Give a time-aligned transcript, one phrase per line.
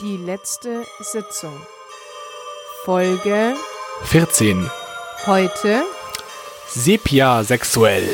[0.00, 1.60] Die letzte Sitzung.
[2.84, 3.54] Folge
[4.04, 4.70] 14.
[5.26, 5.82] heute.
[6.68, 8.08] Sepia sexuell.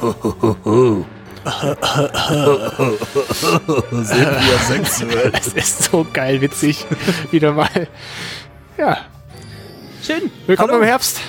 [3.92, 5.32] Sepia sexuell.
[5.38, 6.86] Es ist so geil witzig.
[7.30, 7.88] Wieder mal.
[8.78, 8.98] Ja.
[10.02, 10.30] Schön.
[10.46, 10.80] Willkommen Hallo.
[10.80, 11.20] im Herbst.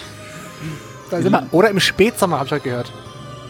[1.11, 1.45] Da sind wir.
[1.51, 2.89] Oder im Spätsommer, habe ich heute gehört.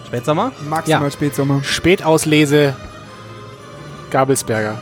[0.07, 0.51] Spätsommer?
[0.67, 1.11] Maximal Ja.
[1.11, 1.63] Spätsommer.
[1.63, 2.75] Spätauslese
[4.09, 4.81] Gabelsberger.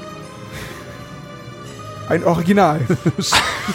[2.14, 2.80] Ein Original.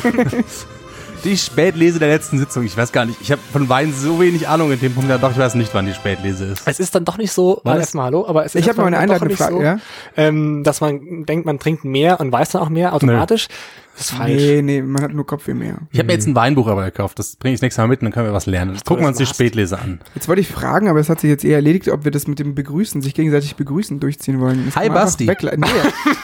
[1.25, 2.65] Die Spätlese der letzten Sitzung.
[2.65, 3.21] Ich weiß gar nicht.
[3.21, 5.11] Ich habe von Wein so wenig Ahnung in dem Punkt.
[5.11, 6.63] Ja, doch, ich weiß nicht, wann die Spätlese ist.
[6.67, 7.79] Es ist dann doch nicht so, Was?
[7.79, 9.55] erstmal hallo, aber es ist Ich habe mal eine Frage.
[9.57, 9.79] so, Ja?
[10.17, 13.49] ähm, dass man denkt, man trinkt mehr und weiß dann auch mehr automatisch.
[13.97, 14.41] Das ist falsch.
[14.41, 15.79] Nee, nee, man hat nur Kopfweh mehr.
[15.91, 17.19] Ich habe mir jetzt ein Weinbuch aber gekauft.
[17.19, 18.79] Das bringe ich das nächste Mal mit und dann können wir was lernen.
[18.87, 19.27] Gucken wir uns die.
[19.27, 19.99] Spätlese an.
[20.15, 22.39] Jetzt wollte ich fragen, aber es hat sich jetzt eher erledigt, ob wir das mit
[22.39, 24.67] dem Begrüßen, sich gegenseitig begrüßen, durchziehen wollen.
[24.67, 25.27] Das Hi, Basti.
[25.27, 25.67] Nee,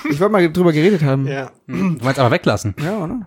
[0.08, 1.26] ich wollte mal drüber geredet haben.
[1.26, 1.50] Ja.
[1.66, 2.76] Du meinst aber weglassen.
[2.80, 3.26] Ja, oder?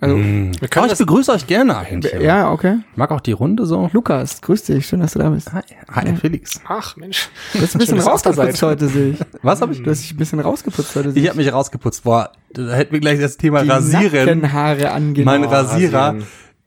[0.00, 2.12] Also, Wir Oh, können ich das, begrüße euch gerne eigentlich.
[2.20, 2.78] ja, okay.
[2.92, 3.90] Ich mag auch die Runde so.
[3.92, 5.52] Lukas, grüß dich, schön, dass du da bist.
[5.52, 6.60] Hi, Hi Felix.
[6.66, 7.28] ach Mensch.
[7.52, 9.18] Du hast ein bisschen rausgeputzt heute, sehe ich.
[9.42, 9.82] Was habe ich?
[9.82, 12.04] Du hast dich ein bisschen rausgeputzt heute, sehe Ich habe mich rausgeputzt.
[12.04, 14.40] Boah, da hätten wir gleich das Thema Die Rasieren.
[14.40, 15.40] Nackenhaare angenommen.
[15.42, 15.98] Mein Rasierer.
[15.98, 16.26] Rasieren.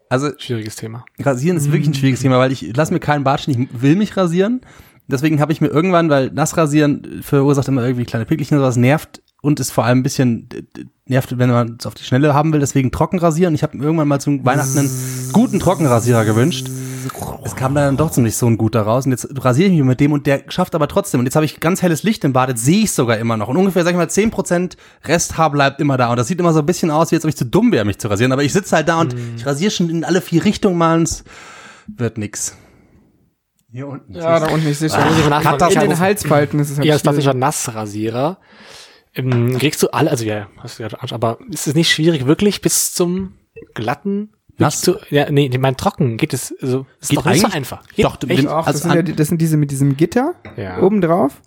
[0.09, 1.05] Also Schwieriges Thema.
[1.19, 3.95] Rasieren ist wirklich ein schwieriges Thema, weil ich lass mir keinen Bart schneiden, ich will
[3.95, 4.59] mich rasieren.
[5.07, 9.21] Deswegen habe ich mir irgendwann, weil Nassrasieren verursacht immer irgendwie kleine Pickelchen und sowas, nervt
[9.41, 10.47] und ist vor allem ein bisschen
[11.05, 13.55] nervt, wenn man es auf die Schnelle haben will, deswegen trocken rasieren.
[13.55, 14.89] Ich habe mir irgendwann mal zum Weihnachten einen
[15.33, 16.69] guten Trockenrasierer gewünscht.
[17.43, 19.99] Es kam dann doch ziemlich so ein guter raus und jetzt rasiere ich mich mit
[19.99, 21.19] dem und der schafft aber trotzdem.
[21.19, 23.47] Und jetzt habe ich ganz helles Licht im Bad, jetzt sehe ich sogar immer noch.
[23.47, 24.73] Und ungefähr, sag ich mal, 10%
[25.05, 26.11] Resthaar bleibt immer da.
[26.11, 27.83] Und das sieht immer so ein bisschen aus, wie als ob ich zu dumm wäre,
[27.83, 28.31] mich zu rasieren.
[28.31, 31.03] Aber ich sitze halt da und ich rasiere schon in alle vier Richtungen mal und
[31.09, 31.23] es
[31.87, 32.55] wird nix.
[33.71, 34.13] Hier unten.
[34.13, 34.99] Ja, da unten, ich sehe schon.
[34.99, 35.33] mal nachfragen.
[35.33, 35.99] In den Katastrophe.
[35.99, 38.37] Halsfalten ist es halt Ja, das ist klassischer Nassrasierer.
[39.13, 42.61] Ähm, kriegst du alle, also ja, hast du gesagt, aber ist es nicht schwierig, wirklich
[42.61, 43.33] bis zum
[43.73, 44.81] glatten Nass?
[44.81, 47.85] Zu, ja, nee, ich meine trocken geht es, also, ist Geht doch nicht so einfach.
[47.89, 48.47] Geht doch, echt?
[48.47, 50.81] Auch, Also das, sind ja, das sind diese mit diesem Gitter Ja.
[50.81, 51.41] oben drauf.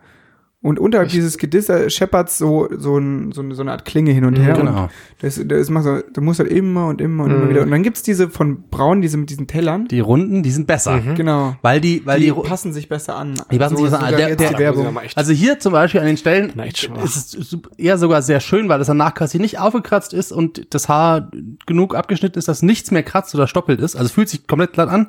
[0.64, 4.24] Und unterhalb dieses Gitter scheppert so, so, ein, so, eine, so eine Art Klinge hin
[4.24, 4.54] und her.
[4.54, 4.84] genau.
[4.84, 7.36] Und das, das macht so, du musst halt immer und immer und Mhm.
[7.36, 7.62] immer wieder.
[7.62, 9.88] Und dann gibt's diese von Braun, diese mit diesen Tellern.
[9.88, 11.00] Die Runden, die sind besser.
[11.14, 11.54] Genau.
[11.60, 13.34] Weil die, weil Die, die, passen sich besser an.
[13.52, 14.16] Die passen sich besser an.
[14.16, 14.96] Der- der- ich Werbung.
[15.04, 18.78] echt- Also hier zum Beispiel an den Stellen ist es eher sogar sehr schön, weil
[18.78, 21.30] das danach quasi nicht aufgekratzt ist und das Haar
[21.66, 23.96] genug abgeschnitten ist, dass nichts mehr kratzt oder stoppelt ist.
[23.96, 25.08] Also fühlt sich komplett glatt an.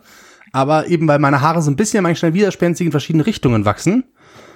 [0.52, 4.06] Aber eben weil meine Haare so ein bisschen manchmal widerspenstig in verschiedene Richtungen wachsen,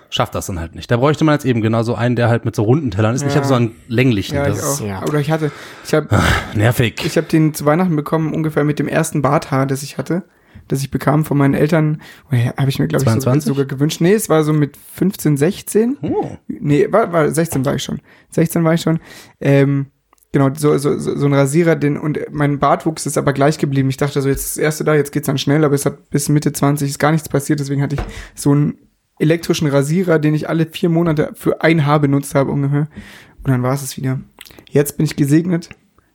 [0.09, 0.89] schafft das dann halt nicht.
[0.89, 3.21] Da bräuchte man jetzt eben genau so einen, der halt mit so runden Tellern ist.
[3.23, 3.35] Ich Ja.
[3.37, 4.35] habe so einen länglichen.
[4.35, 5.03] Ja, das ich ist ja.
[5.03, 5.51] Oder ich hatte,
[5.85, 6.07] ich habe
[6.55, 7.01] nervig.
[7.05, 10.23] ich hab den zu Weihnachten bekommen, ungefähr mit dem ersten Barthaar, das ich hatte,
[10.67, 12.01] das ich bekam von meinen Eltern.
[12.57, 13.47] Habe ich mir, glaube ich, sogar, 22?
[13.47, 14.01] sogar gewünscht.
[14.01, 15.97] Nee, es war so mit 15, 16.
[16.01, 16.31] Oh.
[16.47, 18.01] Nee, war, war 16 war ich schon.
[18.31, 18.99] 16 war ich schon.
[19.39, 19.87] Ähm,
[20.31, 23.89] genau, so, so, so so ein Rasierer, den, und mein Bartwuchs ist aber gleich geblieben.
[23.89, 26.09] Ich dachte so, jetzt ist das erste da, jetzt geht's dann schnell, aber es hat
[26.09, 28.01] bis Mitte 20 ist gar nichts passiert, deswegen hatte ich
[28.35, 28.77] so einen
[29.19, 32.87] elektrischen Rasierer, den ich alle vier Monate für ein Haar benutzt habe ungefähr.
[33.43, 34.19] Und dann war es es wieder.
[34.69, 35.69] Jetzt bin ich gesegnet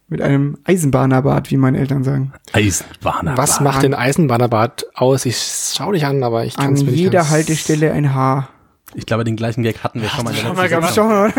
[0.08, 2.32] mit einem Eisenbahnerbart, wie meine Eltern sagen.
[2.52, 3.36] Eisenbahner.
[3.38, 5.24] Was macht den Eisenbahnerbart aus?
[5.26, 5.38] Ich
[5.74, 8.48] schau dich an, aber ich kann An es mir nicht jeder ganz- Haltestelle ein Haar.
[8.96, 10.30] Ich glaube, den gleichen Gag hatten wir schon mal.
[10.30, 10.68] in der schon mal.
[10.68, 10.90] Sendung.
[10.94, 11.32] Schau mal.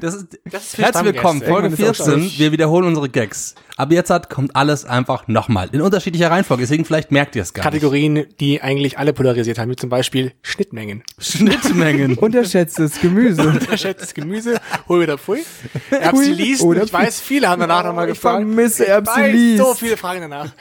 [0.00, 1.42] Das ist, Das ist Herzlich willkommen.
[1.42, 2.20] Folge Irgendwann ist auch 14.
[2.22, 2.38] durch.
[2.38, 3.54] Wir wiederholen unsere Gags.
[3.76, 5.68] Aber jetzt hat, kommt alles einfach nochmal.
[5.72, 9.70] In unterschiedlicher Reihenfolge, deswegen vielleicht merkt ihr es gar Kategorien, die eigentlich alle polarisiert haben,
[9.70, 11.02] wie zum Beispiel Schnittmengen.
[11.18, 11.36] nicht.
[11.36, 12.14] Schnittmengen.
[12.18, 13.42] Unterschätztes Gemüse.
[13.46, 15.44] Unterschätztes Gemüse, hol wieder Pfui.
[15.90, 18.38] Erbsilis, oder ich weiß, viele haben danach nochmal Ich gefragt.
[18.42, 19.58] vermisse Ich weiß, Erbsilis.
[19.58, 20.48] so viele Fragen danach.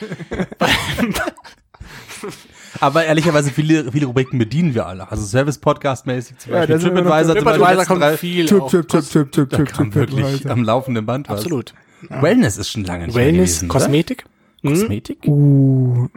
[2.79, 5.09] Aber ehrlicherweise viele, viele Rubriken bedienen wir alle.
[5.11, 7.35] Also Service-Podcast-mäßig zum Ja, Beispiel noch- TripAdvisor.
[7.37, 11.05] zum Beispiel kommt drei- viel Tipp, tipp, tipp, tipp, tipp, tipp, tipp, wirklich am laufenden
[11.05, 11.39] Band was.
[11.39, 11.73] Absolut.
[12.09, 14.25] Wellness ist schon lange nicht mehr Wellness, gewesen, Kosmetik.
[14.63, 14.71] Oder?
[14.71, 14.79] Hm?
[14.79, 15.17] Kosmetik?
[15.27, 16.07] Uh,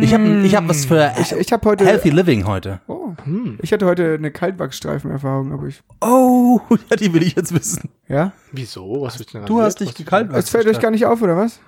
[0.00, 2.80] Ich habe ich hab was für ich, ich habe heute, Healthy Living heute.
[2.88, 3.12] oh,
[3.60, 6.60] ich hatte heute eine Kaltwachsstreifen-Erfahrung, aber ich, Oh,
[6.90, 7.90] ja, die will ich jetzt wissen.
[8.08, 8.32] ja?
[8.52, 9.02] Wieso?
[9.02, 10.38] Was denn Du hast dich gekaltwachsen.
[10.40, 11.60] Es fällt euch gar nicht auf, oder was?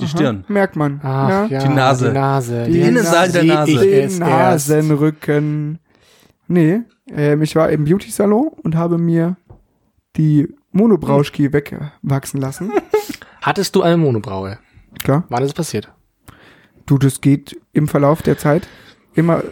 [0.00, 0.44] Die Stirn.
[0.48, 1.00] Merkt man.
[1.02, 2.08] Ach, ja, Die Nase.
[2.08, 2.64] Die Nase.
[2.64, 3.72] Die Innenseite der Nase.
[3.72, 4.18] ich Den.
[4.18, 5.78] Nasenrücken.
[6.48, 6.80] Nee,
[7.12, 9.36] ähm, ich war im Beauty-Salon und habe mir
[10.16, 12.70] die Monobrauschki wegwachsen lassen.
[13.42, 14.58] Hattest du eine Monobraue?
[15.02, 15.24] Klar.
[15.28, 15.92] Wann ist es passiert?
[16.86, 18.66] Du, das geht im Verlauf der Zeit
[19.14, 19.42] immer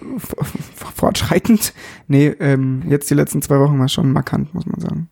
[0.94, 1.72] fortschreitend.
[2.06, 5.10] Nee, ähm, jetzt die letzten zwei Wochen war schon markant, muss man sagen.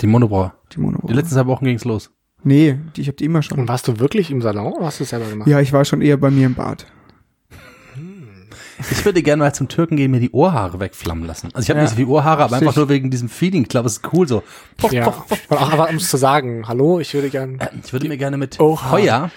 [0.00, 0.52] Die Monobraue.
[0.72, 1.08] Die Monobraue.
[1.08, 2.10] Die letzten zwei Wochen ging's los.
[2.42, 3.58] Nee, die, ich habe die immer schon.
[3.58, 5.48] Und warst du wirklich im Salon oder hast du es selber gemacht?
[5.48, 6.86] Ja, ich war schon eher bei mir im Bad.
[8.90, 11.48] Ich würde gerne mal zum Türken gehen, mir die Ohrhaare wegflammen lassen.
[11.52, 11.82] Also ich habe Ja.
[11.84, 13.62] nicht so viel Ohrhaare, aber einfach nur wegen diesem Feeling.
[13.62, 14.42] Ich glaube, es ist cool so.
[14.78, 15.04] Poff, Ja.
[15.04, 15.38] poff, poff.
[15.50, 18.38] Und auch einfach, um es zu sagen, hallo, ich würde gern Ich würde mir gerne
[18.38, 18.90] mit Ohrhaare.
[18.90, 19.30] Feuer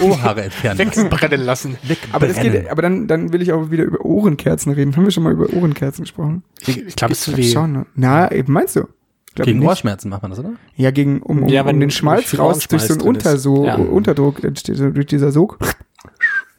[0.00, 0.78] Ohrhaare entfernen.
[0.86, 1.04] lassen.
[1.10, 1.76] wegbrennen lassen.
[2.12, 2.62] Aber das Wegbrennen.
[2.62, 4.94] geht, aber dann, dann will ich auch wieder über Ohrenkerzen reden.
[4.96, 6.44] Haben wir schon mal über Ohrenkerzen gesprochen?
[6.64, 7.52] Ich glaube, es ist.
[7.52, 7.86] Schon, ne?
[7.96, 8.84] Na, eben meinst du?
[9.34, 9.68] Glaub Gegen nicht.
[9.68, 10.52] Ohrschmerzen macht man das, oder?
[10.76, 13.06] Ja, gegen, um, um, Ja, wenn um den Schmalz raus durch so einen ist.
[13.06, 13.74] Unterso Ja.
[13.76, 15.58] Unterdruck entsteht, so durch dieser Sog.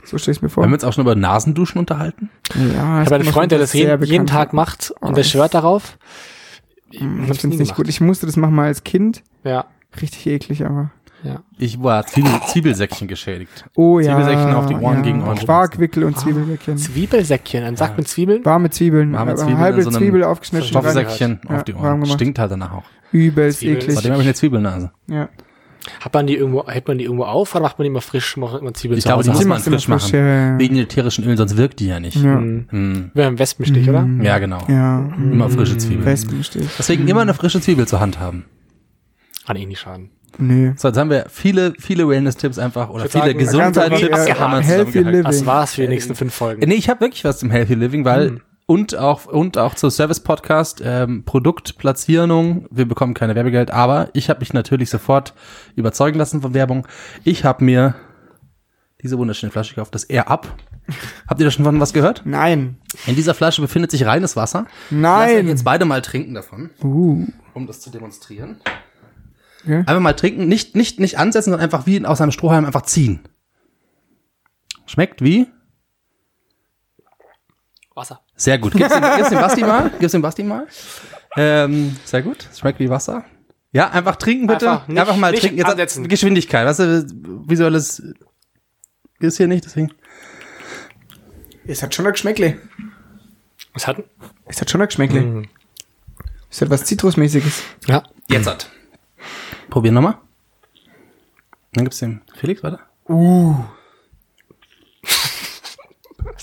[0.04, 0.64] So stelle ich mir vor.
[0.64, 2.30] Haben wir uns auch schon über Nasenduschen unterhalten?
[2.54, 5.54] ja, Ich habe einen Freund, der das jeden, jeden Tag macht und der das- schwört
[5.54, 5.98] darauf.
[6.92, 7.76] Ich hab's finde es nicht gemacht.
[7.78, 7.88] gut.
[7.88, 9.24] Ich musste das machen mal als Kind.
[9.44, 9.66] Ja,
[10.02, 10.92] Richtig eklig, aber.
[11.26, 11.44] Ja.
[11.58, 13.66] Ich war Zwiebel, Zwiebelsäckchen geschädigt.
[13.76, 14.16] Oh ja.
[14.16, 15.02] Zwiebelsäckchen auf die Ohren ja.
[15.02, 15.46] gegen Ohrenschmerzen.
[15.48, 16.08] Quarkwickel Ah.
[16.08, 16.78] und Zwiebelsäckchen.
[16.78, 18.46] Zwiebelsäckchen, ein Sack mit Zwiebeln.
[18.46, 19.14] Warme Zwiebeln.
[19.14, 20.68] Warme äh, Zwiebeln halbe so Zwiebel aufgeschnitten.
[20.70, 22.06] Stoffsäckchen Ja, auf die Ohren.
[22.06, 22.84] Stinkt halt danach auch.
[23.12, 23.78] Übelst Zwiebeln.
[23.82, 23.96] eklig.
[23.96, 24.92] Seitdem habe ich eine Zwiebelnase.
[25.08, 25.30] Ja.
[26.02, 28.38] Hat man die irgendwo, hält man die irgendwo auf oder macht man die immer frisch,
[28.38, 30.16] macht man Zwiebeln Ich glaube, die muss man frisch machen.
[30.16, 30.60] ja, ja.
[30.60, 32.16] Wegen ätherischen Ölen, sonst wirkt die ja nicht.
[32.16, 32.38] Ja.
[32.40, 33.12] Hm.
[33.14, 34.08] Wäre ein Wespenstich, oder?
[34.24, 34.58] Ja, genau.
[34.68, 35.08] Ja.
[35.16, 36.06] Immer frische Zwiebeln.
[36.06, 36.68] Wespenstich.
[36.80, 38.46] Deswegen immer eine frische Zwiebel zur Hand haben.
[39.46, 40.10] Kann eh nicht schaden.
[40.38, 40.74] Nee.
[40.78, 43.46] So, jetzt haben wir viele, viele Wellness-Tipps einfach oder viele wir
[44.28, 45.24] ja, healthy.
[45.24, 46.68] Das war's für die nächsten fünf Folgen.
[46.68, 50.20] Nee, ich habe wirklich was zum Healthy Living, weil und auch und auch zur Service
[50.20, 52.68] Podcast ähm, Produktplatzierung.
[52.72, 55.34] Wir bekommen keine Werbegeld, aber ich habe mich natürlich sofort
[55.76, 56.88] überzeugen lassen von Werbung.
[57.24, 57.96] Ich habe mir
[59.02, 60.48] diese wunderschöne Flasche gekauft, das Air Up.
[61.28, 62.24] Habt ihr da schon von was gehört?
[62.26, 62.78] Nein.
[63.06, 64.66] In dieser Flasche befindet sich reines Wasser.
[64.90, 65.48] Nein.
[65.48, 67.26] jetzt beide mal trinken davon, Uh.
[67.54, 68.58] um das zu demonstrieren.
[69.66, 69.80] Okay.
[69.80, 73.20] Einfach mal trinken, nicht nicht nicht ansetzen, sondern einfach wie aus einem Strohhalm einfach ziehen.
[74.86, 75.48] Schmeckt wie?
[77.96, 78.22] Wasser.
[78.36, 78.74] Sehr gut.
[78.74, 79.90] Gib's dem, gib's dem Basti mal.
[80.00, 80.68] Gib's dem Basti mal.
[81.38, 82.48] Ähm, sehr gut.
[82.58, 83.26] Schmeckt wie Wasser.
[83.72, 84.70] Ja, einfach trinken bitte.
[84.70, 85.58] Einfach Einfach, nicht- mal nicht trinken.
[85.58, 86.08] Jetzt ansetzen.
[86.08, 86.66] Geschwindigkeit.
[86.68, 87.06] Weißt du,
[87.48, 88.04] visuelles
[89.20, 89.92] ist hier nicht, deswegen.
[91.68, 92.58] Es hat schon ein Geschmäckle.
[93.74, 94.04] Was hat?
[94.46, 95.22] Es hat schon ein Geschmäckle.
[95.22, 95.48] Mhm.
[96.50, 97.64] Es hat was Zitrusmäßiges.
[97.88, 98.04] Ja.
[98.30, 98.70] Jetzt hat.
[99.76, 100.18] Probieren nochmal.
[101.74, 102.80] Dann gibt's dem Felix, warte.
[103.10, 103.56] Uh.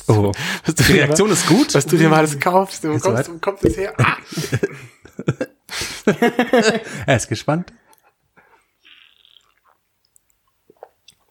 [0.09, 0.33] Oh.
[0.65, 1.75] Was du Die Reaktion ist gut.
[1.75, 3.95] Was du dir mal alles kaufst, du Ist kommst, du kommst jetzt her.
[3.99, 4.17] Ah.
[7.07, 7.73] Er ist gespannt.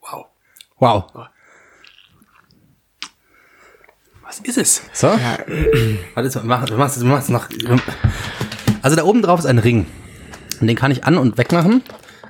[0.02, 0.26] Wow.
[0.80, 1.28] Wow.
[4.24, 4.82] Was ist es?
[4.94, 5.10] So.
[5.10, 7.48] Warte, wir machen, wir machen, wir machen es noch.
[8.82, 9.86] Also da oben drauf ist ein Ring.
[10.62, 11.84] Und den kann ich an- und wegmachen.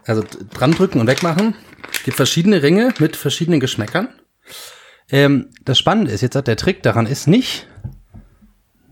[0.05, 0.23] Also
[0.53, 1.53] dran drücken und wegmachen.
[1.91, 4.09] Es gibt verschiedene Ringe mit verschiedenen Geschmäckern.
[5.11, 7.67] Ähm, das Spannende ist jetzt, der Trick daran ist nicht,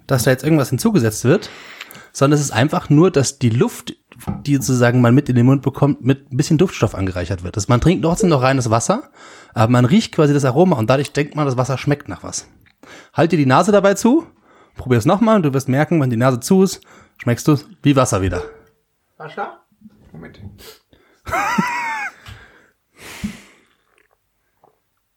[0.05, 1.49] dass da jetzt irgendwas hinzugesetzt wird,
[2.11, 3.95] sondern es ist einfach nur, dass die Luft,
[4.45, 7.55] die sozusagen man mit in den Mund bekommt, mit ein bisschen Duftstoff angereichert wird.
[7.55, 9.09] Also man trinkt trotzdem noch reines Wasser,
[9.53, 12.47] aber man riecht quasi das Aroma und dadurch denkt man, das Wasser schmeckt nach was.
[13.13, 14.27] Halt dir die Nase dabei zu,
[14.75, 16.81] probier es nochmal und du wirst merken, wenn die Nase zu ist,
[17.17, 18.43] schmeckst du wie Wasser wieder.
[19.19, 19.59] Wasser?
[20.13, 20.39] Moment.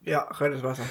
[0.00, 0.82] ja, reines Wasser.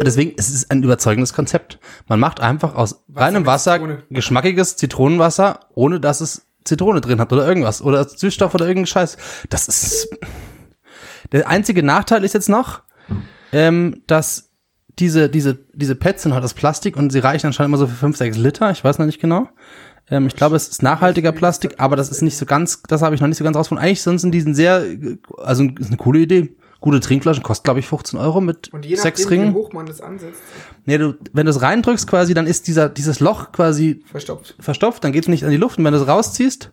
[0.00, 1.80] Deswegen es ist es ein überzeugendes Konzept.
[2.06, 4.04] Man macht einfach aus reinem mit Wasser Zitrone.
[4.10, 9.16] geschmackiges Zitronenwasser, ohne dass es Zitrone drin hat oder irgendwas oder Süßstoff oder irgendein Scheiß.
[9.48, 10.08] Das ist
[11.32, 12.82] der einzige Nachteil ist jetzt noch,
[13.50, 14.52] ähm, dass
[15.00, 17.96] diese diese diese Pads sind halt aus Plastik und sie reichen anscheinend immer so für
[17.96, 18.70] 5, 6 Liter.
[18.70, 19.48] Ich weiß noch nicht genau.
[20.10, 23.14] Ähm, ich glaube, es ist nachhaltiger Plastik, aber das ist nicht so ganz, das habe
[23.14, 23.84] ich noch nicht so ganz rausgefunden.
[23.84, 24.84] Eigentlich sonst sind diesen sehr,
[25.38, 26.54] also ist eine coole Idee.
[26.80, 29.54] Gute Trinkflaschen kostet, glaube ich, 15 Euro mit Und je sechs nachdem, Ringen.
[29.54, 30.40] wie hoch man das ansetzt,
[30.86, 34.54] Nee, du, wenn du es reindrückst quasi, dann ist dieser, dieses Loch quasi verstopft.
[34.58, 35.78] verstopft, dann geht's nicht an die Luft.
[35.78, 36.72] Und wenn du es rausziehst,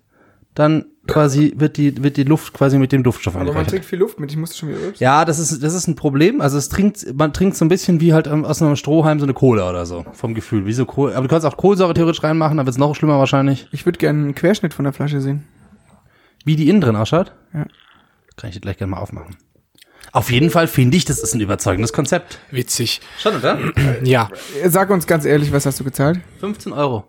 [0.58, 4.00] dann quasi wird die, wird die Luft quasi mit dem Duftstoff Aber man trinkt viel
[4.00, 5.04] Luft mit, ich musste schon wieder rülpsen.
[5.04, 6.42] Ja, das ist, das ist ein Problem.
[6.42, 9.36] Also es trinkt, man trinkt so ein bisschen wie halt aus einem Strohhalm so eine
[9.36, 10.66] Cola oder so, vom Gefühl.
[10.66, 13.68] Wie so Kohl, aber du kannst auch Kohlensäure theoretisch reinmachen, dann wird's noch schlimmer wahrscheinlich.
[13.72, 15.46] Ich würde gerne einen Querschnitt von der Flasche sehen.
[16.44, 17.34] Wie die innen drin ausschaut.
[17.54, 17.68] Ja.
[18.36, 19.38] Kann ich dir gleich gerne mal aufmachen.
[20.12, 22.40] Auf jeden Fall finde ich, das ist ein überzeugendes Konzept.
[22.50, 23.02] Witzig.
[23.20, 23.60] Schon, oder?
[24.04, 24.30] Ja.
[24.66, 26.20] Sag uns ganz ehrlich, was hast du gezahlt?
[26.40, 27.06] 15 Euro.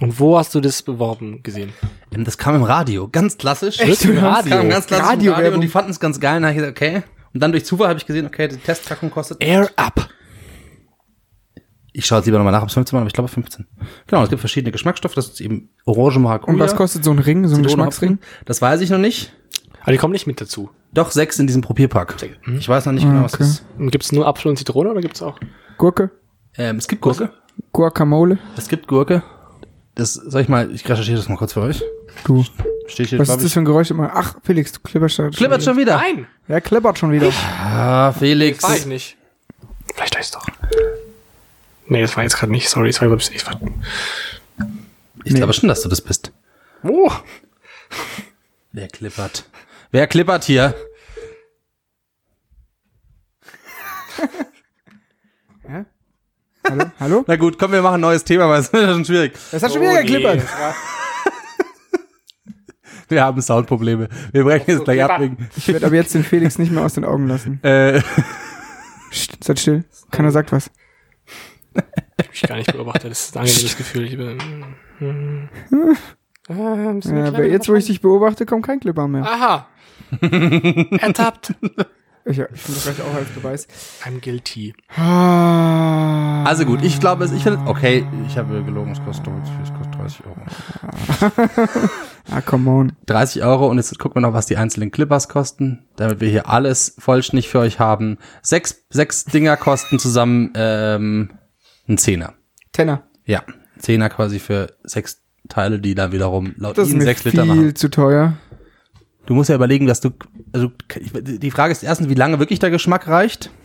[0.00, 1.72] Und wo hast du das beworben gesehen?
[2.14, 3.78] Ähm, Das kam im Radio, ganz klassisch.
[3.80, 4.04] Echt?
[4.04, 4.56] Im Das Radio?
[4.56, 6.42] kam ganz klassisch im Radio und die fanden es ganz geil.
[6.42, 7.02] Und ich gesagt, okay.
[7.32, 9.42] Und dann durch Zufall habe ich gesehen, okay, die Testpackung kostet.
[9.42, 10.08] Air Up.
[11.92, 13.66] Ich schaue jetzt lieber nochmal nach, ob es 15 war, aber ich glaube 15.
[14.06, 15.14] Genau, es gibt verschiedene Geschmacksstoffe.
[15.14, 16.54] Das ist eben Orange Maracuja.
[16.54, 18.18] Und was kostet so ein Ring, so ein Geschmacksring?
[18.44, 19.32] Das weiß ich noch nicht.
[19.82, 20.70] Aber die kommen nicht mit dazu.
[20.92, 22.16] Doch, sechs in diesem Probierpack.
[22.58, 23.44] Ich weiß noch nicht genau, was okay.
[23.44, 23.64] das ist.
[23.78, 25.38] Und gibt's nur Apfel und Zitrone oder gibt's auch?
[25.78, 26.10] Gurke?
[26.56, 27.30] Ähm, es gibt Gurke.
[27.72, 28.38] Guacamole?
[28.56, 29.22] Es gibt Gurke.
[29.94, 31.82] Das, soll ich mal, ich recherchiere das mal kurz für euch.
[32.24, 32.44] Du.
[32.86, 34.10] Steht hier, Was ist das für ein Geräusch immer?
[34.14, 35.30] Ach, Felix, du klipperst schon.
[35.30, 35.96] Klippert schon wieder.
[35.96, 36.26] Nein.
[36.48, 37.30] Ja, klippert schon wieder.
[37.62, 38.62] Ah, Felix.
[38.62, 39.16] War ich nicht.
[39.94, 40.46] Vielleicht ist doch.
[41.86, 42.68] Nee, das war jetzt gerade nicht.
[42.68, 43.60] Sorry, das war überhaupt ich war,
[45.24, 46.32] Ich glaube schon, dass du das bist.
[46.82, 47.10] Oh,
[48.72, 49.44] Wer klippert?
[49.90, 50.74] Wer klippert hier?
[56.68, 56.84] Hallo?
[57.00, 57.24] Hallo?
[57.26, 59.32] Na gut, komm, wir machen ein neues Thema, weil es ist schon schwierig.
[59.50, 60.36] Das hat schon wieder Oh, geklippert.
[60.36, 60.42] nee.
[63.08, 64.08] Wir haben Soundprobleme.
[64.30, 65.20] Wir brechen jetzt gleich ab.
[65.20, 67.58] Wegen, Ich werde aber jetzt den Felix nicht mehr aus den Augen lassen.
[67.64, 68.00] äh,
[69.10, 69.84] Psst, seid still.
[70.12, 70.70] Keiner sagt was.
[71.74, 73.10] Ich hab mich gar nicht beobachtet.
[73.10, 74.04] Das ist ein angenehmes Gefühl.
[74.04, 74.38] Ich bin,
[74.98, 75.48] hm.
[76.48, 79.24] äh, Ja, aber jetzt, wo ich dich beobachte, kommt kein Clipper mehr.
[79.24, 79.66] Aha.
[81.00, 81.54] Ertappt.
[82.24, 83.66] Ich, ich finde das gleich auch als Beweis.
[84.04, 84.74] I'm guilty.
[84.96, 86.44] Ah.
[86.44, 89.28] also gut, ich glaube, es- ich finde, okay, ich habe gelogen, es kostet,
[89.62, 91.40] es kostet 30 Euro.
[92.32, 92.92] Ah, come on.
[93.06, 96.48] 30 Euro und jetzt gucken wir noch, was die einzelnen Clippers kosten, damit wir hier
[96.48, 98.18] alles vollständig für euch haben.
[98.40, 101.30] Sechs, sechs Dinger kosten zusammen ähm,
[101.88, 102.34] ein Zehner.
[102.72, 103.02] Tenner.
[103.24, 103.42] Ja,
[103.78, 107.32] Zehner quasi für sechs Teile, die dann wiederum laut Das ist ihnen mir sechs viel
[107.32, 107.74] Liter machen.
[107.74, 108.34] zu teuer.
[109.26, 110.10] Du musst ja überlegen, dass du,
[110.52, 110.72] also
[111.14, 113.50] die Frage ist erstens, wie lange wirklich der Geschmack reicht.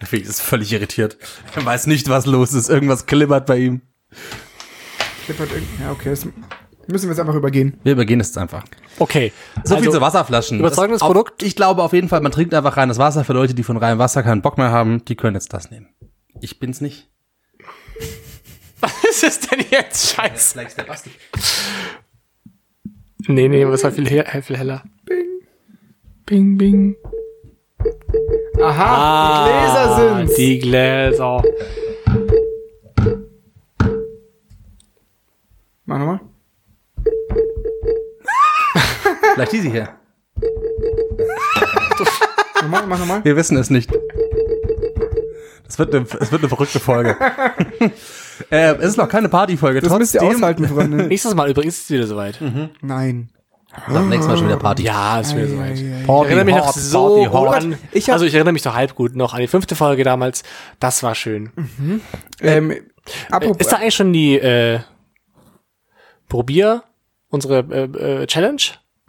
[0.00, 1.16] Der Felix ist völlig irritiert.
[1.54, 2.68] Er weiß nicht, was los ist.
[2.68, 3.82] Irgendwas klippert bei ihm.
[5.26, 6.10] Klippert irgend- Ja, okay.
[6.10, 6.24] Das
[6.88, 7.78] müssen wir jetzt einfach übergehen.
[7.84, 8.64] Wir übergehen es jetzt einfach.
[8.98, 9.32] Okay.
[9.64, 10.58] So viel also, zu Wasserflaschen.
[10.58, 11.42] überzeugendes Das- auf- Produkt.
[11.44, 13.24] Ich glaube auf jeden Fall, man trinkt einfach reines Wasser.
[13.24, 15.88] Für Leute, die von reinem Wasser keinen Bock mehr haben, die können jetzt das nehmen.
[16.40, 17.08] Ich bin's nicht.
[18.80, 20.56] Was ist denn jetzt Scheiß?
[23.28, 24.82] Nee, nee, das war viel, he viel heller.
[25.04, 25.26] Bing.
[26.26, 26.96] Bing, bing.
[28.60, 30.32] Aha, die Gläser sind's.
[30.32, 31.42] Ah, Die Gläser.
[35.84, 36.20] Mach nochmal.
[39.34, 39.88] Vielleicht diese hier.
[42.62, 43.24] Nochmal, mach nochmal.
[43.24, 43.90] Wir wissen es nicht.
[45.72, 47.16] Es wird eine, es wird eine verrückte Folge.
[48.50, 49.80] äh, es ist noch keine Partyfolge.
[49.80, 50.96] Das müsst ihr Trotzdem- aushalten, Freunde.
[51.08, 52.38] Nächstes Mal übrigens ist es wieder soweit.
[52.82, 53.30] Nein.
[53.86, 54.82] Am nächsten Mal schon wieder Party.
[54.82, 55.78] Ja, ist wieder Ei, soweit.
[55.78, 58.94] Ich erinnere mich noch so Party gut an, Ich also ich erinnere mich so halb
[58.94, 60.42] gut noch an die fünfte Folge damals.
[60.78, 61.52] Das war schön.
[62.42, 62.74] Ähm,
[63.30, 64.80] apropos, Ist da eigentlich schon die äh,
[66.28, 66.82] Probier,
[67.30, 68.60] unsere äh, äh, Challenge?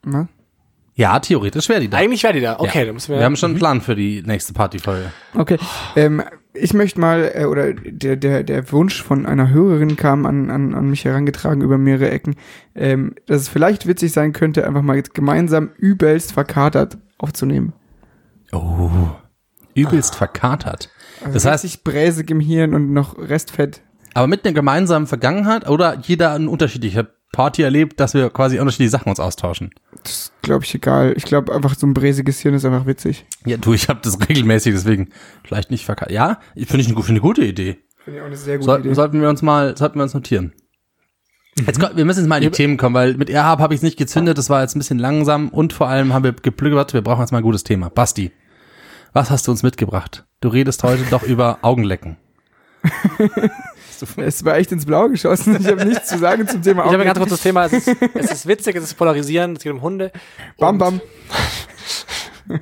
[0.05, 0.29] Na?
[0.95, 1.97] Ja, theoretisch wäre die da.
[1.97, 2.57] Eigentlich wäre die da.
[2.57, 2.85] Okay, ja.
[2.85, 3.17] dann müssen wir.
[3.19, 5.11] wir haben schon einen Plan für die nächste Partyfolge.
[5.35, 5.57] Okay.
[5.97, 10.49] Ähm, ich möchte mal, äh, oder der, der, der Wunsch von einer Hörerin kam an,
[10.49, 12.35] an, an mich herangetragen über mehrere Ecken,
[12.75, 17.73] ähm, dass es vielleicht witzig sein könnte, einfach mal jetzt gemeinsam übelst verkatert aufzunehmen.
[18.51, 18.89] Oh.
[19.73, 20.89] Übelst verkatert.
[21.21, 23.81] Also Das heißt, richtig bräsig im Hirn und noch Restfett.
[24.13, 28.91] aber mit einer gemeinsamen Vergangenheit oder jeder eine unterschiedliche Party erlebt, dass wir quasi unterschiedliche
[28.91, 29.71] Sachen uns austauschen.
[30.03, 31.13] Das glaube ich egal.
[31.17, 33.25] Ich glaube einfach so ein bräsiges Hirn ist einfach witzig.
[33.45, 35.09] Ja, du, ich habe das regelmäßig, deswegen
[35.43, 36.13] vielleicht nicht verkatert.
[36.13, 37.79] Ja, ich finde ich eine, eine gute Idee.
[38.05, 38.93] Finde ich auch eine sehr gute Soll, Idee.
[38.93, 40.53] sollten wir uns mal, sollten wir uns notieren.
[41.67, 43.79] Jetzt, ko- wir müssen jetzt mal in die Themen kommen, weil mit Erhab habe ich
[43.79, 46.93] es nicht gezündet, das war jetzt ein bisschen langsam und vor allem haben wir geplügert,
[46.93, 47.89] wir brauchen jetzt mal ein gutes Thema.
[47.89, 48.31] Basti,
[49.13, 50.25] was hast du uns mitgebracht?
[50.41, 52.17] Du redest heute doch über Augenlecken.
[54.17, 55.57] Es war echt ins Blaue geschossen.
[55.59, 57.27] Ich habe nichts zu sagen zum Thema ich habe ein ganz Augen.
[57.29, 57.65] kurzes Thema.
[57.65, 60.11] Es ist, es ist witzig, es ist polarisierend, es geht um Hunde.
[60.57, 61.01] Bam, Und bam.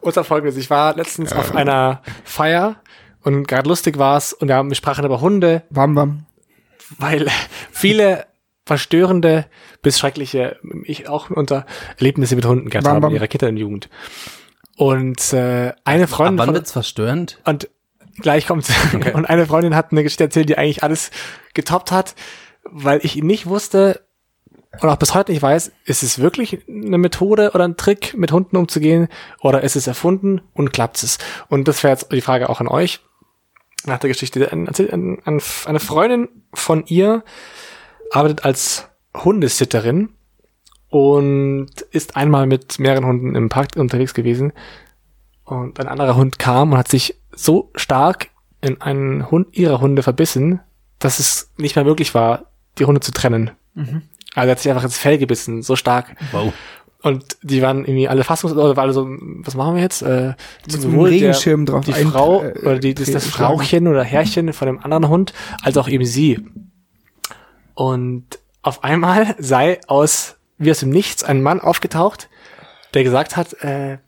[0.00, 0.56] Unser folgendes.
[0.56, 2.76] Ich war letztens auf einer Feier
[3.22, 6.26] und gerade lustig war's und wir, haben, wir sprachen über Hunde, Bam, bam.
[6.98, 7.26] weil
[7.72, 8.26] viele
[8.64, 9.46] verstörende
[9.82, 11.66] bis schreckliche, ich auch unter
[11.96, 13.10] Erlebnisse mit Hunden gehabt Bam, haben bam.
[13.10, 13.88] in ihrer Kindheit und Jugend.
[14.76, 17.40] Und äh, eine Ab Freundin wann von, wird's verstörend?
[17.44, 17.68] und
[18.20, 18.70] gleich kommt's.
[19.14, 21.10] Und eine Freundin hat eine Geschichte erzählt, die eigentlich alles
[21.54, 22.14] getoppt hat,
[22.64, 24.02] weil ich nicht wusste
[24.80, 28.32] und auch bis heute nicht weiß, ist es wirklich eine Methode oder ein Trick, mit
[28.32, 29.08] Hunden umzugehen
[29.40, 31.18] oder ist es erfunden und klappt es?
[31.48, 33.00] Und das wäre jetzt die Frage auch an euch.
[33.84, 34.52] Nach der Geschichte.
[34.52, 35.40] Eine
[35.80, 37.24] Freundin von ihr
[38.10, 40.10] arbeitet als Hundesitterin
[40.90, 44.52] und ist einmal mit mehreren Hunden im Park unterwegs gewesen.
[45.44, 48.28] Und ein anderer Hund kam und hat sich so stark
[48.60, 50.60] in einen Hund ihrer Hunde verbissen,
[50.98, 52.46] dass es nicht mehr möglich war,
[52.78, 53.52] die Hunde zu trennen.
[54.34, 56.16] Also er hat sich einfach ins Fell gebissen, so stark.
[56.32, 56.52] Wow.
[57.00, 60.02] Und die waren irgendwie alle fassungslos, oder war alle so, was machen wir jetzt?
[60.02, 60.34] Äh,
[60.66, 64.02] zum einem Wohl der- Regenschirm drauf Die Frau, äh, oder die, das, das Frauchen oder
[64.02, 66.44] Herrchen von dem anderen Hund, als auch eben sie.
[67.74, 72.28] Und auf einmal sei aus, wie aus dem Nichts, ein Mann aufgetaucht,
[72.94, 73.98] der gesagt hat, äh,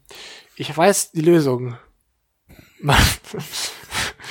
[0.57, 1.77] ich weiß die Lösung.
[2.83, 2.97] Man,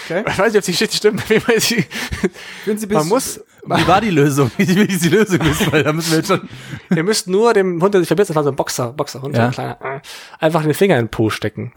[0.06, 0.24] Okay.
[0.27, 1.86] ich weiß nicht, ob die Geschichte stimmt, wie man sie,
[2.65, 4.50] Wenn Sie bis, man muss, Wie war die Lösung?
[4.58, 6.50] Ich will die Lösung wissen, weil da müssen wir jetzt schon.
[6.96, 9.48] ihr müsst nur dem Hund, der sich verbissen hat, so ein Boxer, Boxerhund, so Ja.
[9.48, 10.00] ein kleiner, äh,
[10.39, 11.74] einfach den Finger in den Po stecken.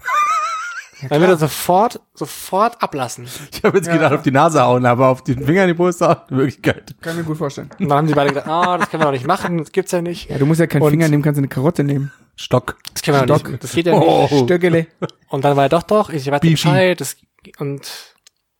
[1.10, 3.26] dann wird er sofort, sofort ablassen.
[3.52, 3.94] Ich habe jetzt Ja.
[3.94, 6.94] gedacht, auf die Nase hauen, aber auf den Finger in die Brust hauen, Möglichkeit.
[7.02, 7.70] Kann ich mir gut vorstellen.
[7.78, 9.92] Und dann haben die beide gedacht, ah, das können wir doch nicht machen, das gibt's
[9.92, 10.30] ja nicht.
[10.30, 12.12] Ja, du musst ja keinen Und- Finger nehmen, kannst du eine Karotte nehmen.
[12.36, 12.78] Stock.
[12.94, 13.50] Das wir doch Stock.
[13.50, 13.64] nicht.
[13.64, 14.08] Das geht ja nicht.
[14.08, 14.44] Oh.
[14.44, 14.86] Stöckele.
[15.28, 16.54] Und dann war er doch doch, ich weiß Beefy.
[16.54, 17.16] Bescheid, das,
[17.58, 17.88] und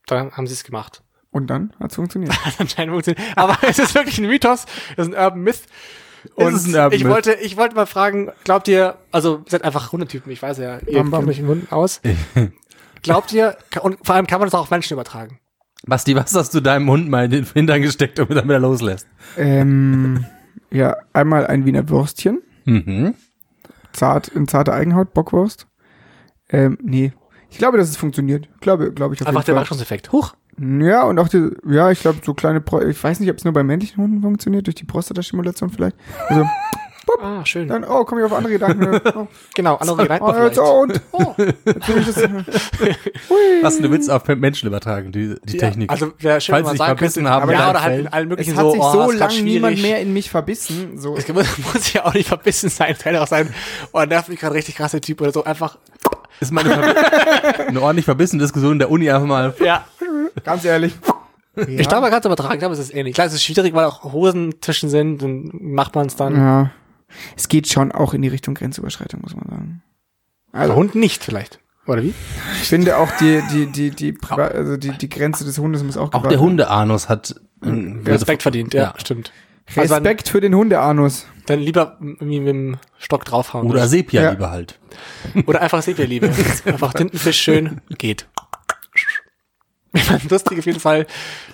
[0.07, 1.02] dann haben sie es gemacht.
[1.31, 2.35] Und dann hat's funktioniert.
[2.59, 3.37] Anscheinend funktioniert.
[3.37, 5.62] Aber es ist wirklich ein Mythos, es ist ein Urban Myth.
[6.35, 7.12] Und ist ein Urban ich Myth.
[7.12, 10.79] wollte, ich wollte mal fragen, glaubt ihr, also ihr seid einfach Hundetypen, ich weiß ja,
[10.87, 11.21] ihr Bam, bam.
[11.21, 12.00] kennt euch in Hunden aus.
[13.02, 15.41] Glaubt ihr, und vor allem kann man das auch auf Menschen übertragen?
[15.85, 19.09] Basti, was hast du deinem Hund mal in den Hintern gesteckt, damit er wieder loslässt?
[19.37, 20.25] ähm,
[20.71, 22.41] ja, einmal ein Wiener Würstchen.
[22.64, 23.14] Mhm.
[23.93, 25.67] Zart, in zarter Eigenhaut, Bockwurst.
[26.49, 27.13] Ähm, nee.
[27.51, 28.49] Ich glaube, dass es funktioniert.
[28.61, 29.63] Glaube, glaube ich auf Einfach der jeden Fall.
[29.63, 30.13] Überraschungseffekt.
[30.13, 30.35] Huch.
[30.59, 33.45] Ja, und auch die, ja, ich glaube, so kleine, Pro ich weiß nicht, ob es
[33.45, 35.97] nur bei männlichen Hunden funktioniert, durch die Prostatastimulation vielleicht.
[36.29, 36.47] Also,
[37.21, 37.68] Ah, schön.
[37.68, 39.00] dann, oh, komme ich auf andere Gedanken.
[39.14, 42.16] Oh, Genau, andere Gedanken oh, jetzt, oh, und, Oh, jetzt das,
[43.62, 45.90] Was du willst auf Menschen übertragen, die, die ja, Technik.
[45.90, 48.06] Also, wäre schön, Falls wenn man sagen verbissen könnte, haben, aber ja, oder halt in
[48.09, 50.99] allen es möglichen hat so, sich oh, so grad lange niemand mehr in mich verbissen.
[50.99, 51.16] So.
[51.16, 53.52] Es muss, muss ja auch nicht verbissen sein, es kann ja auch sein,
[53.92, 55.78] oh, nervt mich gerade richtig krasse Typ oder so, einfach,
[56.40, 59.54] ist mal eine, ordentlich verbissene Diskussion in der Uni einfach mal.
[59.61, 59.85] ja.
[60.44, 60.94] Ganz ehrlich.
[61.54, 63.14] Ich glaube, man kann es übertragen, ich glaube, es ist ähnlich.
[63.14, 66.35] Klar, es ist schwierig, weil auch Hosen zwischen sind, dann macht man es dann.
[66.35, 66.71] Ja.
[67.37, 69.83] Es geht schon auch in die Richtung Grenzüberschreitung, muss man sagen.
[70.52, 71.61] Also, Hunden nicht vielleicht.
[71.87, 72.14] Oder wie?
[72.61, 75.97] ich finde auch die, die, die, die, Priva also die, die Grenze des Hundes muss
[75.97, 76.38] auch Auch der.
[76.38, 77.69] Hundeanus hat äh,
[78.04, 78.95] Respekt verdient, ja, Ja.
[78.99, 79.33] stimmt.
[79.75, 81.26] Also dann, Respekt für den Hundeanus.
[81.47, 83.69] dann lieber irgendwie mit dem Stock draufhauen.
[83.69, 84.31] Oder Sepia Ja.
[84.31, 84.78] lieber halt.
[85.47, 86.31] Oder einfach Sepia-Liebe.
[86.66, 88.28] einfach Tintenfisch schön, geht.
[90.31, 91.07] Lustig auf jeden Fall.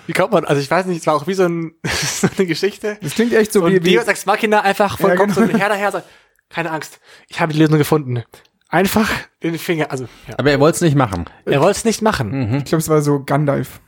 [0.07, 2.47] Wie kommt man, also ich weiß nicht, es war auch wie so, ein, so eine
[2.47, 2.97] Geschichte.
[3.01, 5.33] Das klingt echt so Und wie, wie Deus Ex Machina einfach von Ja, genau.
[5.33, 6.07] so Herr daher sagt,
[6.49, 8.23] keine Angst, ich habe die Lösung gefunden.
[8.69, 9.09] Einfach
[9.43, 10.35] den Finger, also ja.
[10.37, 11.25] Aber er wollte es nicht machen.
[11.45, 12.55] er wollte es nicht machen.
[12.57, 13.81] ich glaube, es war so Gandalf.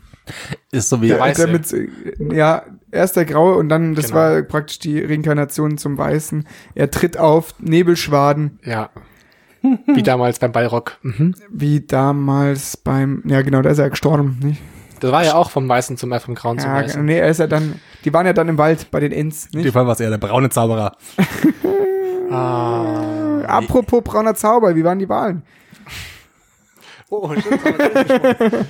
[0.72, 1.46] Ist so wie Der Weiße.
[1.48, 4.18] Der mit, ja, erst der Graue und dann, das Genau.
[4.18, 6.48] war praktisch die Reinkarnation zum Weißen.
[6.76, 8.90] Er tritt auf, Nebelschwaden, Ja.
[9.86, 10.98] Wie damals beim Ballrock.
[11.04, 11.36] Mhm.
[11.52, 14.62] wie damals beim, ja genau, da ist er gestorben, nicht?
[15.00, 17.04] Das war ja auch vom Weißen zum äh, vom Grauen zum Ja, Weißen.
[17.04, 19.52] nee, er ist ja dann, die waren ja dann im Wald bei den Ents, in
[19.54, 19.74] dem nicht?
[19.74, 20.96] Fall war es eher der braune Zauberer.
[22.34, 23.42] Ah.
[23.46, 25.42] Apropos brauner Zauber, wie waren die Wahlen?
[27.10, 27.60] Oh, stimmt.
[27.66, 28.50] aber-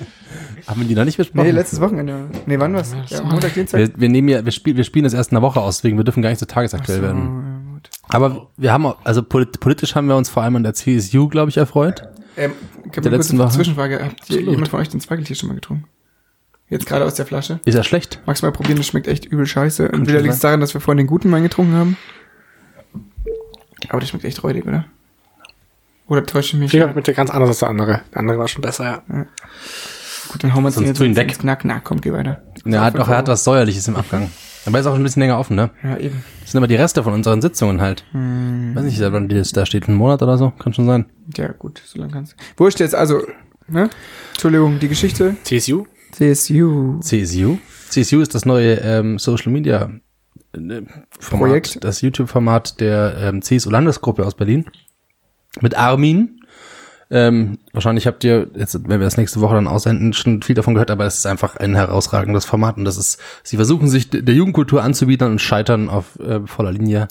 [0.66, 1.46] Haben wir die noch nicht besprochen?
[1.46, 2.26] Nee, letztes Wochenende.
[2.46, 2.94] Nee, wann was?
[3.08, 3.78] Ja, Montag, Dienstag?
[3.78, 5.96] wir, wir nehmen ja, wir, spiel, wir spielen das erst in einer Woche aus, deswegen
[5.96, 7.20] wir dürfen gar nicht so tagesaktuell So, werden.
[7.20, 7.51] ja,
[7.82, 7.90] gut.
[8.08, 11.28] Aber wir haben, auch- also polit, politisch haben wir uns vor allem an der CSU,
[11.28, 12.02] glaube ich, erfreut.
[12.36, 12.52] Ähm,
[12.84, 13.56] ich habe Der letzten kurze Woche?
[13.56, 14.00] Zwischenfrage.
[14.04, 15.84] Habt ihr jemand von euch den Zweigeltier schon mal getrunken?
[16.68, 17.60] Jetzt gerade aus der Flasche?
[17.66, 18.20] Ist ja schlecht.
[18.24, 19.86] Magst du mal probieren, das schmeckt echt übel scheiße.
[19.86, 21.96] schon Entweder liegt es daran, dass wir vorhin den guten Wein getrunken haben.
[23.90, 24.84] Aber der schmeckt echt räudig, oder?
[26.08, 26.72] Oder täusche ich mich?
[26.74, 28.00] Ich glaube, mit der ganz anders als der andere.
[28.12, 29.26] Der andere war schon besser, ja.
[30.28, 31.38] Gut, dann hauen wir uns jetzt ins- weg.
[31.38, 31.64] Knack.
[31.64, 32.42] Na, komm, geh weiter.
[32.64, 34.30] Ja, hat, doch, er hat was Säuerliches im Abgang.
[34.64, 35.70] Aber er ist auch ein bisschen länger offen, ne?
[35.82, 36.22] Ja, eben.
[36.40, 38.04] Das sind aber die Reste von unseren Sitzungen halt.
[38.12, 38.74] Hm.
[38.74, 41.06] Weiß nicht, seit wann das da steht, ein Monat oder so, kann schon sein.
[41.36, 42.36] Ja, gut, so lange kannst du.
[42.56, 43.22] Wurscht jetzt, also,
[43.68, 43.90] ne?
[44.32, 45.36] Entschuldigung, die Geschichte.
[45.42, 45.86] CSU?
[46.12, 47.00] CSU.
[47.00, 47.58] CSU?
[47.88, 49.90] CSU ist das neue ähm, Social Media
[50.52, 50.82] äh,
[51.18, 51.84] Format, Projekt.
[51.84, 54.66] das YouTube-Format der ähm, CSU-Landesgruppe aus Berlin.
[55.60, 56.41] Mit Armin.
[57.14, 60.72] Ähm, wahrscheinlich habt ihr, jetzt, wenn wir das nächste Woche dann aussenden, schon viel davon
[60.72, 64.34] gehört, aber es ist einfach ein herausragendes Format und das ist, sie versuchen sich der
[64.34, 67.08] Jugendkultur anzubieten und scheitern auf äh, voller Linie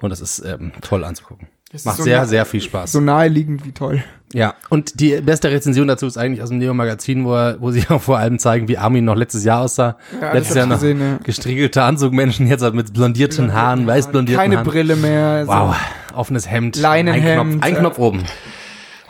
[0.00, 1.48] und das ist ähm, toll anzugucken.
[1.70, 2.92] Das Macht so sehr, nah- sehr viel Spaß.
[2.92, 4.02] So naheliegend wie toll.
[4.32, 7.84] Ja, und die beste Rezension dazu ist eigentlich aus dem Neo-Magazin, wo, er- wo sie
[7.90, 9.98] auch vor allem zeigen, wie Armin noch letztes Jahr aussah.
[10.20, 11.18] Ja, letztes Jahr noch gesehen, ja.
[11.22, 14.68] gestriegelte Anzugmenschen, jetzt halt mit blondierten Haaren, weiß blondierten Keine Haaren.
[14.70, 15.44] Brille mehr.
[15.44, 15.76] So Wow,
[16.14, 18.24] offenes Hemd, Leinenhemd, ein Knopf, ein äh, Knopf oben.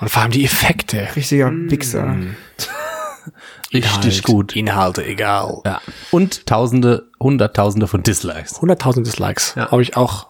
[0.00, 1.08] Und vor allem die Effekte.
[1.16, 2.16] Richtiger Wichser.
[3.72, 4.54] Richtig gut.
[4.54, 5.60] Inhalte, egal.
[5.64, 5.80] Ja.
[6.10, 8.60] Und tausende, hunderttausende von Dislikes.
[8.60, 9.54] 100.000 Dislikes.
[9.56, 9.70] Ja.
[9.70, 10.28] Habe ich auch,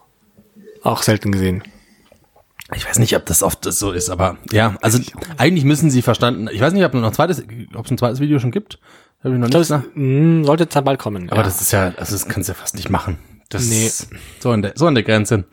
[0.83, 1.63] auch selten gesehen.
[2.75, 4.99] Ich weiß nicht, ob das oft so ist, aber ja, also
[5.37, 6.49] eigentlich müssen sie verstanden.
[6.51, 7.41] Ich weiß nicht, ob noch ein zweites,
[7.75, 8.79] ob es ein zweites Video schon gibt.
[9.23, 9.83] Hab ich noch Ich nicht nach.
[9.83, 11.29] es mm, sollte jetzt dann bald kommen.
[11.29, 11.43] Aber ja.
[11.43, 13.19] das ist ja, also das kannst du ja fast nicht machen.
[13.49, 13.85] Das Nee.
[13.87, 15.45] ist so an der, so an der Grenze.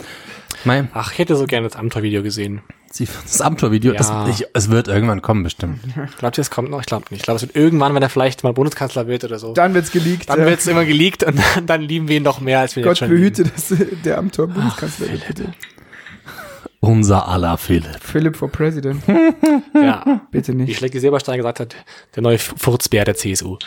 [0.64, 2.62] Mein, Ach, ich hätte so gerne das Abenteuervideo gesehen.
[2.96, 3.98] Sie- Das Abenteuervideo, Ja.
[3.98, 5.80] das, ich, es wird irgendwann kommen, bestimmt.
[6.18, 6.78] Glaubt ihr, es kommt noch?
[6.78, 7.18] Ich glaube nicht.
[7.20, 9.52] Ich glaube, es wird irgendwann, wenn er vielleicht mal Bundeskanzler wird oder so.
[9.52, 10.30] Dann wird's geleakt.
[10.30, 10.46] Dann ja.
[10.46, 12.84] wird es immer geleakt und dann, dann lieben wir ihn noch mehr, als wir ihn
[12.84, 15.52] Gott jetzt schon behüte, dass äh, der Amtor Bundeskanzler wird, bitte.
[16.80, 17.98] Unser aller Philipp.
[18.00, 19.04] Philipp for President.
[19.08, 19.34] lieben.
[19.74, 20.20] Ja.
[20.30, 20.76] Bitte Wie nicht.
[20.78, 21.74] Schlecki Silberstein gesagt hat,
[22.14, 23.58] der neue Furzbär der CSU.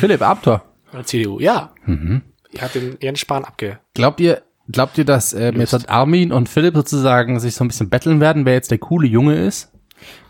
[0.00, 0.64] Philipp Abtor.
[0.92, 1.72] Oder CDU, ja.
[1.86, 2.20] Mhm.
[2.52, 3.78] Er hat den Jens Spahn abge...
[3.94, 7.68] Glaubt ihr, glaubt ihr, dass ähm, jetzt hat Armin und Philipp sozusagen sich so ein
[7.68, 9.70] bisschen betteln werden, wer jetzt der coole Junge ist?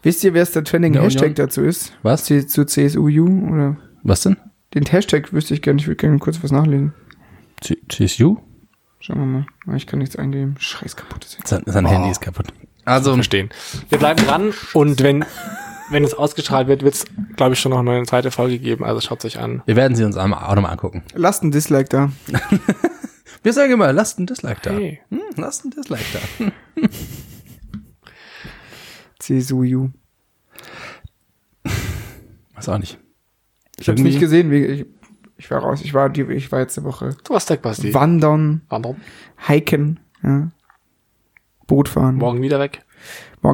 [0.02, 1.34] Wisst ihr, wer es der trending Hashtag Union?
[1.36, 1.92] dazu ist?
[2.02, 2.24] Was?
[2.24, 3.76] C zu CSUU oder?
[4.02, 4.36] Was denn?
[4.74, 5.80] Den Hashtag wüsste ich gerne.
[5.80, 6.92] Ich würde gerne kurz was nachlesen.
[7.60, 8.36] C- CSU?
[9.00, 9.46] Schauen wir mal.
[9.66, 10.54] Ah, Ich kann nichts eingeben.
[10.58, 11.48] Scheiß kaputtes Handy.
[11.48, 12.46] Sein, sein Handy ist kaputt.
[12.84, 13.48] Also, verstehen.
[13.88, 15.24] Wir bleiben dran und wenn,
[15.90, 17.04] wenn es ausgestrahlt wird, wird es,
[17.36, 18.84] glaube ich, schon noch eine zweite Folge geben.
[18.84, 19.62] Also schaut euch an.
[19.66, 21.02] wir werden sie uns einmal auch nochmal angucken.
[21.14, 22.10] Lasst ein Dislike da.
[23.44, 24.70] Wir sagen immer, lasst ein Dislike da.
[24.70, 25.00] Hey.
[25.10, 26.46] Hm, lasst ein Dislike da.
[29.18, 29.90] CSUU.
[32.54, 32.98] Weiß auch nicht.
[33.78, 34.50] Ich habe es nicht gesehen.
[34.50, 34.86] wie- Ich,
[35.36, 35.80] ich war raus.
[35.82, 37.92] Ich war, die, ich war jetzt eine Woche Du warst weg, Basti.
[37.92, 38.96] wandern, Wandern.
[39.46, 40.50] hiken, ja.
[41.66, 42.14] Boot fahren.
[42.16, 42.82] Morgen, Morgen wieder weg.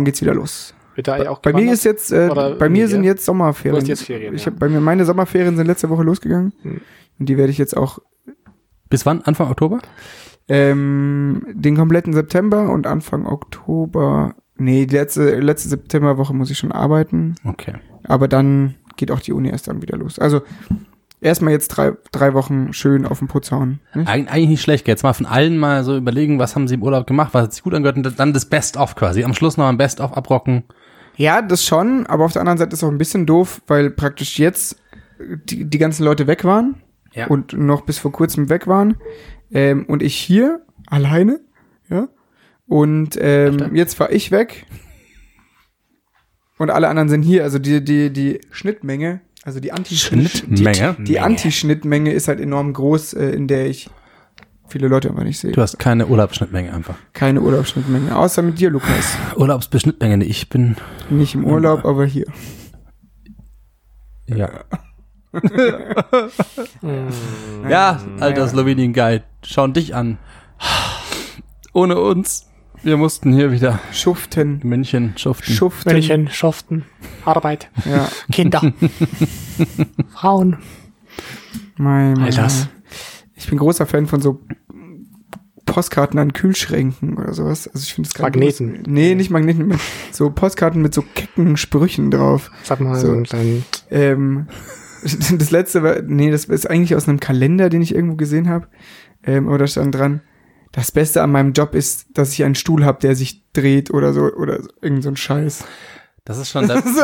[0.05, 0.75] geht's wieder los.
[0.95, 3.75] Wird da auch Bei mir ist jetzt, äh, bei mir wie, sind jetzt Sommerferien.
[3.77, 4.53] Du hast jetzt Ferien, Ich ja.
[4.53, 6.81] hab, bei mir meine Sommerferien sind letzte Woche losgegangen Hm.
[7.19, 7.99] und die werde ich jetzt auch
[8.91, 9.23] Bis wann?
[9.23, 9.79] Anfang Oktober?
[10.49, 14.35] ähm, den kompletten September und Anfang Oktober.
[14.57, 17.75] Nee, die letzte letzte Septemberwoche muss ich schon arbeiten, Okay.
[18.05, 20.19] aber dann geht auch die Uni erst dann wieder los.
[20.19, 20.43] Also
[21.21, 23.79] erstmal jetzt drei, drei Wochen schön auf den Putz hauen.
[23.95, 24.07] ne?
[24.09, 24.89] Eig eigentlich nicht schlecht.
[24.89, 27.53] Jetzt mal von allen mal so überlegen, was haben sie im Urlaub gemacht, was hat
[27.55, 29.23] sich gut angehört und dann das Best-of quasi.
[29.23, 30.65] Am Schluss noch ein Best-of abrocken.
[31.17, 34.39] Ja, das schon, aber auf der anderen Seite ist auch ein bisschen doof, weil praktisch
[34.39, 34.77] jetzt
[35.45, 36.75] die, die ganzen Leute weg waren
[37.15, 37.27] Ja.
[37.27, 38.97] und noch bis vor kurzem weg waren
[39.51, 41.41] ähm, und ich hier alleine,
[41.89, 42.09] ja,
[42.67, 44.67] und ähm, jetzt war ich weg
[46.59, 50.97] und alle anderen sind hier, also die die die Schnittmenge, also die Anti Schnittmenge?
[50.99, 53.91] die, die Anti-Schnittmenge ist halt enorm groß, äh, in der ich
[54.69, 55.53] viele Leute einfach nicht sehe.
[55.53, 56.95] Du hast keine Urlaubsschnittmenge einfach.
[57.13, 59.17] Keine Urlaubsschnittmenge, außer mit dir, Lukas.
[59.37, 60.19] Urlaubsbeschnittmenge.
[60.19, 60.77] nee, Ich bin,
[61.09, 62.27] Nicht im Urlaub, aber hier.
[64.27, 64.65] ja.
[67.69, 69.25] ja, alter Slowenien Guide.
[69.45, 70.19] Schauen dich an.
[71.73, 72.47] Ohne uns.
[72.83, 74.61] Wir mussten hier wieder Schuften.
[74.65, 75.53] Männchen schuften.
[75.55, 75.93] Schuften.
[75.93, 76.87] Männchen, Schoften,
[77.27, 78.09] Arbeit, Ja.
[78.33, 78.61] Kinder,
[80.15, 80.57] Frauen.
[81.77, 82.69] Mein, mein, All das.
[83.35, 84.41] Ich bin großer Fan von so
[85.67, 87.69] Postkarten an Kühlschränken oder sowas.
[87.69, 88.83] Also ich finde es gerade Magneten.
[88.87, 89.79] Nee, nicht Magneten.
[90.11, 92.51] So Postkarten mit so kecken Sprüchen drauf.
[92.65, 93.09] Sag mal So.
[93.09, 93.65] so einen kleinen.
[93.91, 94.49] Ähm,
[95.39, 98.69] das letzte war, nee, das ist eigentlich aus einem Kalender, den ich irgendwo gesehen habe.
[99.25, 100.21] Ähm, da stand dran,
[100.73, 104.13] das Beste an meinem Job ist, dass ich einen Stuhl habe, der sich dreht oder
[104.13, 105.65] so, oder so, irgend so ein Scheiß.
[106.25, 107.03] Das ist schon, da So-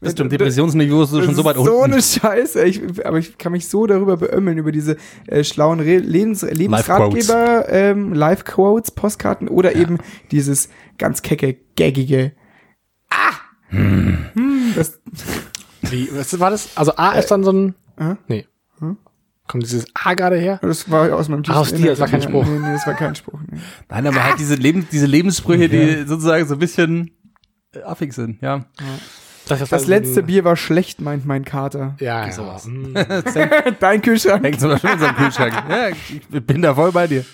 [0.00, 1.94] bist, du im Depressionsniveau so schon Das so weit ist so unten.
[1.94, 2.64] eine Scheiße.
[2.64, 7.66] Ich, aber ich kann mich so darüber beömmeln, über diese äh, schlauen Re Lebens Lebensratgeber,
[7.70, 9.98] ähm, Live-Quotes, Postkarten oder eben
[10.30, 12.32] dieses ganz kecke, gaggige.
[13.10, 13.34] Ah!
[13.70, 15.00] Hm, das,
[15.82, 16.76] Wie, was war das?
[16.76, 17.74] Also A ist dann so ein.
[17.96, 18.14] Äh?
[18.26, 18.46] Nee.
[19.48, 20.58] Kommt dieses A gerade her?
[20.60, 22.44] das war aus meinem Ach, aus dir, das war kein Spruch.
[22.44, 23.40] Nee, nee, das war kein Spruch.
[23.50, 23.58] Nee.
[23.88, 27.12] Nein, aber halt diese, Leben, diese Lebenssprüche, die sozusagen so ein bisschen
[27.74, 28.66] äh, affig sind, ja.
[29.48, 31.96] Das, Das dann- letzte Bier war schlecht, meint mein Kater.
[32.00, 32.32] Ja, ja.
[32.32, 32.64] Sowas.
[32.66, 32.94] Hm.
[33.80, 34.44] Dein Kühlschrank.
[34.44, 35.54] Hängt zum Beispiel in unserem Kühlschrank.
[35.68, 37.24] Ja, ich bin da voll bei dir.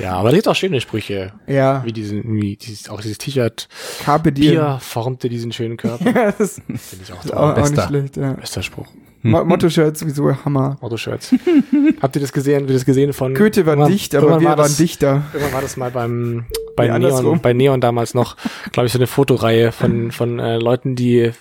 [0.00, 1.32] Ja, aber da gibt auch schöne Sprüche.
[1.46, 3.68] Ja, Wie diesen, wie dieses, auch dieses T-Shirt.
[4.04, 4.32] Carpe.
[4.32, 6.04] Bier formte diesen schönen Körper.
[6.06, 7.62] Ja, das ist Finde ich auch auch, toll.
[7.64, 8.32] auch nicht schlecht, ja.
[8.34, 8.86] Bester Spruch.
[9.22, 10.76] Mo- Motto-Shirt sowieso Hammer.
[10.80, 11.34] Autoshirts.
[12.02, 12.60] Habt ihr das gesehen?
[12.60, 13.34] Habt ihr das gesehen von?
[13.34, 15.22] Goethe war dicht, aber wir war waren das, Dichter.
[15.32, 17.24] Irgendwann war das mal beim bei Nee, andersrum.
[17.24, 18.36] Neon, bei Neon damals noch,
[18.72, 21.32] glaube ich, so eine Fotoreihe von von äh, Leuten, die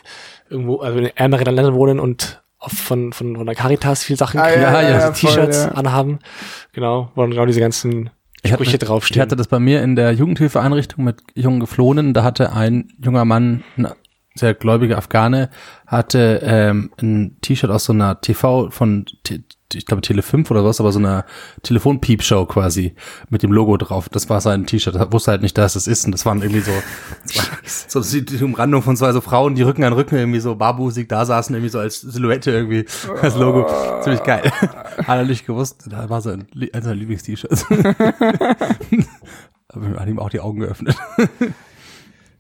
[0.50, 4.40] irgendwo also in ärmeren Ländern wohnen und auf, von von von der Caritas viel Sachen
[4.40, 5.72] Ah, kriegen, ja, ja, also voll, T-Shirts ja.
[5.72, 6.20] anhaben.
[6.74, 8.10] Genau, wo dann genau diese ganzen
[8.44, 12.14] Ich hatte, ich hatte das bei mir in der Jugendhilfeeinrichtung mit jungen Geflohenen.
[12.14, 13.88] Da hatte ein junger Mann, ein
[14.36, 15.50] sehr gläubiger Afghane,
[15.86, 19.06] hatte ähm, ein T-Shirt aus so einer TV von,
[19.74, 21.26] ich glaube Tele 5 oder was, aber so einer
[21.64, 22.96] Telefonpiepshow quasi
[23.30, 24.10] mit dem Logo drauf.
[24.10, 25.12] Das war sein T-Shirt.
[25.12, 26.06] Wusste halt nicht, dass es ist.
[26.06, 26.72] Und das waren irgendwie so,
[27.88, 31.08] so die die Umrandung von zwei so Frauen, die Rücken an Rücken irgendwie so barbusig
[31.08, 32.86] da saßen, irgendwie so als Silhouette irgendwie
[33.22, 33.68] das Logo.
[34.02, 34.52] Ziemlich geil.
[34.62, 35.86] Hat er nicht gewusst.
[35.88, 37.66] Da war sein, eines seiner Lieblings-T-Shirts.
[39.70, 40.96] Hat ihm auch die Augen geöffnet.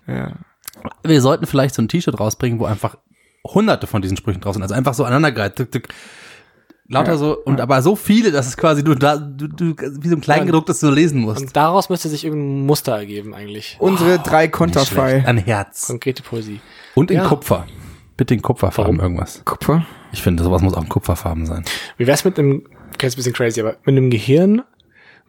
[0.07, 0.33] Ja.
[1.03, 2.97] Wir sollten vielleicht so ein T-Shirt rausbringen, wo einfach
[3.45, 4.61] hunderte von diesen Sprüchen drauf sind.
[4.63, 5.55] Also einfach so aneinandergereiht.
[5.55, 5.87] Tück, tück.
[6.91, 10.07] Lauter Ja, so, und aber so viele, dass es quasi du da, du, du, wie
[10.09, 11.39] so ein Kleingedrucktes so lesen musst.
[11.41, 13.77] und daraus müsste sich irgendein Muster ergeben eigentlich.
[13.79, 15.09] Unsere drei Nicht Konterfei.
[15.11, 15.27] schlecht.
[15.27, 15.85] Ein Herz.
[15.87, 16.59] Konkrete Poesie.
[16.95, 17.27] Und in Ja.
[17.27, 17.67] Kupfer.
[18.17, 18.99] Bitte in Kupferfarben Warum?
[18.99, 19.43] irgendwas.
[19.45, 19.85] Kupfer.
[20.11, 21.63] Ich finde, sowas muss auch in Kupferfarben sein.
[21.97, 22.63] Wie wär's mit einem,
[22.95, 24.63] okay, ist ein bisschen crazy, aber mit einem Gehirn, mit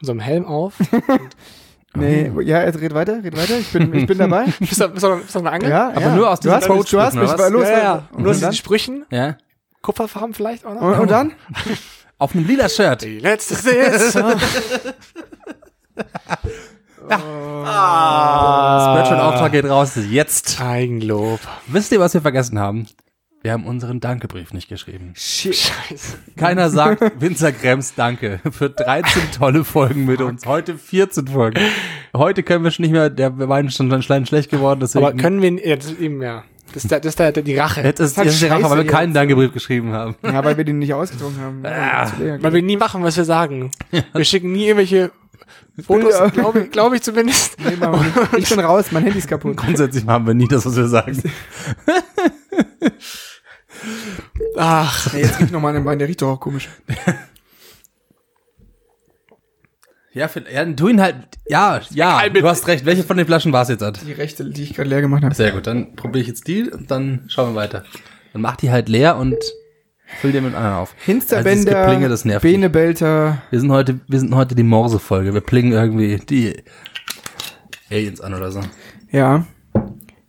[0.07, 0.75] so einem Helm auf.
[1.95, 3.59] Nee, ja, jetzt red weiter, red weiter.
[3.59, 4.45] Ich bin, ich bin dabei.
[4.61, 5.71] bist du, bist du, bist du eine Angel?
[5.71, 6.15] Ja, Aber ja.
[6.15, 7.51] nur aus diesen mich- du hast Quote-Sprüchen, mich was?
[7.51, 7.69] los.
[7.69, 8.03] Ja, ja.
[8.13, 8.53] Und, Und aus diesen?
[8.53, 9.37] Sprüchen, Ja?
[9.83, 10.83] Kupferfarben vielleicht auch noch.
[10.83, 11.33] Und, und dann?
[12.19, 13.03] Auf einem lila Shirt.
[13.03, 14.35] Die letzte Sitzung.
[17.09, 17.23] Das
[18.85, 19.93] Spreadshirt-Auftrag geht raus.
[20.09, 20.61] Jetzt.
[20.61, 21.41] Eigenlob.
[21.67, 22.87] Wisst ihr, was wir vergessen haben?
[23.43, 25.15] Wir haben unseren Dankebrief nicht geschrieben.
[25.15, 26.19] Scheiße.
[26.37, 30.45] Keiner sagt Winzer Krems Danke für 13 tolle Folgen mit uns.
[30.45, 31.59] Heute 14 Folgen.
[32.15, 34.81] Heute können wir schon nicht mehr, der Wein ist schon ein schlecht geworden.
[34.81, 36.45] Deswegen Aber können wir, ja, das ist eben, ja.
[36.75, 37.81] Das ist, der, das ist der, der, die Rache.
[37.81, 39.17] Jetzt ist, jetzt ist die Rache, weil wir keinen jetzt.
[39.17, 40.17] Dankebrief geschrieben haben.
[40.23, 41.63] Ja, weil wir den nicht ausgetrunken haben.
[41.65, 42.43] Ah, Zu leer.
[42.43, 43.71] Weil wir nie machen, was wir sagen.
[44.13, 45.13] Wir schicken nie irgendwelche
[45.83, 47.57] Fotos, glaube ich, glaub ich zumindest.
[47.59, 49.57] Nee, machen ich bin raus, mein Handy ist kaputt.
[49.57, 51.23] Grundsätzlich haben wir nie das, was wir sagen.
[54.57, 56.69] Ach, Nee, jetzt gib ich noch mal einen Wein, der riecht doch auch komisch.
[60.13, 61.15] Ja, für, ja, tu ihn halt,
[61.47, 62.85] ja, ja, du hast recht.
[62.85, 63.83] Welche von den Flaschen war es jetzt?
[63.83, 64.01] Ad?
[64.05, 65.35] Die rechte, die ich gerade leer gemacht habe.
[65.37, 67.85] Sehr gut, dann probiere ich jetzt die und dann schauen wir weiter.
[68.33, 69.37] Dann mach die halt leer und
[70.21, 70.95] füll dir mit anderen auf.
[70.95, 72.43] Also Hinsterbänder, Geplinge, das nervt.
[72.43, 73.41] Benebelter.
[73.51, 75.33] Wir sind heute, wir sind heute die Morse-Folge.
[75.33, 76.57] Wir plingen irgendwie die
[77.89, 78.61] Aliens an oder so.
[79.13, 79.47] Ja.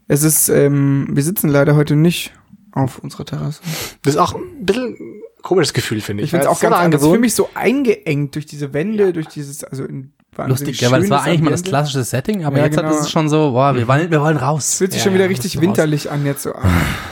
[0.07, 2.33] Es ist, ähm, wir sitzen leider heute nicht
[2.73, 3.61] auf unserer Terrasse.
[4.03, 6.27] das ist auch ein bisschen ein komisches Gefühl, finde ich.
[6.27, 7.01] Ich finde es auch ganz so anders.
[7.01, 10.91] Ich fühle mich so eingeengt durch diese Wände, durch dieses, also in wahnsinnig Lustig, ja,
[10.91, 12.97] weil das war eigentlich mal das klassische Setting, aber Ja, jetzt hat genau.
[12.99, 14.69] es schon so, boah, wir wollen, wir wollen raus.
[14.69, 15.67] Es fühlt sich Ja, schon wieder ja, richtig du raus.
[15.67, 16.53] winterlich an jetzt so.
[16.55, 16.63] Ah,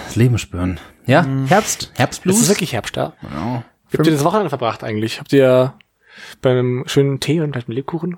[0.07, 0.79] Das Leben spüren.
[1.05, 2.39] Ja, Herbst, Es Herbstblues.
[2.41, 3.13] ist wirklich Herbst da.
[3.21, 3.63] Genau.
[3.89, 5.19] Wie habt ihr das Wochenende verbracht eigentlich?
[5.19, 5.73] Habt ihr
[6.41, 8.17] bei einem schönen Tee und vielleicht einem Lebkuchen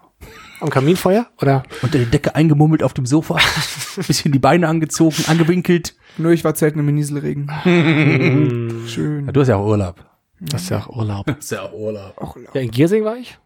[0.60, 1.28] am Kaminfeuer?
[1.42, 1.64] Oder?
[1.82, 3.38] Unter die Decke eingemummelt auf dem Sofa,
[4.08, 5.96] bisschen die Beine angezogen, angewinkelt.
[6.18, 7.50] Nur ich war selten im Nieselregen.
[8.88, 9.26] Schön.
[9.26, 10.06] Ja, du hast ja auch Urlaub.
[10.40, 11.26] Das ist ja auch Urlaub.
[11.28, 12.14] Das ist ja auch Urlaub.
[12.18, 13.38] Auch, Ja, in Giersing war ich.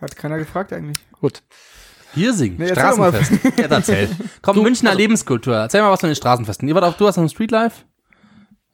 [0.00, 0.98] hat keiner gefragt eigentlich.
[1.12, 1.42] Gut.
[2.14, 2.68] Hier singen, Nee.
[2.68, 3.32] Straßenfest.
[3.58, 4.08] Ja, erzähl.
[4.42, 5.56] Komm, Münchner Lebenskultur.
[5.56, 6.68] Erzähl mal was von den Straßenfesten.
[6.68, 7.82] Ihr wart auch, du warst am Streetlife?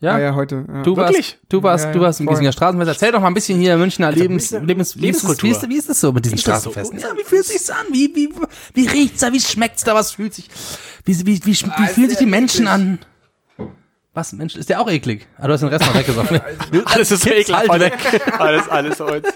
[0.00, 0.14] Ja?
[0.14, 0.64] Ah ja, heute.
[0.66, 0.82] Ja.
[0.82, 1.32] Du Wirklich?
[1.32, 2.26] warst, du warst, Ja, du ja, warst im.
[2.26, 2.88] Giesinger Straßenfest.
[2.88, 5.42] Erzähl doch mal ein bisschen hier Münchner Lebens, Münchner Lebens, Lebenskultur.
[5.42, 6.70] wie, ist, wie ist das so mit diesen das so?
[6.70, 6.98] Straßenfesten?
[7.00, 7.86] Ja, wie fühlt sich's an?
[7.92, 8.30] Wie, wie,
[8.74, 9.32] wie riecht's da?
[9.32, 9.94] Wie schmeckt's da?
[9.94, 10.48] Was fühlt sich,
[11.04, 12.98] wie, wie, wie, wie, wie fühlen sich die Menschen an?
[14.14, 15.28] Was, Mensch, ist der auch eklig?
[15.36, 16.40] Ah, du hast den Rest noch weggesoffen.
[16.86, 17.68] Alles ist ekelhaft.
[17.68, 18.40] halt heute.
[18.40, 19.32] alles, alles heute.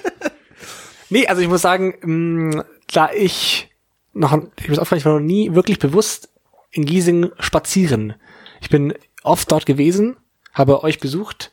[1.11, 3.69] Nee, also ich muss sagen, mh, da ich
[4.15, 6.31] noch, ich muss aufgefallen, ich war noch nie wirklich bewusst
[6.71, 8.15] in Giesing spazieren.
[8.61, 10.17] Ich bin oft dort gewesen,
[10.55, 11.51] habe euch besucht,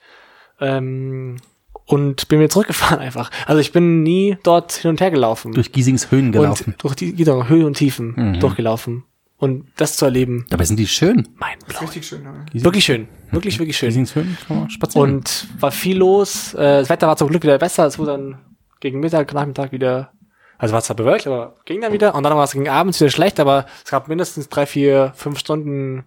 [0.59, 1.37] ähm,
[1.85, 3.29] und bin wieder zurückgefahren einfach.
[3.45, 5.53] Also ich bin nie dort hin und her gelaufen.
[5.53, 6.71] Durch Giesings Höhen gelaufen.
[6.73, 9.03] Und durch die genau, Höhe und Tiefen durchgelaufen.
[9.37, 11.27] Und das zu erleben, Dabei sind die schön.
[11.35, 11.79] mein Blau.
[11.79, 12.23] Richtig schön.
[12.23, 12.63] Ja.
[12.63, 13.07] Wirklich schön.
[13.31, 13.89] Wirklich, wirklich schön.
[13.89, 15.15] Giesings Höhen, kann man spazieren.
[15.15, 16.53] Und war viel los.
[16.53, 17.87] Äh, das Wetter war zum Glück wieder besser.
[17.87, 18.37] Es wurde dann
[18.81, 20.11] gegen Mittag, Nachmittag wieder,
[20.59, 22.13] also war zwar bewölkt, aber ging dann wieder.
[22.13, 25.39] Und dann war es gegen abends wieder schlecht, aber es gab mindestens drei, vier, fünf
[25.39, 26.03] Stunden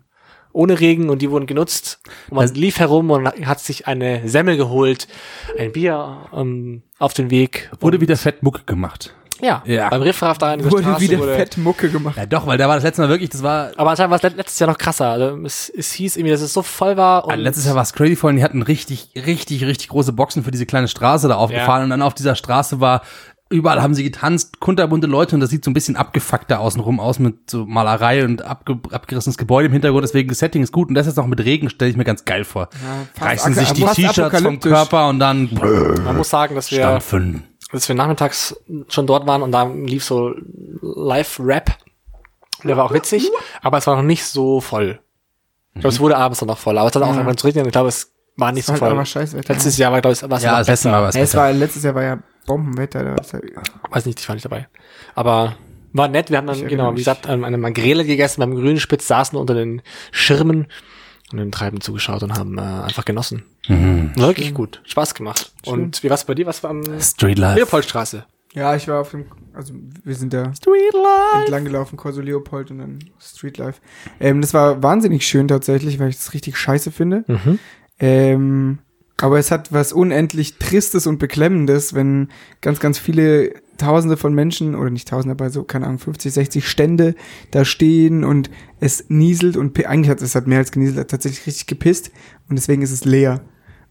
[0.54, 1.98] ohne Regen und die wurden genutzt.
[2.30, 5.06] Und man Also- lief herum und hat sich eine Semmel geholt,
[5.58, 7.70] ein Bier ähm, auf den Weg.
[7.80, 9.14] wurde wieder fett Mucke gemacht.
[9.42, 9.88] Ja, Ja.
[9.90, 12.16] beim Riffraff da in dieser Wurde Straße wieder wurde, fett Mucke gemacht.
[12.16, 14.22] Ja doch, weil da war das letzte Mal wirklich, das war, Aber anscheinend war es
[14.22, 15.08] let- letztes Jahr noch krasser.
[15.08, 17.24] Also es, es hieß irgendwie, dass es so voll war.
[17.24, 20.12] Und Ah, letztes Jahr war es crazy voll und die hatten richtig, richtig, richtig große
[20.12, 21.84] Boxen für diese kleine Straße da aufgefahren Ja.
[21.84, 23.02] und dann auf dieser Straße war,
[23.50, 27.18] überall haben sie getanzt, kunterbunte Leute und das sieht so ein bisschen abgefuckter außenrum aus
[27.18, 30.94] mit so Malerei und abge abgerissenes Gebäude im Hintergrund, deswegen das Setting ist gut und
[30.94, 32.68] das jetzt noch mit Regen stelle ich mir ganz geil vor.
[33.14, 34.60] fast Reißen sich die T-Shirts vom.
[34.60, 35.50] Körper und dann
[36.04, 37.00] man muss sagen, dass wir
[37.72, 38.56] dass wir nachmittags
[38.88, 40.34] schon dort waren und da lief so
[40.80, 41.72] Live-Rap.
[42.62, 43.30] Der war auch witzig,
[43.62, 45.00] aber es war noch nicht so voll.
[45.74, 47.66] Ich glaube, es wurde abends dann noch voll, aber es hat auch irgendwann zu regnen.
[47.66, 49.42] Ich glaube, es war nicht Es so halt voll.
[49.48, 50.90] Letztes Jahr war, glaube ich, war es Ja, noch das letzte besser.
[50.90, 53.04] Mal war es Ja, es war, letztes Jahr war ja Bombenwetter.
[53.04, 53.40] Da ist ja,
[53.90, 54.68] Weiß nicht, ich war nicht dabei.
[55.14, 55.56] Aber
[55.92, 56.30] war nett.
[56.30, 60.66] Wir haben dann, genau, wie gesagt, eine Magrele gegessen beim Grünspitz, saßen unter den Schirmen
[61.32, 63.44] und dem Treiben zugeschaut und haben äh, einfach genossen.
[63.68, 64.12] Mhm.
[64.16, 64.82] War wirklich gut.
[64.84, 65.52] Spaß gemacht.
[65.66, 66.46] Und wie war's bei dir?
[66.46, 67.58] Was war am Street Life.
[67.58, 68.24] Leopoldstraße?
[68.54, 70.52] ja, ich war auf dem, also wir sind da
[71.40, 73.80] entlang gelaufen, Corso Leopold und dann Street Life.
[74.20, 77.24] Ähm, das war wahnsinnig schön tatsächlich, weil ich das richtig scheiße finde.
[77.26, 77.58] Mhm.
[77.98, 78.78] Ähm,
[79.20, 82.28] aber es hat was unendlich Tristes und Beklemmendes, wenn
[82.60, 86.68] ganz, ganz viele Tausende von Menschen, oder nicht Tausende, aber so, keine Ahnung, 50, 60
[86.68, 87.14] Stände
[87.50, 88.50] da stehen und
[88.80, 92.10] es nieselt und eigentlich hat es hat mehr als genieselt, hat tatsächlich richtig gepisst
[92.48, 93.42] und deswegen ist es leer.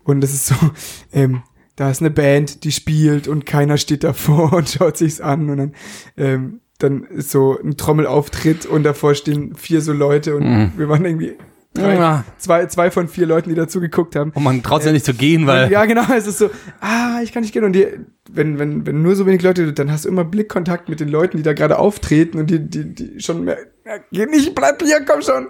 [0.04, 0.56] Und es ist so,
[1.14, 1.44] ähm,
[1.76, 5.58] da ist eine Band, die spielt und keiner steht davor und schaut sich's an und
[5.58, 5.74] dann,
[6.18, 10.72] ähm, dann ist so ein Trommelauftritt und davor stehen vier so Leute und Mhm.
[10.78, 11.34] wir waren irgendwie
[11.74, 12.24] drei, Ja.
[12.38, 14.32] zwei, zwei von vier Leuten, die dazu geguckt haben.
[14.32, 16.50] Und man traut sich ja nicht zu gehen, weil Und ja, genau, es ist so,
[16.82, 17.64] ah, ich kann nicht gehen.
[17.64, 17.88] Und die,
[18.32, 21.38] wenn, wenn, wenn nur so wenig Leute, dann hast du immer Blickkontakt mit den Leuten,
[21.38, 25.04] die da gerade auftreten und die, die, die schon mehr, ja, geh nicht, bleib hier,
[25.06, 25.48] komm schon.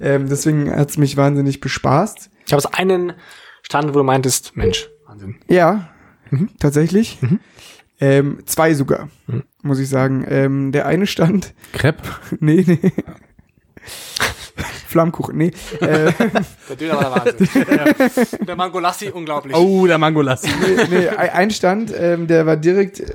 [0.00, 2.30] Ähm, deswegen hat's mich wahnsinnig bespaßt.
[2.46, 3.12] Ich habe so einen
[3.62, 5.36] Stand, wo du meintest, Mensch, Wahnsinn.
[5.48, 5.88] Ja,
[6.60, 7.18] tatsächlich.
[8.00, 9.44] Ähm, zwei sogar, Hm.
[9.62, 10.26] muss ich sagen.
[10.28, 12.02] Ähm, der eine stand, Crepe.
[12.40, 12.80] nee, nee.
[14.94, 15.50] Flammkuchen, nee.
[15.80, 16.12] Äh,
[16.68, 18.38] Der Döner war der Wahnsinn.
[18.46, 19.56] der Mangolassi, unglaublich.
[19.56, 20.48] Oh, der Mangolassi.
[20.88, 23.06] nee, nee, ein Stand, ähm, der war direkt, äh,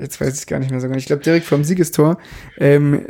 [0.00, 2.16] jetzt weiß ich gar nicht mehr so genau, ich glaube direkt vom Siegestor,
[2.58, 3.06] ähm,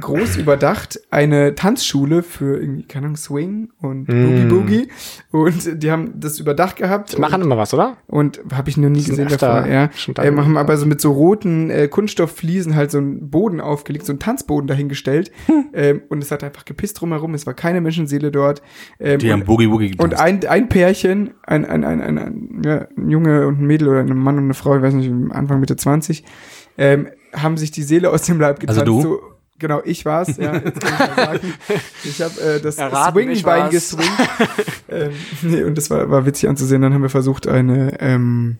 [0.00, 4.48] groß überdacht, eine Tanzschule für irgendwie, keine Ahnung, Swing und Boogie Mm.
[4.48, 4.88] Boogie.
[5.30, 7.16] Und die haben das überdacht gehabt.
[7.16, 7.96] Die machen immer was, oder?
[8.06, 9.66] Und habe ich noch nie gesehen davor.
[9.66, 9.90] Ja.
[9.90, 14.12] haben gewesen, aber so mit so roten äh, Kunststofffliesen halt so einen Boden aufgelegt, so
[14.12, 15.30] einen Tanzboden dahingestellt.
[15.46, 15.64] Hm.
[15.74, 17.34] ähm, und es hat einfach gepisst drumherum.
[17.34, 18.62] Es war keine Menschenseele dort.
[19.00, 20.14] Ähm, Die haben und, Boogie Woogie getanzt.
[20.14, 23.88] und ein, ein Pärchen, ein, ein, ein, ein, ein, ja, ein Junge und ein Mädel
[23.88, 26.24] oder ein Mann und eine Frau, ich weiß nicht, Anfang Mitte 20,
[26.78, 28.80] ähm, haben sich die Seele aus dem Leib getanzt.
[28.80, 29.02] Also du?
[29.02, 29.20] So,
[29.58, 31.54] genau, ich war's, ja, jetzt kann ich mal sagen.
[32.04, 34.10] Ich habe äh, das Erraten, Swingbein geswingt.
[34.88, 35.12] ähm,
[35.42, 36.82] nee, und das war, war witzig anzusehen.
[36.82, 38.58] Dann haben wir versucht, eine, ähm,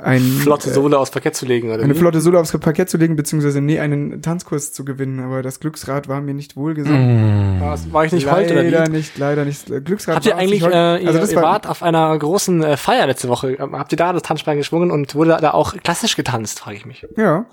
[0.00, 1.98] ein, Flotte äh, Sohle aufs Parkett zu legen, oder eine wie?
[1.98, 5.20] flotte Solo aufs Parkett zu legen, beziehungsweise nee, einen Tanzkurs zu gewinnen.
[5.20, 7.60] Aber das Glücksrad war mir nicht wohlgesonnen.
[7.60, 8.90] War, war ich nicht leider heute, oder wie?
[8.90, 9.66] nicht, leider nicht.
[9.84, 10.66] Glücksrad Habt ihr eigentlich, äh,
[11.02, 13.56] ihr, also das ihr war, wart auf einer großen äh, Feier letzte Woche.
[13.58, 17.06] Habt ihr da das Tanzbein geschwungen und wurde da auch klassisch getanzt, frage ich mich.
[17.16, 17.46] ja.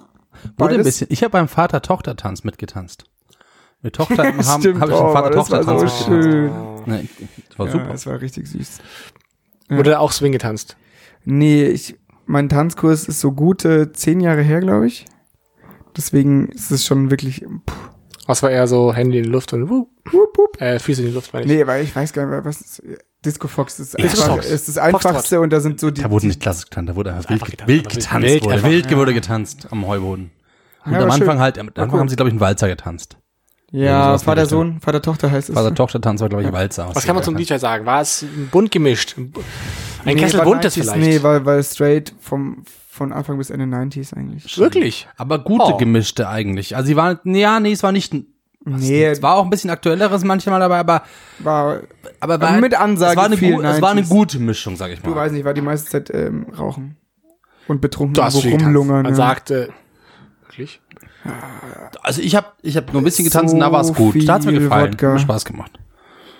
[0.58, 1.08] Wurde ein bisschen.
[1.10, 3.06] Ich habe beim Vater-Tochter-Tanz mitgetanzt.
[3.82, 6.06] Mit Tochter haben, habe ich oh, einen das war Vater-Tochter-Tanz so mitgetanzt.
[6.06, 6.52] schön.
[6.86, 7.10] Nee,
[7.50, 7.86] das war Ja, super.
[7.92, 8.78] das war richtig süß.
[9.70, 9.78] Ja.
[9.78, 10.78] Wurde da auch Swing getanzt?
[11.24, 15.06] Nee, ich, mein Tanzkurs ist so gute zehn Jahre her, glaube ich.
[15.98, 17.74] Deswegen ist es schon wirklich, puh,
[18.28, 20.62] Was war eher so Handy in die Luft und wup, wup, wup.
[20.62, 21.52] äh, Füße in die Luft, meine ich.
[21.52, 22.84] Nee, weil ich weiß gar nicht, mehr, was ist,
[23.24, 24.46] Disco Fox ist, Disco einfach, Fox.
[24.50, 27.14] ist das einfachste und da sind so die, Da wurde nicht klassisch getanzt, da wurde
[27.14, 28.24] einfach wild, getanzt, getanzt, wild getanzt.
[28.24, 28.64] wild wurde.
[28.64, 28.98] Wild ja.
[28.98, 30.32] wurde getanzt am Heuboden.
[30.86, 31.40] Und Ja, am Anfang schön.
[31.40, 32.00] halt, am Anfang cool.
[32.00, 33.18] haben sie, glaube ich, einen Walzer getanzt.
[33.72, 34.46] ja, Vater.
[34.46, 35.56] Sohn, Vater, Tochter heißt es.
[35.56, 36.90] Vater-Tochter-Tanz war, glaube ich, Walzer.
[36.94, 37.86] Was kann man zum DJ sagen?
[37.86, 39.16] War es bunt gemischt?
[39.18, 39.34] Ein
[40.06, 40.98] Nee, Kessel buntes 90s, vielleicht?
[41.00, 42.64] Nee, weil, weil straight vom,
[42.96, 44.58] von Anfang bis Ende 90s eigentlich.
[44.58, 45.08] Wirklich?
[45.18, 45.78] Aber gute Oh.
[45.78, 46.76] gemischte eigentlich.
[46.76, 48.14] Also sie waren, ja, nee, es war nicht,
[48.68, 51.04] Nee, es war auch ein bisschen aktuelleres manchmal dabei, aber,
[51.38, 51.82] war,
[52.20, 54.10] aber Aber mit Ansage es war eine, viel es war eine 90s.
[54.10, 55.18] gute Mischung, sag ich du mal.
[55.18, 56.98] weiß nicht, war die meiste Zeit ähm, rauchen.
[57.68, 58.44] Und betrunken Du getanzt.
[58.64, 59.04] rumlungern.
[59.04, 59.16] Man ja.
[59.16, 59.70] sagte,
[60.44, 60.82] wirklich?
[62.02, 64.16] Also ich habe ich hab nur ein bisschen getanzt So und da war es gut.
[64.28, 64.94] Da hat's mir viel gefallen.
[64.94, 65.14] Wodka.
[65.14, 65.72] Hat Spaß gemacht.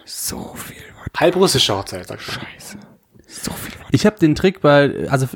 [0.06, 0.78] so viel,
[1.18, 2.48] Halb russische Hochzeit, sag ich mal.
[3.28, 3.74] so viel.
[3.92, 5.28] Ich habe den Trick bei, also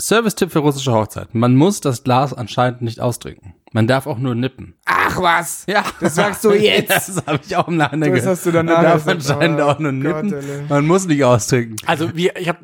[0.00, 1.34] Service-Tipp für russische Hochzeit.
[1.34, 3.54] Man muss das Glas anscheinend nicht austrinken.
[3.72, 4.74] Man darf auch nur nippen.
[4.84, 5.64] Ach was!
[5.68, 6.90] Ja, Das sagst du jetzt.
[6.90, 8.36] das habe ich auch im Nachhinein Das gehört.
[8.38, 9.30] hast du danach Man darf gesagt.
[9.30, 10.34] anscheinend Oh auch nur Gott, nippen.
[10.34, 10.62] Alter.
[10.68, 11.76] Man muss nicht austrinken.
[11.86, 12.58] Also wir, ich habe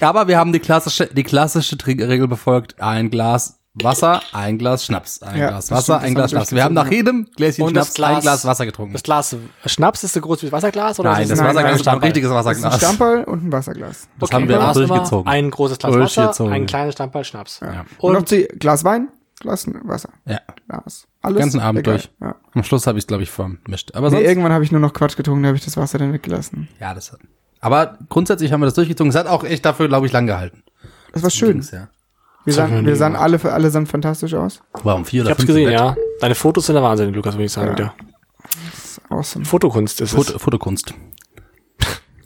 [0.00, 2.80] Aber wir haben die klassische, die klassische Trinkregel befolgt.
[2.80, 5.22] Ein Glas Wasser, ein Glas Schnaps.
[5.22, 6.52] Ein Ja, Glas Wasser, ein Glas Schnaps.
[6.52, 8.92] wir haben nach jedem Gläschen Und Schnaps ein Glas- Glas Wasser getrunken.
[8.92, 9.36] das Glas
[9.66, 11.88] Schnaps ist so groß wie das Wasserglas oder Nein, ist das es Nein, Wasserglas ist
[11.88, 12.76] ein richtiges Das ist ein Wasserglas.
[12.78, 14.08] Stammball und ein Wasserglas.
[14.18, 15.30] Das haben wir auch durchgezogen.
[15.32, 17.60] Ein großes Glas Wasser, ein kleines Stammball Schnaps.
[17.60, 17.84] Ja.
[17.98, 19.08] Und, noch Und zu, Glas Wein,
[19.40, 20.10] Glas Wasser.
[20.26, 20.40] Ja.
[20.68, 21.06] Glas.
[21.22, 21.38] Alles.
[21.38, 21.94] Ganzen Abend egal.
[21.96, 22.10] durch.
[22.20, 22.36] Ja.
[22.54, 23.94] Am Schluss habe ich es, glaube ich, vermischt.
[23.94, 25.98] Aber Nee, sonst, irgendwann habe ich nur noch Quatsch getrunken, da habe ich das Wasser
[25.98, 26.68] dann weggelassen.
[26.80, 27.18] ja, das hat,
[27.60, 29.10] aber grundsätzlich haben wir das durchgezogen.
[29.10, 30.62] Es hat auch echt dafür, glaube ich, lang gehalten.
[31.12, 31.60] Das war schön.
[31.72, 31.88] Ja.
[32.48, 34.60] Wir sahen, wir sahen alle, alle sahen fantastisch aus.
[34.82, 35.80] Warum vier ich oder hab's fünf im gesehen, Bett?
[35.80, 35.96] ja.
[36.20, 37.68] Deine Fotos sind der Wahnsinn, Lukas, würde ich sagen.
[37.68, 37.72] Ja.
[37.74, 37.94] wieder.
[39.10, 39.44] Awesome.
[39.44, 40.42] Fotokunst ist Foto, es.
[40.42, 40.94] Fotokunst.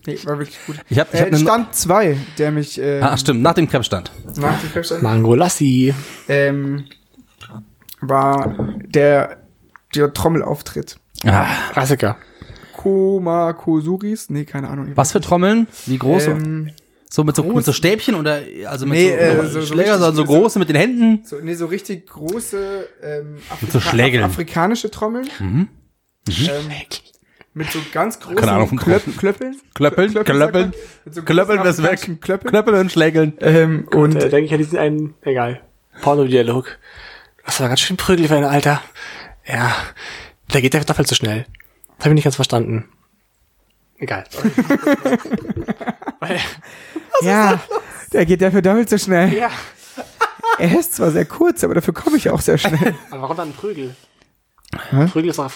[0.04, 0.76] Nee, war wirklich gut.
[0.88, 4.10] Ich habe ich Äh, hab Stand 2, der mich äh, Ah, stimmt, nach dem Krebsstand.
[4.36, 5.94] nach dem Krebsstand Mango Lassi.
[6.28, 6.86] ähm,
[8.00, 9.36] war der,
[9.94, 10.96] der Trommelauftritt.
[11.24, 12.16] Ah, Klassiker.
[12.76, 14.28] Koma Kosuris?
[14.28, 14.88] Nee, keine Ahnung.
[14.96, 15.68] was für Trommeln?
[15.86, 16.26] Wie groß?
[16.26, 16.70] Ähm,
[17.12, 19.66] so mit so, mit so Stäbchen oder also mit Nee, so, äh, so, so- so
[19.74, 21.24] Schläger, sondern so so- große mit den Händen?
[21.26, 23.36] so, nee, so richtig große ähm,
[23.70, 24.24] so Schlägeln.
[24.24, 25.28] afrikanische Trommeln.
[25.38, 25.68] Mhm.
[26.28, 26.70] Ähm,
[27.54, 29.02] mit so ganz großen Keine Ahnung Klöp.
[29.18, 29.56] Klöppeln.
[29.74, 30.72] Klöppeln, Klöppeln.
[31.04, 32.00] Mit so Klöppeln, das weg.
[32.22, 32.50] Klöppeln.
[32.50, 33.34] Knöppel und Schlägeln.
[33.40, 35.60] Ähm, und Und äh, denke ich an diesen einen, egal,
[36.00, 36.78] Porno-Dialog.
[37.44, 38.80] Das war ganz schön prügelig für ein Alter.
[39.46, 39.74] Ja,
[40.48, 41.44] da geht der doppelt so schnell.
[41.98, 42.88] Das habe ich nicht ganz verstanden.
[43.98, 44.24] Egal.
[44.32, 44.50] sorry.
[47.24, 47.60] Weil, ja,
[48.12, 49.32] der geht dafür doppelt so schnell.
[49.34, 49.50] ja.
[50.58, 52.94] Er ist zwar sehr kurz, aber dafür komme ich auch sehr schnell.
[53.10, 53.96] Aber warum dann ein Prügel?
[54.90, 55.06] Hä?
[55.06, 55.50] Prügel ist doch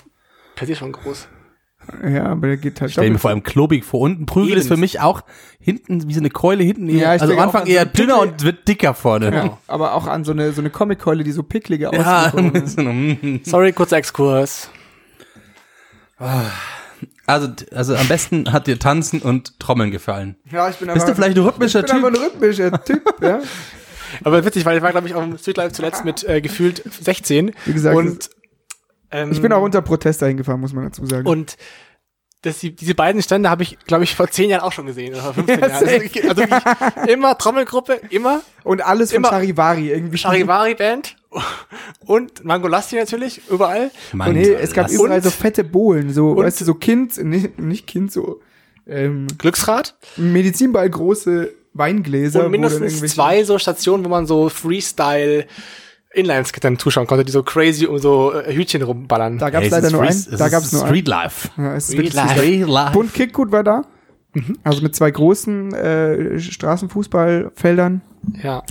[0.55, 1.29] per se schon groß.
[2.03, 4.25] ja, aber der geht halt Stell mir vor allem klobig vor unten.
[4.25, 4.61] Prügel Eben.
[4.63, 5.21] ist für mich auch
[5.61, 7.83] hinten wie so eine Keule hinten eher, Ja, ich also am Anfang an so eher
[7.83, 9.33] eine dünner und wird dicker vorne.
[9.35, 12.93] Ja, aber auch an so eine, so eine Comic-Keule, die so picklige Ja, so eine-
[12.95, 13.41] mm.
[13.45, 14.71] Sorry, kurzer Exkurs.
[17.27, 20.37] Also, also am besten hat dir Tanzen und Trommeln gefallen.
[20.51, 22.19] Ja, ich bin Bist du vielleicht ein rhythmischer ich bin einfach Typ?
[22.21, 23.41] ein rhythmischer Typ, ja.
[24.25, 27.53] Aber witzig, weil ich war, glaube ich, auf dem Streetlife zuletzt mit äh, gefühlt 16.
[27.65, 28.31] Wie gesagt, und,
[29.11, 31.27] ähm, Ich bin auch unter Protest dahin gefahren, muss man dazu sagen.
[31.27, 31.57] Und
[32.43, 35.13] dass die, diese beiden Stände habe ich, glaube ich, vor zehn Jahren auch schon gesehen
[35.15, 35.89] oder vor 15 Ja, Jahren.
[36.29, 36.43] Also, also
[37.05, 40.19] ich, immer Trommelgruppe, immer Und alles von Immer- Charivari irgendwie.
[40.19, 41.17] Charivari-Band
[42.07, 43.91] und Mangolasti natürlich, überall.
[44.13, 47.23] Mann, Nee, es gab überall Und- so fette Bohlen, so, und- weißt du, so Kind,
[47.25, 48.41] nicht, nicht Kind, so
[48.89, 52.45] ähm, Glücksrad Medizinball große Weingläser.
[52.45, 55.47] und mindestens zwei so Stationen, wo man so Freestyle
[56.15, 59.37] Inlineskaten zuschauen konnte, die so crazy um so äh, Hütchen rumballern.
[59.39, 60.87] Da gab es leider nur es Da gab es nur.
[60.87, 61.49] Street Life.
[61.59, 62.29] Ja, es Street Life.
[62.35, 62.39] süß.
[62.39, 62.93] Street Life.
[62.93, 63.83] Bund Kickgut war da.
[64.65, 68.01] Also mit zwei großen äh, Straßenfußballfeldern.
[68.43, 68.63] Ja.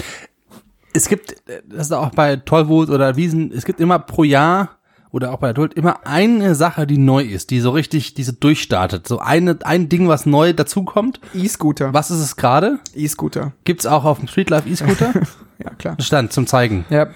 [0.96, 4.78] Es gibt, äh, das ist auch bei Tollwut oder Wiesen, es gibt immer pro Jahr
[5.12, 8.34] oder auch bei Duld immer eine Sache, die neu ist, die so richtig, die so
[8.34, 9.08] durchstartet.
[9.08, 11.22] So eine, ein Ding, was neu dazukommt.
[11.34, 11.94] E-Scooter.
[11.94, 12.80] Was ist es gerade?
[12.94, 13.54] E-Scooter.
[13.64, 15.14] Gibt's auch auf dem Streetlife E-Scooter?
[15.64, 15.96] Ja, klar.
[16.02, 16.86] Stand zum Zeigen.
[16.90, 17.08] Ja,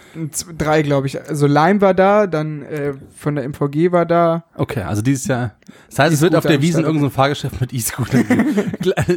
[0.58, 1.22] drei, glaube ich.
[1.22, 4.46] Also Lime war da, dann äh, von der MVG war da.
[4.56, 5.56] Okay, also dieses Jahr.
[5.90, 8.24] Das heißt, es wird auf der Wiesen irgendein so Fahrgeschäft mit E-Scooter.
[8.24, 8.56] geben.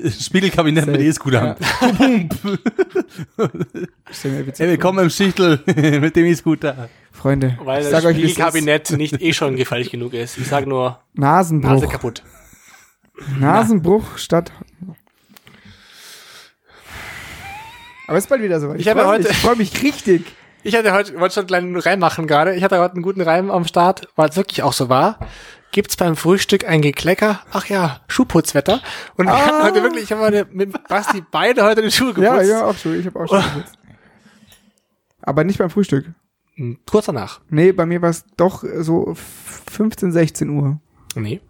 [0.20, 1.06] Spiegelkabinett mit Safe.
[1.08, 1.56] E-Scooter.
[4.16, 5.60] Witzig Hey, willkommen im Schichtel
[6.00, 6.88] mit dem E-Scooter.
[7.12, 8.16] Freunde, Weil ich das sag euch.
[8.16, 10.38] Spiegelkabinett nicht eh schon gefährlich genug ist.
[10.38, 11.70] Ich sage nur, Nasenbruch.
[11.70, 12.22] Nase kaputt.
[13.38, 14.52] Nasenbruch statt.
[18.12, 18.78] Aber es ist bald wieder soweit.
[18.78, 20.26] Ich habe ja freu heute- mich, ich freue mich richtig.
[20.64, 22.54] Ich hatte heute, wollte schon einen kleinen Reim machen gerade.
[22.54, 25.18] Ich hatte heute einen guten Reim am Start, weil es wirklich auch so war.
[25.70, 27.40] Gibt's beim Frühstück ein Geklecker?
[27.52, 28.82] Ach ja, Schuhputzwetter.
[29.16, 32.22] Und wir hatten heute wirklich, ich habe heute mit Basti beide heute die Schuhe geputzt.
[32.36, 33.00] Ja, ja, auch schon.
[33.00, 33.78] Ich habe auch schon geputzt.
[35.22, 36.04] Aber nicht beim Frühstück.
[36.90, 37.40] Kurz danach.
[37.48, 39.14] Nee, bei mir war es doch so
[39.70, 40.78] 15, 16 Uhr.
[41.14, 41.40] Nee.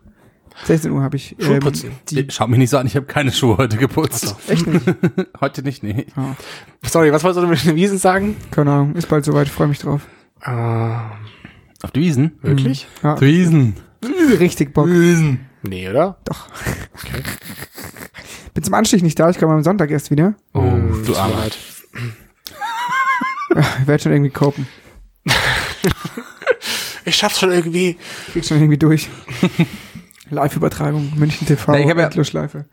[0.65, 1.37] 16 Uhr habe ich.
[1.39, 1.91] Schuhe ähm, putzen.
[2.11, 4.37] die, Schau mich nicht so an, ich habe keine Schuhe heute geputzt.
[4.49, 4.85] echt nicht.
[5.41, 6.07] Heute nicht, nee.
[6.85, 8.37] Sorry, was wolltest du mit den Wiesen sagen?
[8.51, 10.03] Keine Ahnung, ist bald soweit, ich freue mich drauf.
[10.41, 11.13] Ah,
[11.83, 12.39] Auf die Wiesen?
[12.43, 12.87] wirklich?
[13.03, 13.75] Ja, Wiesen.
[14.39, 14.89] richtig Bock.
[14.89, 15.49] Wiesen.
[15.63, 16.19] Nee, oder?
[18.55, 20.35] Bin zum Anstich nicht da, ich komme am Sonntag erst wieder.
[20.53, 21.57] Oh, Hm, du leid.
[23.83, 24.67] Ich werde schon irgendwie kopen.
[27.05, 27.99] Ich schaff's schon irgendwie.
[28.33, 29.11] Krieg schon irgendwie durch.
[30.33, 32.11] Live-Übertragung, München TV, Na, ich hab ja-.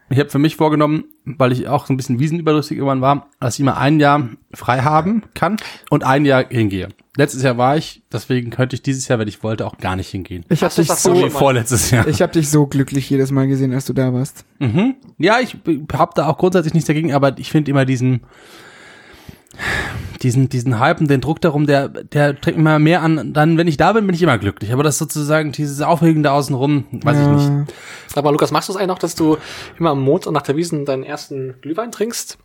[0.09, 3.59] Ich habe für mich vorgenommen, weil ich auch so ein bisschen wiesenüberlustig irgendwann war, dass
[3.59, 5.57] ich mal ein Jahr frei haben kann
[5.89, 6.89] und ein Jahr hingehe.
[7.17, 10.09] Letztes Jahr war ich, deswegen könnte ich dieses Jahr, wenn ich wollte, auch gar nicht
[10.09, 10.45] hingehen.
[10.47, 12.07] Ich habe dich So wie vorletztes Jahr.
[12.07, 14.45] ich habe dich so glücklich jedes Mal gesehen, als du da warst.
[14.59, 14.95] Mhm.
[15.17, 15.57] Ja, ich
[15.91, 18.21] hab da auch grundsätzlich nichts dagegen, aber ich finde immer diesen,
[20.21, 23.33] diesen, diesen Hype und den Druck darum, der, der trägt immer mehr an.
[23.33, 24.73] Dann, wenn ich da bin, bin ich immer glücklich.
[24.73, 27.47] Aber das sozusagen, dieses Aufregende außenrum, weiß ich nicht.
[27.47, 27.65] Ja.
[28.07, 29.37] Sag mal, Lukas, machst du es eigentlich noch, dass du
[29.77, 32.37] immer am Montag nach der Wiesen deinen ersten Glühwein trinkst?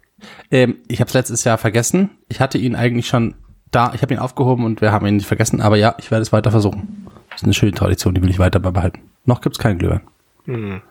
[0.51, 2.11] Ähm, ich habe es letztes Jahr vergessen.
[2.29, 3.35] Ich hatte ihn eigentlich schon
[3.71, 3.93] da.
[3.95, 5.61] Ich habe ihn aufgehoben und wir haben ihn nicht vergessen.
[5.61, 7.07] Aber ja, ich werde es weiter versuchen.
[7.31, 9.01] Das ist eine schöne Tradition, die will ich weiter beibehalten.
[9.25, 10.03] Noch gibt's keinen Glühwein.
[10.45, 10.83] Hm.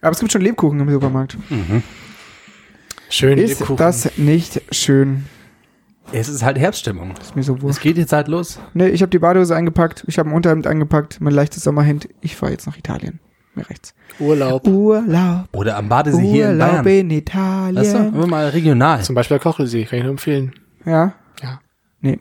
[0.00, 1.36] Aber es gibt schon Lebkuchen im Supermarkt.
[3.08, 3.76] Schön, Ist Lebkuchen.
[3.76, 5.24] das nicht schön?
[6.10, 7.14] Es ist halt Herbststimmung.
[7.20, 7.80] Ist mir so Es wurscht.
[7.80, 8.58] geht jetzt halt los.
[8.74, 12.08] Nee, ich habe die Badehose eingepackt, ich habe ein Unterhemd eingepackt, mein leichtes Sommerhemd.
[12.20, 13.20] Ich fahre jetzt nach Italien.
[13.54, 13.94] Mir rechts.
[14.18, 14.66] Urlaub.
[14.66, 15.48] Urlaub.
[15.52, 17.10] Oder am Badesee hier in Urlaub Bayern.
[17.10, 17.76] in Italien.
[17.76, 19.02] Weißt du, immer mal regional.
[19.02, 20.52] Zum Beispiel der Kochelsee, kann ich nur empfehlen.
[20.86, 21.12] Ja?
[21.42, 21.60] Ja.
[22.00, 22.18] Nee.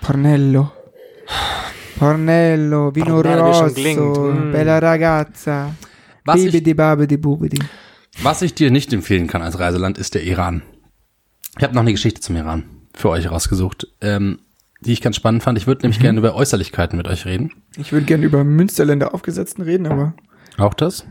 [0.00, 0.70] Pornello.
[1.98, 4.00] Pornello, Vino Pornello, Rosso, klingt.
[4.00, 4.52] Mm.
[4.52, 5.70] bella ragazza.
[6.24, 7.58] Was ich, Bibidi babidi bubidi.
[8.22, 10.62] was ich dir nicht empfehlen kann als Reiseland, ist der Iran.
[11.58, 14.40] Ich habe noch eine Geschichte zum Iran für euch rausgesucht, ähm,
[14.80, 15.58] die ich ganz spannend fand.
[15.58, 17.52] Ich würde nämlich gerne über Äußerlichkeiten mit euch reden.
[17.78, 20.14] Ich würde gerne über Münsterländer aufgesetzten reden, aber
[20.58, 21.06] Auch das?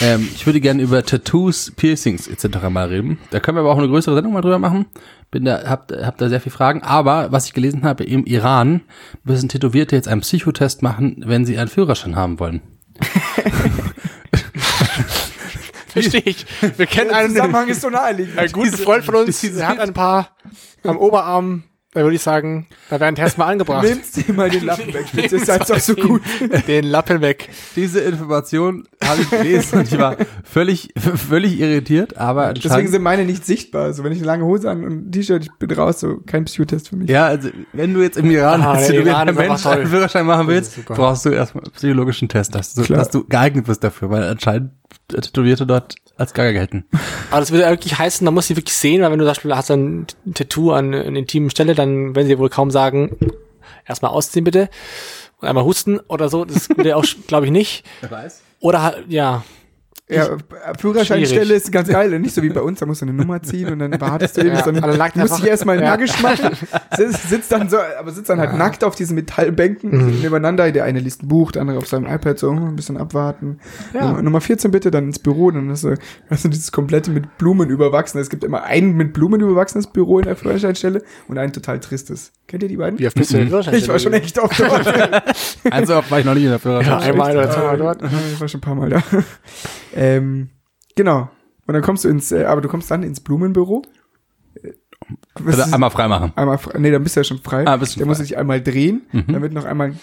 [0.00, 2.68] ähm, ich würde gerne über Tattoos, Piercings etc.
[2.68, 3.18] mal reden.
[3.30, 4.86] Da können wir aber auch eine größere Sendung mal drüber machen.
[5.30, 6.82] Bin da, hab, hab da sehr viele Fragen.
[6.82, 8.80] Aber was ich gelesen habe, im Iran
[9.22, 12.60] müssen Tätowierte jetzt einen Psychotest machen, wenn sie einen Führerschein haben wollen.
[15.92, 16.46] Verstehe ich.
[16.76, 18.38] Wir kennen einen, ist so naheliegend.
[18.38, 20.30] einen guten Freund von uns, der hat ein paar
[20.84, 21.64] am Oberarm.
[21.92, 23.82] Da würde ich sagen, da werden Tests mal angebracht.
[23.82, 25.34] Nimmst dir mal den Lappen weg, bitte.
[25.34, 26.22] Ist halt doch so gut.
[26.68, 27.48] Den Lappen weg.
[27.74, 33.24] Diese Information habe ich gelesen und ich war völlig, völlig irritiert, aber Deswegen sind meine
[33.24, 33.86] nicht sichtbar.
[33.86, 36.44] Also wenn ich eine lange Hose an und ein T-Shirt, ich bin raus, so kein
[36.44, 37.10] Psychotest für mich.
[37.10, 40.46] ja, also wenn du jetzt im Iran Ah, tätowierter Iran ist Mensch einen Führerschein machen
[40.46, 44.10] Das willst, brauchst du erstmal einen psychologischen Test, dass du, dass du geeignet bist dafür,
[44.10, 44.70] weil anscheinend
[45.08, 46.84] Tätowierte dort als Gaga gelten.
[47.30, 49.56] Aber das würde wirklich heißen, da muss sie wirklich sehen, weil wenn du zum Beispiel
[49.56, 53.16] hast ein Tattoo an einer intimen Stelle, dann werden sie wohl kaum sagen,
[53.86, 54.68] erstmal ausziehen bitte
[55.38, 56.44] und einmal husten oder so.
[56.44, 57.84] Das würde auch, glaube ich, nicht.
[58.00, 58.42] Wer weiß?
[58.60, 59.42] Oder halt, ja,
[60.10, 60.28] Ja,
[60.78, 62.18] Führerscheinstelle ist ganz geil.
[62.18, 64.40] Nicht so wie bei uns, da musst du eine Nummer ziehen und dann wartest du
[64.42, 65.90] eben, Ja, sondern also lag du musst dich erstmal Ja.
[65.90, 66.50] nagisch machen,
[66.96, 70.20] sitzt, sitzt dann so, aber sitzt dann halt nackt auf diesen Metallbänken Mhm.
[70.20, 70.70] nebeneinander.
[70.72, 73.58] Der eine liest ein Buch, der andere auf seinem iPad so, ein bisschen abwarten.
[73.94, 74.06] Ja.
[74.08, 75.94] Nummer, Nummer 14 bitte, dann ins Büro, dann hast du,
[76.28, 78.20] hast du dieses komplette mit Blumen überwachsen.
[78.20, 82.32] Es gibt immer ein mit Blumen überwachsenes Büro in der Führerscheinstelle und ein total tristes.
[82.46, 82.98] Kennt ihr die beiden?
[82.98, 84.92] Wie oft bist du in der Ich war schon echt oft dort.
[85.70, 87.02] Also war ich noch nie in der Ja, Führerschein.
[87.02, 88.02] einmal oder zweimal dort.
[88.32, 89.02] Ich war schon ein paar Mal da.
[89.94, 90.50] Ähm,
[90.96, 91.30] genau.
[91.66, 93.82] Und dann kommst du ins, äh, aber du kommst dann ins Blumenbüro.
[94.62, 94.70] Äh,
[95.34, 96.32] was Oder ist- einmal freimachen.
[96.36, 97.64] einmal frei, nee, dann bist du ja schon frei.
[97.66, 98.24] Ah, bist du der muss frei.
[98.24, 99.24] sich einmal drehen, Mhm.
[99.28, 99.94] dann wird noch einmal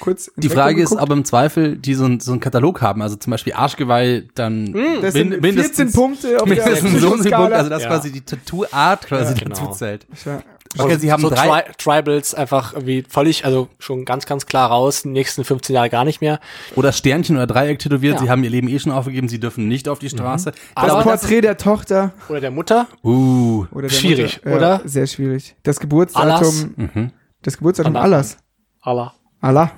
[0.00, 0.30] kurz.
[0.36, 3.30] Die Frage ist, ob im Zweifel die so, ein, so einen Katalog haben, also zum
[3.30, 4.72] Beispiel Arschgeweih, dann
[5.02, 7.36] das min- sind 14 Punkte auf der mindestens so ein Psychoskala.
[7.38, 7.88] Punkt, also das Ja.
[7.88, 9.72] quasi die Tattoo-Art quasi Ja, dazu genau.
[9.74, 10.06] zählt.
[10.12, 10.42] Ich war-
[10.78, 14.70] Okay, sie haben so drei, Tri Tribals einfach irgendwie völlig, also schon ganz, ganz klar
[14.70, 16.40] raus, die nächsten 15 Jahre gar nicht mehr.
[16.76, 18.20] oder Sternchen oder Dreieck tätowiert, Ja.
[18.22, 20.52] sie haben ihr Leben eh schon aufgegeben, sie dürfen nicht auf die Straße.
[20.74, 22.86] das Aber Porträt der Tochter Oder der Mutter.
[23.04, 24.68] Uh, oder der Schwierig, Mutter, oder?
[24.82, 25.54] Ja, sehr schwierig.
[25.62, 27.10] Das Geburtsdatum, mhm.
[27.42, 28.04] das Geburtsdatum Allah.
[28.04, 28.38] Allahs.
[28.80, 29.14] Allah.
[29.40, 29.72] Allah.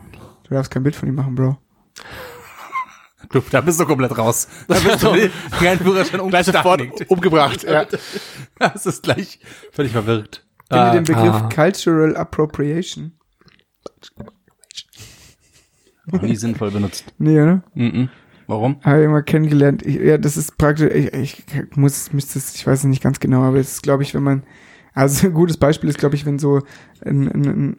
[0.48, 1.56] Du darfst kein Bild von ihm machen, Bro.
[3.32, 4.46] du, da bist du komplett raus.
[4.68, 5.12] Da bist du
[5.58, 7.10] kein Führerschein Gleich sofort umgestachelt.
[7.10, 7.64] umgebracht.
[7.64, 7.84] Ja.
[8.58, 9.40] Das ist gleich
[9.72, 10.43] völlig verwirrt.
[10.70, 11.48] Kennt ihr den Begriff ah.
[11.52, 13.12] Cultural Appropriation?
[16.06, 17.04] Noch nie sinnvoll benutzt.
[17.18, 17.62] Nee, oder?
[17.74, 18.08] Mhm.
[18.46, 18.76] Warum?
[18.82, 19.84] Habe ich mal kennengelernt.
[19.84, 23.20] Ich, ja, das ist praktisch, ich, ich muss, müsste es, ich weiß es nicht ganz
[23.20, 24.42] genau, aber es ist, glaube ich, wenn man,
[24.92, 26.60] also ein gutes Beispiel ist, glaube ich, wenn so
[27.04, 27.76] ein, ein, ein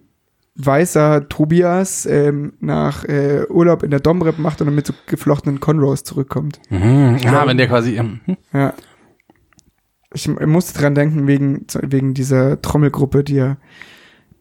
[0.55, 5.59] weißer Tobias ähm, nach äh, Urlaub in der Domrep macht und dann mit so geflochtenen
[5.59, 6.59] Conros zurückkommt.
[6.69, 7.17] Mhm.
[7.21, 8.37] Ja, wenn der quasi, ähm, hm.
[8.53, 8.73] Ja.
[10.15, 13.57] Ich musste dran denken wegen, wegen dieser Trommelgruppe, die ja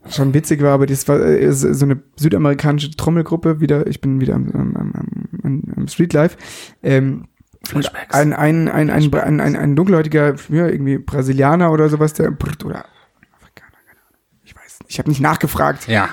[0.08, 4.34] schon witzig war, aber das war äh, so eine südamerikanische Trommelgruppe, wieder, ich bin wieder
[4.34, 6.36] am, am, am, am, Streetlife.
[6.82, 7.26] Ähm,
[7.66, 8.14] Flashbacks.
[8.14, 12.84] ein, ein, ein, ein, ein, ein, ein dunkelhäutiger, ja, irgendwie Brasilianer oder sowas, der, oder
[13.32, 14.18] Afrikaner, keine Ahnung.
[14.44, 15.88] Ich weiß nicht, ich habe nicht nachgefragt.
[15.88, 16.10] ja.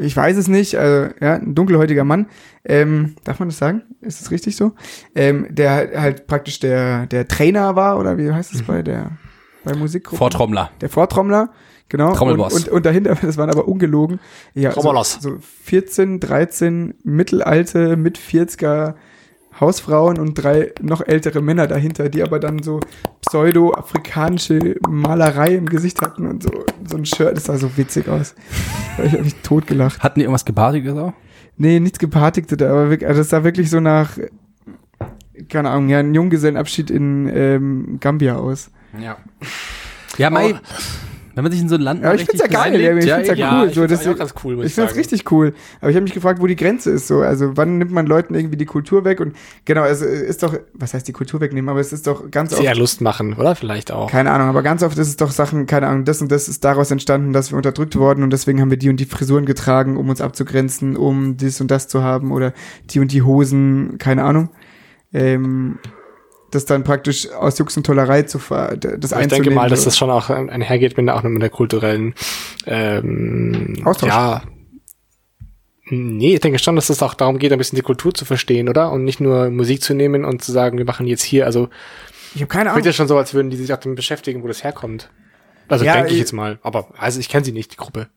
[0.00, 2.26] Ich weiß es nicht, also, ja, ein dunkelhäutiger Mann.
[2.64, 3.82] Ähm, darf man das sagen?
[4.00, 4.72] Ist es richtig so?
[5.14, 9.12] Ähm, der halt praktisch der, der Trainer war, oder wie heißt es bei der,
[9.64, 10.18] bei Musikgruppen?
[10.18, 10.70] Vortrommler.
[10.80, 11.50] Der Vortrommler,
[11.88, 12.14] genau.
[12.14, 12.54] Trommelboss.
[12.54, 14.20] Und, und, und dahinter, das waren aber ungelogen,
[14.54, 15.18] ja, so, Trommelos.
[15.20, 18.94] so 14, 13 mittelalte, mit 40er
[19.60, 22.80] Hausfrauen und drei noch ältere Männer dahinter, die aber dann so
[23.26, 28.34] pseudo-afrikanische Malerei im Gesicht hatten und so, so ein Shirt, das sah so witzig aus.
[28.96, 30.02] Da hab ich mich totgelacht.
[30.02, 31.12] Hatten die irgendwas Gebartiges auch?
[31.56, 34.18] Nee, nichts gepartigte, aber wirklich, also das sah wirklich so nach,
[35.48, 38.70] keine Ahnung, ja, ein Junggesellenabschied in ähm, Gambia aus.
[38.98, 39.18] Ja.
[40.18, 40.54] Ja, Mai,
[41.34, 43.26] wenn man sich in so ein Land Ja, ich find's ja geil, reinlebt, ja, ich
[43.26, 44.98] find's ja cool, ich so, find's das- auch ganz cool, muss Ich finde sagen.
[44.98, 45.54] richtig cool.
[45.80, 47.20] Aber ich habe mich gefragt, wo die Grenze ist so.
[47.20, 49.20] Also wann nimmt man Leuten irgendwie die Kultur weg?
[49.20, 52.50] Und genau, es ist doch, was heißt die Kultur wegnehmen, aber es ist doch ganz
[52.56, 53.54] Sehr oft, Lust machen, oder?
[53.54, 54.10] Vielleicht auch.
[54.10, 56.64] keine Ahnung, aber ganz oft ist es doch Sachen, keine Ahnung, das und das ist
[56.64, 59.96] daraus entstanden, dass wir unterdrückt wurden und deswegen haben wir die und die Frisuren getragen,
[59.96, 62.52] um uns abzugrenzen, um dies und das zu haben oder
[62.90, 64.50] die und die Hosen, keine Ahnung.
[65.14, 65.78] Ähm,
[66.54, 69.84] das dann praktisch aus Jux und Tollerei zu ver das ich denke mal, dass so.
[69.86, 72.14] das schon auch einhergeht mit der, auch mit der kulturellen
[72.66, 74.08] ähm, Austausch.
[74.10, 74.42] Ja.
[75.86, 78.68] Nee, ich denke schon, dass es auch darum geht, ein bisschen die Kultur zu verstehen,
[78.68, 78.90] oder?
[78.92, 81.68] Und nicht nur Musik zu nehmen und zu sagen, wir machen jetzt hier, also
[82.34, 82.86] ich habe keine wird Ahnung.
[82.86, 85.10] ja schon so, als würden die sich auch damit beschäftigen, wo das herkommt.
[85.68, 86.58] Also Ja, denke ich ich- jetzt mal.
[86.62, 88.08] Aber also ich kenne sie nicht, die Gruppe.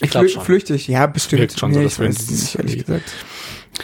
[0.00, 0.42] Ich glaube schon.
[0.42, 1.40] Flüchtig, ja, bestimmt.
[1.40, 3.12] Wirkt schon so, nee, dass ich wenn weiß sie es nicht, sich ehrlich gesagt.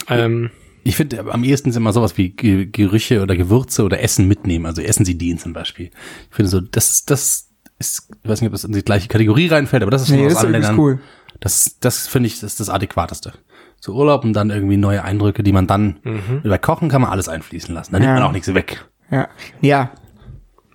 [0.08, 0.50] Ähm,
[0.84, 4.66] Ich finde, am ehesten sind immer sowas wie Ge Gerüche oder Gewürze oder Essen mitnehmen.
[4.66, 5.90] Also Essen sie dienen zum Beispiel.
[6.30, 9.48] Ich finde so, das, das ist, ich weiß nicht, ob das in die gleiche Kategorie
[9.48, 10.78] reinfällt, aber das ist schon Nee, aus das ist allen Ländern.
[10.78, 11.00] cool.
[11.40, 13.32] Das, das finde ich, das ist das Adäquateste.
[13.80, 16.00] Zu Urlaub und dann irgendwie neue Eindrücke, die man dann
[16.42, 17.92] über Kochen kann man alles einfließen lassen.
[17.92, 18.14] Da nimmt Ja.
[18.14, 18.84] man auch nichts weg.
[19.10, 19.28] Ja,
[19.62, 19.90] ja,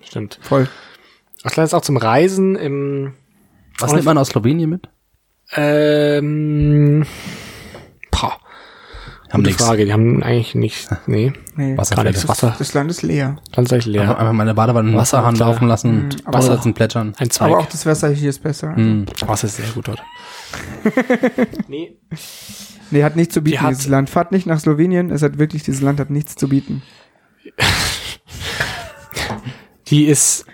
[0.01, 0.39] stimmt.
[0.41, 0.67] voll.
[1.43, 3.13] Was ist auch zum Reisen im
[3.79, 4.89] Was nimmt man aus Slowenien mit?
[5.53, 7.05] ähm,
[9.31, 9.63] Haben gute nichts.
[9.63, 9.85] Frage.
[9.85, 11.69] Die haben eigentlich nicht, nee, Nee.
[11.69, 12.09] gar Wasserfälle.
[12.11, 12.27] nichts.
[12.27, 13.37] Wasser, Das Land ist leer.
[13.53, 14.01] ganz leicht leer.
[14.03, 17.13] Einfach, einfach meine Badewanne im Wasser, Wasserhahn laufen lassen Mhm, Wasser zum Plätschern.
[17.17, 17.49] Ein Zweig.
[17.51, 18.69] Aber auch das Wasser hier ist besser.
[18.77, 19.05] Mhm.
[19.25, 20.03] Wasser ist sehr gut dort.
[21.67, 21.97] nee.
[22.91, 24.09] Nee, hat nichts zu bieten, hat- dieses Land.
[24.09, 26.83] Fahrt nicht nach Slowenien, es hat wirklich, dieses Land hat nichts zu bieten.
[29.87, 30.45] Die ist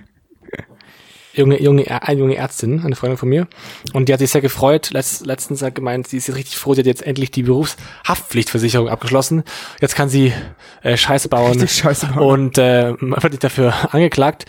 [1.34, 3.48] junge, junge, eine junge Ärztin, eine Freundin von mir.
[3.94, 4.92] Und die hat sich sehr gefreut.
[4.92, 8.90] Letzt, letztens hat gemeint, sie ist jetzt richtig froh, sie hat jetzt endlich die Berufshaftpflichtversicherung
[8.90, 9.44] abgeschlossen.
[9.80, 10.34] Jetzt kann sie
[10.84, 11.52] äh, Scheiße bauen.
[11.52, 12.20] Richtig scheiße bauen.
[12.20, 14.46] Und äh, man wird nicht dafür angeklagt.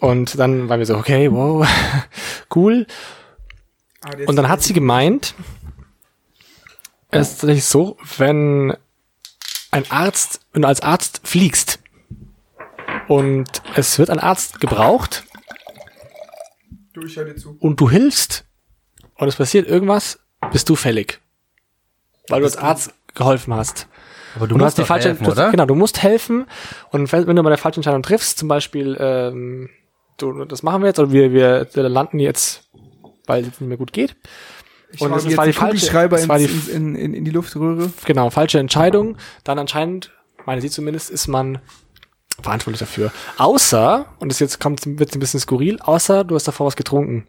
[0.00, 1.66] Und dann waren wir so, okay, wow,
[2.54, 2.86] cool.
[4.26, 5.34] Und dann hat sie gemeint,
[7.10, 8.76] es ist tatsächlich so, wenn
[9.70, 11.78] ein Arzt, wenn du als Arzt fliegst
[13.08, 15.24] und es wird ein Arzt gebraucht
[16.94, 17.56] Du, ich höre dir zu.
[17.60, 18.44] und du hilfst
[19.16, 20.18] und es passiert irgendwas,
[20.52, 21.20] bist du fällig.
[22.28, 23.88] Weil du als Arzt geholfen hast.
[24.36, 25.50] Aber Du, hast die doch falsche, helfen, du, oder?
[25.50, 26.46] genau, du musst helfen
[26.90, 29.70] und wenn du mal eine falsche Entscheidung triffst, zum Beispiel, ähm,
[30.18, 32.68] du, das machen wir jetzt oder wir, wir, landen jetzt,
[33.26, 34.16] weil es nicht mehr gut geht.
[34.92, 37.30] Ich Und das jetzt war die falsche- Kugelschreiber das war die- in, in, in die
[37.30, 37.92] Luftröhre.
[38.06, 40.12] Genau, falsche Entscheidung, dann anscheinend,
[40.46, 41.58] meine sie zumindest, ist man
[42.42, 43.12] verantwortlich dafür.
[43.38, 47.26] Außer, und das jetzt kommt, wird ein bisschen skurril, außer du hast davor was getrunken.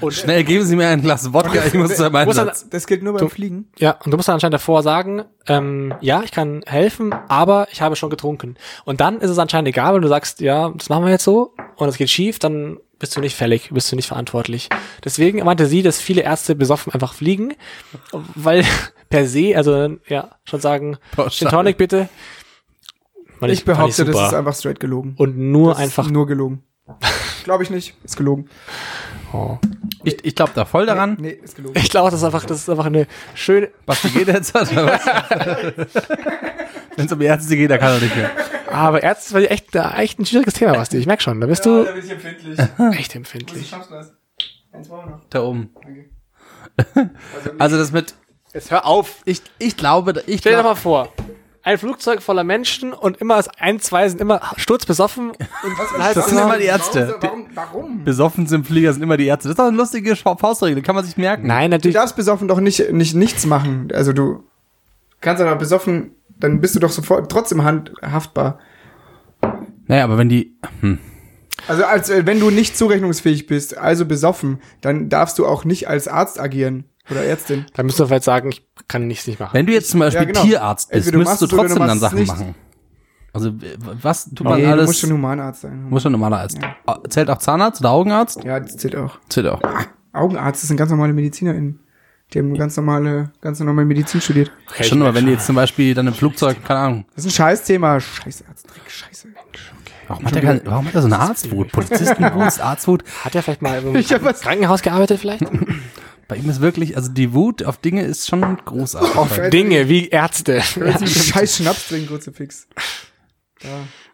[0.00, 2.66] Und, Schnell, geben Sie mir ein Glas Wodka, ich muss zu meinem dann- Platz.
[2.68, 3.70] Das gilt nur beim Du- Fliegen.
[3.78, 7.80] ja, und du musst dann anscheinend davor sagen, ähm, ja, ich kann helfen, aber ich
[7.80, 8.56] habe schon getrunken.
[8.84, 11.54] Und dann ist es anscheinend egal, wenn du sagst, ja, das machen wir jetzt so
[11.76, 14.68] und es geht schief, dann bist du nicht fällig, bist du nicht verantwortlich.
[15.04, 17.54] Deswegen meinte sie, dass viele Ärzte besoffen einfach fliegen,
[18.34, 18.64] weil
[19.10, 21.30] per se, also ja, schon sagen, Pauschal.
[21.30, 22.08] Gin Tonic bitte.
[23.40, 24.28] Fand Ich fand behaupte, das super.
[24.28, 25.14] ist einfach straight gelogen.
[25.18, 26.62] und nur Das ist einfach Nur gelogen.
[27.44, 27.94] Glaube ich nicht.
[28.04, 28.48] Ist gelogen.
[29.32, 29.58] oh.
[30.02, 31.16] Ich, ich glaube da voll daran.
[31.18, 31.78] Nee, ist gelogen.
[31.78, 33.70] Ich glaube, das ist einfach, das ist einfach eine schöne.
[33.86, 35.06] Basti geht jetzt, oder was?
[36.96, 38.30] Wenn es um Ärzte geht, da kann er nicht mehr.
[38.70, 40.98] Aber Ärzte ist echt, äh, echt ein schwieriges Thema, Basti.
[40.98, 41.40] Ich merk schon.
[41.40, 42.58] Da bist du bin ich empfindlich.
[42.98, 43.68] echt empfindlich.
[43.68, 44.12] schaffst du das.
[44.72, 45.24] Eins brauchen wir noch.
[45.30, 45.70] Da oben.
[45.82, 46.10] Danke.
[47.58, 48.14] Also das mit,
[48.52, 49.22] Jetzt hör auf.
[49.24, 51.12] ich, ich glaube, ich Stell dir doch glaube, mal vor.
[51.64, 55.30] Ein Flugzeug voller Menschen und immer das ein, zwei sind immer sturzbesoffen.
[55.30, 55.38] Und
[55.98, 57.16] heißt Das sind immer, die Ärzte.
[57.20, 57.46] Warum?
[57.54, 58.04] Warum?
[58.04, 59.48] besoffen sind Flieger, sind immer die Ärzte.
[59.48, 61.46] Das ist doch eine lustige Fa- Faustregel, kann man sich merken.
[61.46, 61.94] Nein, Du natürlich.
[61.94, 63.88] darfst besoffen doch nicht, nicht nichts machen.
[63.94, 64.44] Also du
[65.22, 68.58] kannst aber besoffen, dann bist du doch sofort trotzdem hand, haftbar.
[69.86, 70.98] Naja, aber wenn die, hm.
[71.66, 75.88] Also als äh, wenn du nicht zurechnungsfähig bist, also besoffen, dann darfst du auch nicht
[75.88, 77.64] als Arzt agieren oder Ärztin.
[77.74, 79.50] Dann müsst ihr vielleicht sagen, ich kann nichts nicht machen.
[79.54, 80.42] wenn du jetzt zum Beispiel Ja, genau.
[80.42, 82.28] Tierarzt bist, Entweder du müsstest du oder du trotzdem dann Sachen nicht.
[82.28, 82.54] machen.
[83.32, 83.50] Also,
[84.00, 84.86] was tut man Nee, du alles?
[84.86, 85.88] musst schon Humanarzt sein.
[85.90, 86.58] muss schon normaler Arzt.
[86.86, 88.44] Ah, Zählt auch Zahnarzt oder Augenarzt?
[88.44, 89.18] Ja, das zählt auch.
[89.28, 89.60] Zählt auch.
[90.12, 91.80] Augenarzt ist ein ganz normale MedizinerInnen.
[92.32, 94.52] Die haben ganz normale, ganz normale Medizin studiert.
[94.70, 97.24] Okay, schon, ich aber wenn die jetzt zum Beispiel dann im Flugzeug, keine Ahnung, Das
[97.24, 97.98] ist ein Scheißthema.
[98.00, 99.28] Scheiße, Arzttrick, scheiße.
[100.08, 101.70] warum hat er, kein, warum hat er so eine Arztwut?
[101.72, 103.02] Polizistenwut, Arztwut?
[103.24, 105.42] Hat er vielleicht mal im Ich Krankenhaus gearbeitet vielleicht?
[106.28, 109.16] Bei ihm ist wirklich, also die Wut auf Dinge ist schon großartig.
[109.16, 110.62] Auf Dinge wie Ärzte.
[110.62, 112.66] Scheiß Schnaps trinken, kurze Fix.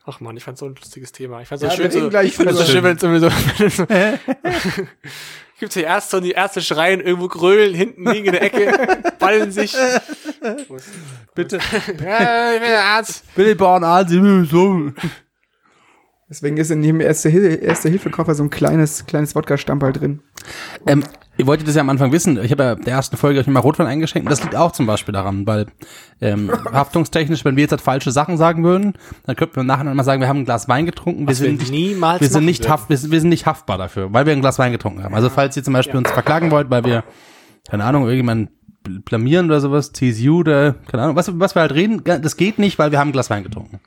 [0.06, 1.40] Ach man, ich fand so ein lustiges Thema.
[1.40, 3.86] Ich fand so Ja, schön, so, ich fand so schön, wenn es irgendwie so,
[5.60, 9.52] gibt's die Ärzte und die Ärzte schreien, irgendwo grölen, hinten liegen in der Ecke, ballen
[9.52, 9.76] sich.
[11.34, 11.58] Bitte.
[12.02, 13.34] Ja, ich bin der Arzt.
[13.34, 14.10] Billy Born Arzt,
[14.50, 14.92] so.
[16.30, 20.22] Deswegen ist in jedem Erste-Hilfe-Koffer so ein kleines, kleines Wodka-Stamperl drin.
[20.86, 21.04] Ähm,
[21.40, 22.42] ihr wolltet das ja am Anfang wissen.
[22.42, 24.26] Ich habe ja der ersten Folge euch mal Rotwein eingeschenkt.
[24.26, 25.66] Und das liegt auch zum Beispiel daran, weil
[26.20, 28.94] ähm, haftungstechnisch, wenn wir jetzt halt falsche Sachen sagen würden,
[29.26, 31.22] dann könnten wir im Nachhinein mal sagen, wir haben ein Glas Wein getrunken.
[31.22, 33.46] Wir Was wir sind nicht, niemals wir sind nicht haft, wir sind, wir sind nicht
[33.46, 35.14] haftbar dafür, weil wir ein Glas Wein getrunken haben.
[35.14, 37.04] Also falls ihr zum Beispiel uns verklagen wollt, weil wir
[37.68, 38.48] keine Ahnung irgendjemanden
[38.86, 42.58] bl- blamieren oder sowas, TSU oder keine Ahnung, was, was wir halt reden, das geht
[42.58, 43.80] nicht, weil wir haben ein Glas Wein getrunken.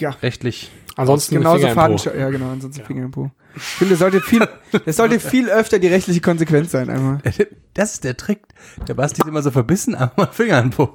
[0.00, 0.10] Ja.
[0.22, 0.70] Rechtlich.
[0.96, 1.98] Ansonsten Genauso Finger im Po.
[1.98, 2.20] Faden.
[2.20, 3.30] Ja, genau, ansonsten Finger im Po.
[3.56, 4.46] Ich finde, das sollte viel,
[4.84, 7.20] das sollte viel öfter die rechtliche Konsequenz sein, einmal.
[7.74, 8.42] Das ist der Trick.
[8.86, 10.94] Der Basti ist immer so verbissen, aber mal Finger in den Po.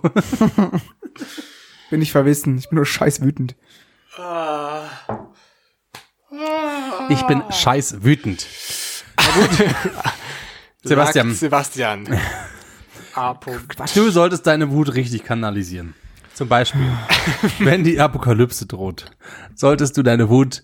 [1.89, 2.57] Bin ich verwissen.
[2.57, 3.55] Ich bin nur scheiß wütend.
[7.09, 8.47] Ich bin scheiß wütend.
[10.83, 11.29] Sebastian.
[11.29, 12.07] Sagt Sebastian.
[13.13, 13.33] A.
[13.33, 13.75] Punkt.
[13.95, 15.93] Du solltest deine Wut richtig kanalisieren.
[16.33, 16.87] Zum Beispiel,
[17.59, 19.11] wenn die Apokalypse droht,
[19.53, 20.63] solltest du deine Wut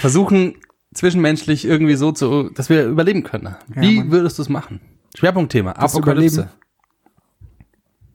[0.00, 0.56] versuchen,
[0.94, 3.54] zwischenmenschlich irgendwie so zu, dass wir überleben können.
[3.68, 4.10] Wie Mann.
[4.10, 4.80] würdest du es machen?
[5.16, 6.40] Schwerpunktthema, Das Apokalypse.
[6.42, 6.58] Überleben.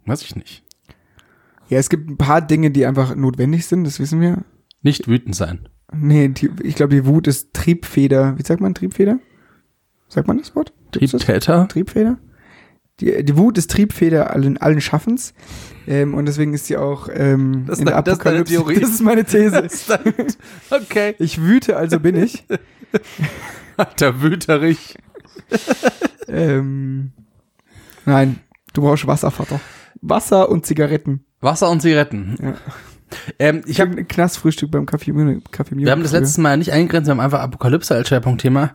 [0.05, 0.63] Weiß ich nicht.
[1.69, 4.43] Ja, es gibt ein paar Dinge, die einfach notwendig sind, das wissen wir.
[4.82, 5.69] Nicht wütend sein.
[5.93, 8.38] Nee, die, ich glaube, die Wut ist Triebfeder.
[8.38, 9.19] Wie sagt man Triebfeder?
[10.07, 10.73] Sagt man das Wort?
[10.91, 11.67] Triebtäter?
[11.67, 12.17] Triebfeder?
[12.99, 15.33] Die, die Wut ist Triebfeder allen, allen Schaffens.
[15.87, 18.53] Ähm, und deswegen ist sie auch ähm, Das ist in der das ist deine Apokalypse.
[18.53, 18.79] Theorie.
[18.79, 19.67] Das ist meine These.
[20.69, 21.15] okay.
[21.19, 22.45] Ich wüte, also bin ich.
[23.77, 24.95] Alter Wüterich.
[26.27, 27.11] Ähm,
[28.05, 28.39] nein,
[28.73, 29.59] du brauchst Wasser, Vater.
[30.01, 31.25] Wasser und Zigaretten.
[31.41, 32.35] Wasser und Zigaretten.
[32.41, 32.53] Ja.
[33.39, 35.11] Ähm, ich habe ein Knastfrühstück beim Kaffee.
[35.51, 38.71] Kaffee Wir haben das letztes Mal nicht eingegrenzt, wir haben einfach Apokalypse als Schwerpunktthema.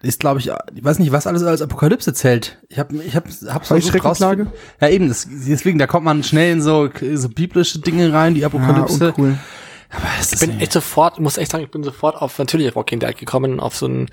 [0.00, 2.58] Ist, glaube ich, ich weiß nicht, was alles als Apokalypse zählt.
[2.68, 4.52] Ich habe ich hab, hab versucht rauszufinden.
[4.80, 8.44] Ja, eben, das, deswegen, da kommt man schnell in so, so biblische Dinge rein, die
[8.44, 9.08] Ah, Apokalypse.
[9.08, 9.38] uncool.
[9.90, 10.62] Aber ist Ich bin nicht.
[10.62, 13.86] echt sofort, muss echt sagen, ich bin sofort auf, natürlich Walking Dead gekommen, auf so
[13.86, 14.06] ein,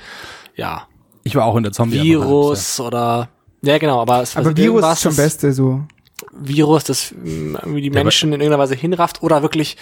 [0.55, 0.87] ja,
[1.23, 3.29] ich war auch in der zombie Virus oder,
[3.61, 5.83] ja genau, aber es Aber Virus ist schon Beste, so.
[6.31, 9.77] Virus, das ähm, irgendwie die Menschen in irgendeiner Weise hinrafft oder wirklich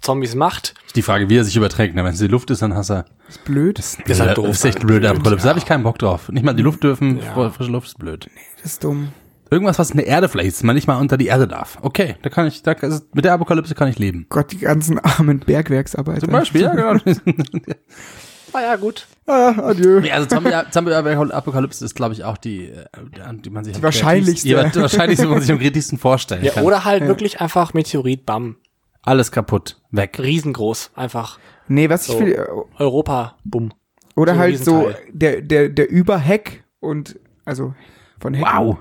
[0.00, 0.74] Zombies macht.
[0.86, 1.94] Ist die Frage, wie er sich überträgt.
[1.94, 2.04] ne?
[2.04, 3.06] Wenn es die Luft ist, dann hast er.
[3.28, 3.78] Ist blöd.
[3.78, 4.46] ist halt doof.
[4.46, 5.44] Das ist echt blöd, Apokalypse.
[5.44, 6.28] Da habe ich keinen Bock drauf.
[6.30, 7.34] Nicht mal die Luft dürfen, Ja.
[7.34, 8.28] fr- frische Luft ist blöd.
[8.62, 9.08] Das ist dumm.
[9.50, 11.78] Irgendwas, was in der Erde vielleicht ist, man nicht mal unter die Erde darf.
[11.80, 14.26] Okay, da kann ich, da, also mit der Apokalypse kann ich leben.
[14.28, 16.20] Gott, die ganzen armen Bergwerksarbeiter.
[16.20, 17.00] Zum Beispiel, ja, genau.
[18.52, 19.06] Ah ja, gut.
[19.26, 20.00] Ah, adieu.
[20.00, 20.90] Nee, also Zombie, Zombie
[21.32, 22.84] Apokalypse ist, die auch die, äh,
[23.14, 24.48] die, die man sich am wahrscheinlichste.
[24.48, 26.64] kreativsten- Die wahrscheinlichste, die man sich am kritischsten vorstellen Ja, kann.
[26.64, 28.56] oder halt wirklich einfach Meteorit, bam.
[29.02, 30.18] Alles kaputt, weg.
[30.18, 30.90] Riesengroß.
[30.94, 31.38] Einfach
[31.70, 32.20] Nee, was ich So.
[32.20, 32.46] will, äh,
[32.82, 33.72] Europa, bumm.
[34.16, 37.74] oder so halt so der, der, der Überhack und, also
[38.20, 38.66] von Hacken.
[38.66, 38.76] Wow.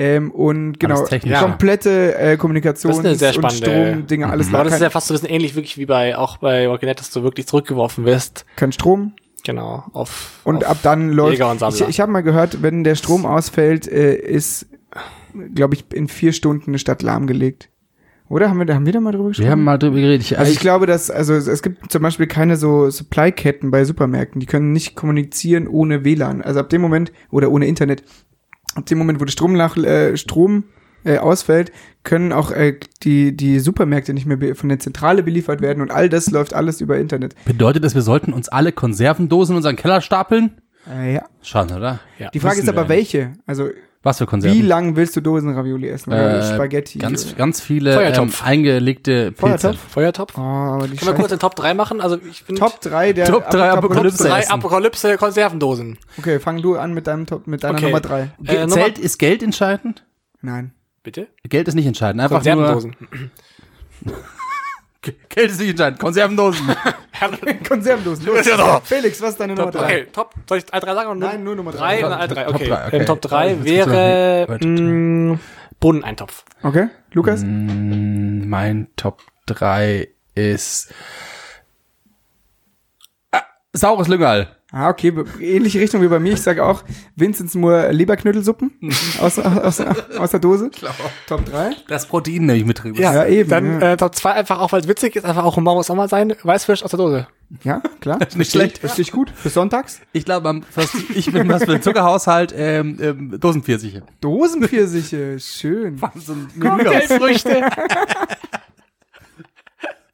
[0.00, 1.04] Ähm, und genau,
[1.40, 4.64] komplette äh, Kommunikations- sehr und Stromdinge, alles Aber klar.
[4.64, 6.98] das ist ja fast so ein bisschen ähnlich wirklich wie bei, auch bei Walking Dead,
[6.98, 8.44] dass du wirklich zurückgeworfen wirst.
[8.56, 9.14] kein Strom.
[9.44, 11.40] Genau, auf, Und auf ab dann läuft.
[11.74, 14.66] Ich, ich habe mal gehört, wenn der Strom ausfällt, äh, ist,
[15.54, 17.68] glaube ich, in vier Stunden eine Stadt lahmgelegt.
[18.28, 19.46] Oder haben wir da haben wir da mal drüber gesprochen?
[19.46, 20.20] Wir haben mal drüber geredet.
[20.20, 23.84] Ich, also ich glaube, dass also es- es gibt zum Beispiel keine so Supply-Ketten bei
[23.84, 24.38] Supermärkten.
[24.38, 26.42] Die können nicht kommunizieren ohne WLAN.
[26.42, 28.02] Also ab dem Moment oder ohne Internet.
[28.78, 30.64] Ab dem Moment, wo der Strom nach äh, Strom
[31.04, 31.72] äh, ausfällt,
[32.04, 36.08] können auch äh, die die Supermärkte nicht mehr von der Zentrale beliefert werden und all
[36.08, 37.34] das läuft alles über Internet.
[37.44, 40.60] bedeutet das, wir sollten uns alle Konservendosen in unseren Keller stapeln?
[40.90, 41.24] Äh, ja.
[41.42, 42.00] Schon, oder?
[42.18, 42.30] Ja.
[42.30, 43.34] Die Frage ist aber welche.
[43.46, 43.68] Also
[44.02, 44.56] Was für Konserven?
[44.56, 46.98] wie lang willst du Dosenravioli essen oder Äh, Spaghetti?
[47.00, 47.34] Ganz, oder?
[47.34, 48.44] ganz viele ähm, Feuertopf.
[48.44, 49.40] eingelegte Pilze.
[49.74, 49.78] Feuertopf?
[49.90, 50.38] Feuertopf.
[50.38, 52.00] Oh, aber die Können wir kurz den Top 3 machen?
[52.00, 54.28] Also ich bin Top 3 der Top drei Apokalypse.
[54.28, 54.52] drei essen.
[54.52, 55.98] Apokalypse Konservendosen.
[56.16, 57.86] Okay, fang du an mit deinem Top mit deiner Okay.
[57.86, 58.30] Nummer 3.
[58.46, 60.04] Äh, Nummer- Zählt, ist Geld entscheidend?
[60.42, 60.72] Nein.
[61.02, 61.26] Bitte?
[61.48, 62.20] Geld ist nicht entscheidend.
[62.22, 62.96] Einfach nur, Konservendosen.
[65.00, 66.00] Geld ist nicht entscheidend.
[66.00, 66.66] Konservendosen.
[67.68, 68.26] Konservendosen.
[68.26, 68.40] Los.
[68.40, 69.84] ist ja doch- Felix, was ist deine Nummer 3?
[69.84, 70.34] Okay, Top.
[70.48, 71.10] Soll ich alle drei sagen?
[71.10, 72.00] Oder Nein, nur Nummer drei.
[72.00, 72.06] drei.
[72.06, 72.44] oder alle drei?
[72.44, 72.66] Top Okay.
[72.68, 72.96] drei, okay.
[72.98, 75.38] Ähm, Top 3 Jetzt wäre gibt's noch eine- mh,
[75.80, 76.44] Bohneneintopf.
[76.64, 77.42] Okay, Lukas?
[77.44, 80.92] Mm, mein Top 3 ist
[83.32, 83.42] ah,
[83.72, 84.48] saures Lüngerl.
[84.70, 86.34] Ah, okay, ähnliche Richtung wie bei mir.
[86.34, 86.84] Ich sage auch
[87.16, 88.70] Vincent's Moore Leberknödelsuppen
[89.18, 90.70] aus, aus, aus der Dose.
[91.26, 91.70] Top 3.
[91.88, 92.94] Das Protein nehme ich mit drin.
[92.94, 93.92] Ja, eben, Dann ja.
[93.92, 96.08] Äh, Top 2 einfach auch, weil es witzig ist, einfach auch Humor muss auch mal
[96.08, 96.34] sein.
[96.42, 97.26] Weißfisch aus der Dose.
[97.64, 98.18] Ja, klar.
[98.36, 98.84] Nicht schlecht.
[98.84, 99.30] Richtig gut.
[99.30, 100.02] Für sonntags.
[100.12, 100.60] Ich glaube,
[101.14, 104.02] ich bin was für den Zuckerhaushalt, ähm, ähm, Dosenpfirsiche.
[104.20, 105.38] Dosenpfirsiche.
[105.40, 105.98] Schön.
[106.14, 107.70] So ein Früchte.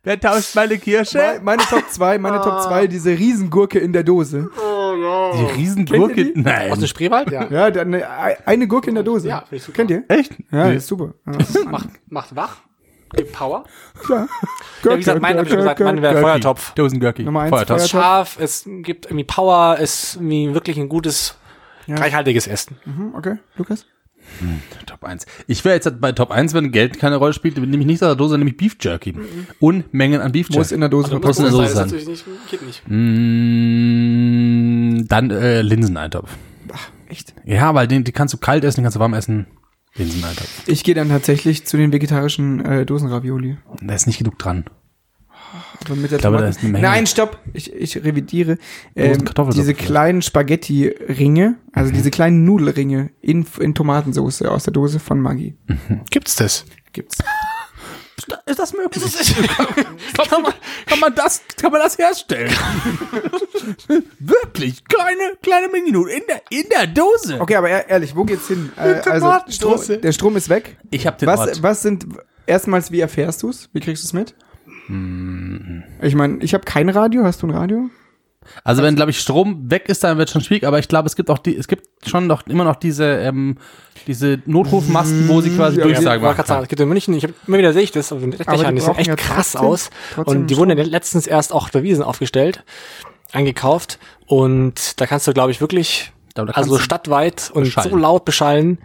[0.04, 1.18] Wer tauscht meine Kirsche?
[1.18, 4.48] Me- Meine Top 2, meine Top 2, diese Riesengurke in der Dose.
[4.56, 6.14] Die Riesengurke?
[6.14, 6.40] Kennt ihr die?
[6.42, 6.70] Nein.
[6.72, 7.30] Aus dem Spreewald?
[7.30, 7.48] Ja.
[7.50, 8.06] Ja, eine,
[8.46, 9.28] eine Gurke in der Dose.
[9.28, 9.76] Ja, ich super.
[9.76, 10.04] Kennt ihr?
[10.08, 10.32] Echt?
[10.52, 10.76] Ja, Nee.
[10.76, 11.14] ist super.
[11.26, 11.32] Ja,
[11.70, 12.56] Macht, macht wach.
[13.16, 13.64] Gibt Power.
[14.04, 14.28] klar.
[14.82, 16.20] Ja, wie gesagt, mein habe ich schon gesagt, mein wäre.
[16.20, 16.72] Feuertopf.
[16.74, 17.22] Dosengurki.
[17.22, 17.78] Nummer eins, Feuertopf.
[17.78, 17.90] Feuertopf.
[17.90, 21.36] Scharf, es gibt irgendwie Power, ist irgendwie wirklich ein gutes,
[21.86, 21.94] Ja.
[21.96, 22.76] reichhaltiges Essen.
[22.84, 23.86] Mhm, Okay, Lukas?
[24.86, 25.26] Top 1.
[25.46, 28.08] Ich wäre jetzt bei Top 1, wenn Geld keine Rolle spielt, nehme ich nicht aus
[28.08, 29.14] der Dose, nämlich Beef Jerky.
[29.60, 30.74] Unmengen an Beef Muss Jerky.
[30.74, 31.84] in der Dose Muss in der Dose sein.
[31.86, 32.82] natürlich nicht, geht nicht.
[33.84, 36.30] Mm, dann äh, Linseneintopf.
[37.08, 37.34] Echt?
[37.44, 39.46] Ja, weil den, die kannst du kalt essen, den kannst du warm essen.
[39.96, 40.62] Linseneintopf.
[40.66, 43.58] Ich gehe dann tatsächlich zu den vegetarischen äh, Dosenravioli.
[43.80, 44.64] Da ist nicht genug dran.
[45.84, 46.86] Aber mit der glaube, da ist eine Menge.
[46.86, 47.38] Nein, stopp.
[47.52, 48.58] Ich, ich revidiere.
[48.96, 55.20] Ähm, diese kleinen Spaghetti-Ringe, also diese kleinen Nudelringe in, in Tomatensauce aus der Dose von
[55.20, 55.56] Maggi.
[56.10, 56.64] Gibt's das?
[56.92, 57.18] Gibt's.
[58.46, 59.02] Ist das möglich?
[60.28, 60.52] kann, man,
[60.86, 62.50] kann man das, kann man das herstellen?
[64.18, 64.84] Wirklich?
[64.84, 67.40] Kleine, kleine Mini-Nudeln in der, in der Dose?
[67.40, 68.70] Okay, aber ehr- ehrlich, wo geht's hin?
[68.76, 69.32] Äh, also.
[69.48, 70.76] Strom, der Strom ist weg.
[70.90, 71.62] Ich habe den Was, Ort.
[71.62, 72.06] was sind,
[72.46, 73.68] erstmals, wie erfährst du's?
[73.72, 74.34] Wie kriegst du's mit?
[74.86, 75.82] Hm.
[76.02, 77.24] Ich meine, ich habe kein Radio.
[77.24, 77.90] Hast du ein Radio?
[78.62, 81.16] Also wenn, glaube ich, Strom weg ist, dann wird schon schwierig, aber ich glaube, es
[81.16, 83.56] gibt auch die, es gibt schon noch immer noch diese, ähm,
[84.06, 86.46] diese Notrufmasten, wo sie quasi Ja, Durchsagen Wollte machen.
[86.48, 88.74] sagen, es gibt in München, ich hab, immer wieder sehe ich das, den Aber die
[88.74, 89.90] die sehen echt ja krass trotzdem- aus.
[90.14, 92.64] trotzdem Und die wurden ja letztens erst auch bei Wiesen aufgestellt,
[93.32, 93.98] eingekauft.
[94.26, 96.82] Und da kannst du, glaube ich, wirklich, Da- da also du
[97.50, 98.76] und so laut beschallen.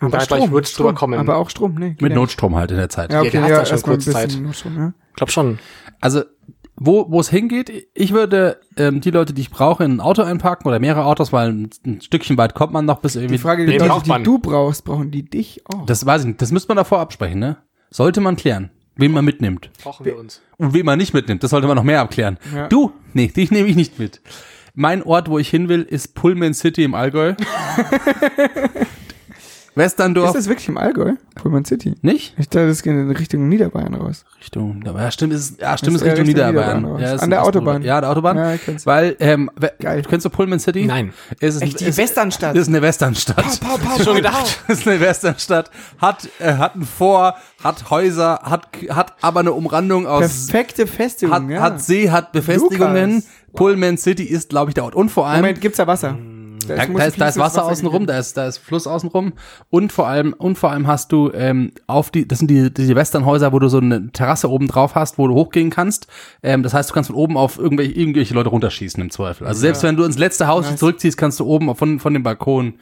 [0.00, 1.18] Und da gleich wird es drüber Strom, kommen.
[1.18, 1.90] Aber auch Strom, nee.
[1.90, 2.18] geht Mit ja.
[2.18, 3.12] Notstrom halt in der Zeit.
[3.12, 4.38] Ja, okay, der ja, hat da schon kurz Zeit.
[4.38, 4.92] Notstrom, ja.
[5.10, 5.58] ich glaube schon.
[6.00, 6.22] Also,
[6.78, 10.22] wo, wo es hingeht, ich würde ähm, die Leute, die ich brauche, in ein Auto
[10.22, 13.36] einparken oder mehrere Autos, weil ein, ein Stückchen weit kommt man noch bis irgendwie.
[13.36, 15.86] Die Frage, die, Leute, die du brauchst, brauchen die dich auch.
[15.86, 16.42] Das weiß ich nicht.
[16.42, 17.56] Das müsste man davor absprechen, ne?
[17.88, 19.70] Sollte man klären, wen man mitnimmt.
[19.82, 20.42] Brauchen wir uns.
[20.58, 22.38] Und wen man nicht mitnimmt, das sollte man noch mehr abklären.
[22.54, 22.68] Ja.
[22.68, 24.20] Du, nee, dich nehme ich nicht mit.
[24.74, 27.34] Mein Ort, wo ich hin will, ist Pullman City im Allgäu.
[29.76, 30.28] Westerndorf.
[30.28, 31.12] Ist das wirklich im Allgäu?
[31.34, 31.94] Pullman City?
[32.00, 32.34] nicht?
[32.38, 34.24] Ich dachte, das geht in Richtung Niederbayern raus.
[34.40, 36.76] Richtung, ja stimmt, ist, ja, stimmt, Ist ist Richtung Richtung Niederbayern.
[36.78, 37.14] Niederbayern Ja, raus.
[37.16, 37.82] ist An der Autobahn.
[37.82, 38.36] Ja, der Autobahn.
[38.38, 38.86] Ja, ich kenn's.
[38.86, 40.02] Weil, ähm, Geil.
[40.08, 40.86] kennst du Pullman City?
[40.86, 41.12] Nein.
[41.40, 42.56] Es ist, Echt, die es, Westernstadt.
[42.56, 43.60] Das ist eine Westernstadt.
[43.60, 44.60] Pau, pau, Schon pau, gedacht.
[44.66, 45.70] Das ist eine Westernstadt.
[45.98, 50.88] Hat, äh, hat ein Vor, hat Häuser, hat, hat aber eine Umrandung aus, Perfekte hat,
[50.88, 51.60] Festigung, ja.
[51.60, 53.16] hat See, hat Befestigungen.
[53.16, 53.28] Lukas.
[53.52, 54.94] Pullman City ist, glaube ich, der Ort.
[54.94, 56.16] Und vor allem, Moment, gibt's da Wasser?
[56.66, 59.32] Da, da, ist, da ist Wasser außenrum, da ist, da ist Fluss außenrum.
[59.70, 62.94] Und vor allem, und vor allem hast du, ähm, auf die, das sind die, die
[62.94, 66.06] Westernhäuser, wo du so eine Terrasse oben drauf hast, wo du hochgehen kannst.
[66.42, 69.46] Ähm, das heißt, du kannst von oben auf irgendwelche, irgendwelche Leute runterschießen im Zweifel.
[69.46, 70.78] Also selbst wenn du ins letzte Haus Nice.
[70.80, 72.74] zurückziehst, kannst du oben von, von dem Balkon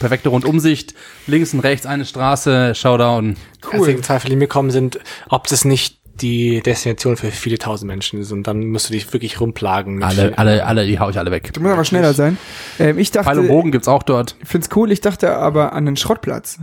[0.00, 0.94] perfekte Rundumsicht,
[1.26, 3.36] links und rechts eine Straße, Showdown.
[3.64, 3.80] Cool.
[3.80, 8.20] Einzigen Zweifel, die mir kommen, sind, ob das nicht die Destination für viele tausend Menschen
[8.20, 10.02] ist und dann musst du dich wirklich rumplagen.
[10.02, 11.52] Alle, alle, alle, die hau ich alle weg.
[11.52, 12.36] Du musst aber schneller sein.
[12.78, 14.36] Ähm, ich Pfeil und dachte, Bogen gibt's auch dort.
[14.42, 16.58] ich find's cool, ich dachte aber an den Schrottplatz.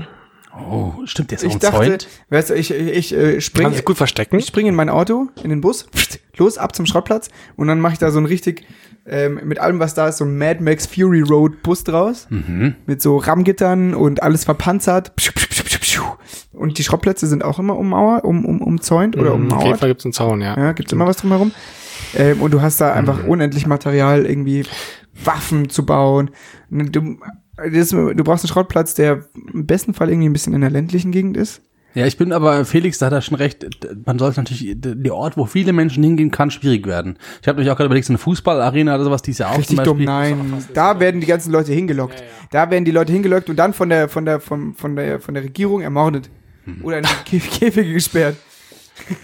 [0.69, 1.97] Oh, stimmt, der ist auch Ich ein dachte, Zäun.
[2.29, 4.39] weißt du, ich, ich, ich äh, Kann springe sich gut verstecken.
[4.39, 5.87] ich spring in mein Auto, in den Bus,
[6.37, 8.65] los, ab zum Schrottplatz und dann mache ich da so ein richtig,
[9.05, 12.25] ähm, mit allem, was da ist, so ein Mad Max Fury Road Bus draus.
[12.29, 12.75] Mhm.
[12.87, 15.11] Mit so Rammgittern und alles verpanzert.
[16.53, 19.79] Und die Schrottplätze sind auch immer ummauert, um, um, umzäunt oder Mhm, Auf jeden ummauert.
[19.79, 20.57] Fall gibt's einen Zaun, ja.
[20.57, 21.51] Ja, gibt's immer was drumherum.
[22.15, 24.65] Ähm, und du hast da einfach unendlich Material, irgendwie
[25.23, 26.31] Waffen zu bauen.
[26.69, 27.17] Du,
[27.57, 29.23] das, du brauchst einen Schrottplatz, der
[29.53, 31.61] im besten Fall irgendwie ein bisschen in der ländlichen Gegend ist.
[31.93, 33.65] Ja, ich bin aber, Felix, da hat er schon recht,
[34.05, 37.17] man sollte natürlich, der Ort, wo viele Menschen hingehen, kann schwierig werden.
[37.41, 39.57] Ich habe mich auch gerade überlegt, so eine Fußballarena oder sowas, die ist ja auch
[39.57, 40.63] Richtig zum dumm, nein.
[40.73, 42.23] Da werden die ganzen Leute hingelockt.
[42.51, 45.33] Da werden die Leute hingelockt und dann von der, von der, von, von der, von
[45.33, 46.29] der Regierung ermordet.
[46.65, 46.83] Hm.
[46.83, 48.35] Oder in Käfige gesperrt.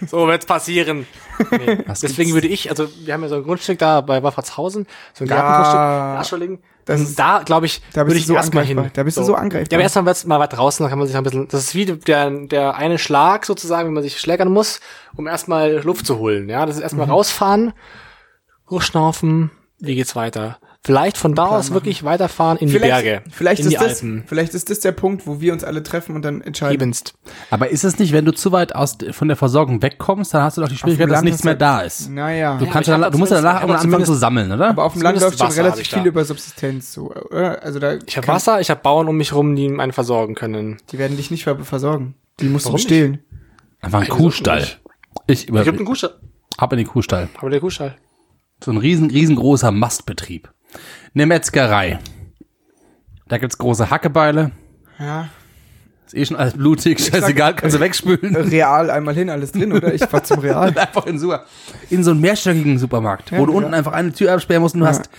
[0.07, 1.05] So wird's passieren.
[1.51, 1.77] Nee.
[1.87, 2.33] Deswegen gibt's?
[2.33, 5.35] würde ich, also wir haben ja so ein Grundstück da bei Waffertshausen, so ein Ja.
[5.35, 6.59] Gartengrundstück in Ascholingen.
[6.85, 8.89] Das Und da, glaube ich, da würde ich so erstmal hin.
[8.93, 9.71] Da bist du so angreifbar.
[9.71, 11.75] Ja, aber erstmal wird's mal weit draußen, da kann man sich ein bisschen, das ist
[11.75, 14.79] wie der, der eine Schlag sozusagen, wenn man sich schlägern muss,
[15.15, 16.49] um erstmal Luft zu holen.
[16.49, 16.83] Ja, das ist Mhm.
[16.83, 17.73] erstmal rausfahren,
[18.69, 20.57] hochschnaufen, wie geht's weiter?
[20.85, 24.23] Vielleicht von da aus wirklich weiterfahren in die Berge, Vielleicht in ist die das, Alpen.
[24.27, 26.73] vielleicht ist das der Punkt, wo wir uns alle treffen und dann entscheiden.
[26.73, 27.13] Ebenst.
[27.49, 30.57] Aber ist es nicht, wenn du zu weit aus, von der Versorgung wegkommst, dann hast
[30.57, 32.09] du doch die Schwierigkeit, dass nichts mehr da ist.
[32.09, 32.57] Naja.
[32.57, 34.67] Du, Ja, kannst ich du musst ja hab danach irgendwann anfangen zu sammeln, oder?
[34.67, 35.97] aber auf dem Land läuft schon hab relativ ich da.
[35.99, 37.63] viel über Subsistenz, so, oder?
[37.63, 40.79] Also da Ich habe Wasser, ich habe Bauern um mich rum, die einen versorgen können.
[40.91, 42.15] Die werden dich nicht ver versorgen.
[42.41, 43.19] Die musst Warum du stehlen.
[43.79, 44.59] Einfach ein Kuhstall.
[44.59, 44.81] nicht?
[45.27, 46.15] Ich Ich habe einen Kuhstall.
[46.57, 47.29] hab in den Kuhstall.
[47.39, 47.95] Aber der Kuhstall.
[48.61, 50.49] So ein riesen, riesengroßer Mastbetrieb.
[51.13, 51.99] Eine Metzgerei.
[53.27, 54.51] Da gibt's große Hackebeile.
[54.99, 55.29] Ja.
[56.05, 58.35] Ist eh schon alles blutig, scheißegal, kannst du wegspülen.
[58.35, 59.93] Real einmal hin, alles drin, oder?
[59.93, 60.67] Ich fahr zum Real.
[60.77, 61.33] einfach in, so,
[61.89, 63.57] in so einen mehrstöckigen Supermarkt, Ja, wo du ja.
[63.59, 64.91] unten einfach eine Tür absperren musst und du Ja.
[64.91, 65.09] hast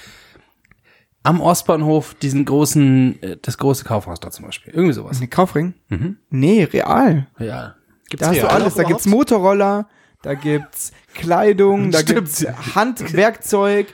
[1.22, 4.74] am Ostbahnhof diesen großen, äh, das große Kaufhaus da zum Beispiel.
[4.74, 5.20] Irgendwie sowas.
[5.20, 5.72] Nee, Kaufring?
[5.88, 6.18] Mhm.
[6.28, 7.26] Nee, real.
[7.38, 7.76] Ja.
[8.10, 8.74] Gibt's Da hast du real alles.
[8.74, 8.88] Da überhaupt?
[8.88, 9.88] gibt's Motorroller,
[10.22, 12.18] da gibt's Kleidung, da Stimmt.
[12.26, 12.46] gibt's
[12.76, 13.86] Handwerkzeug,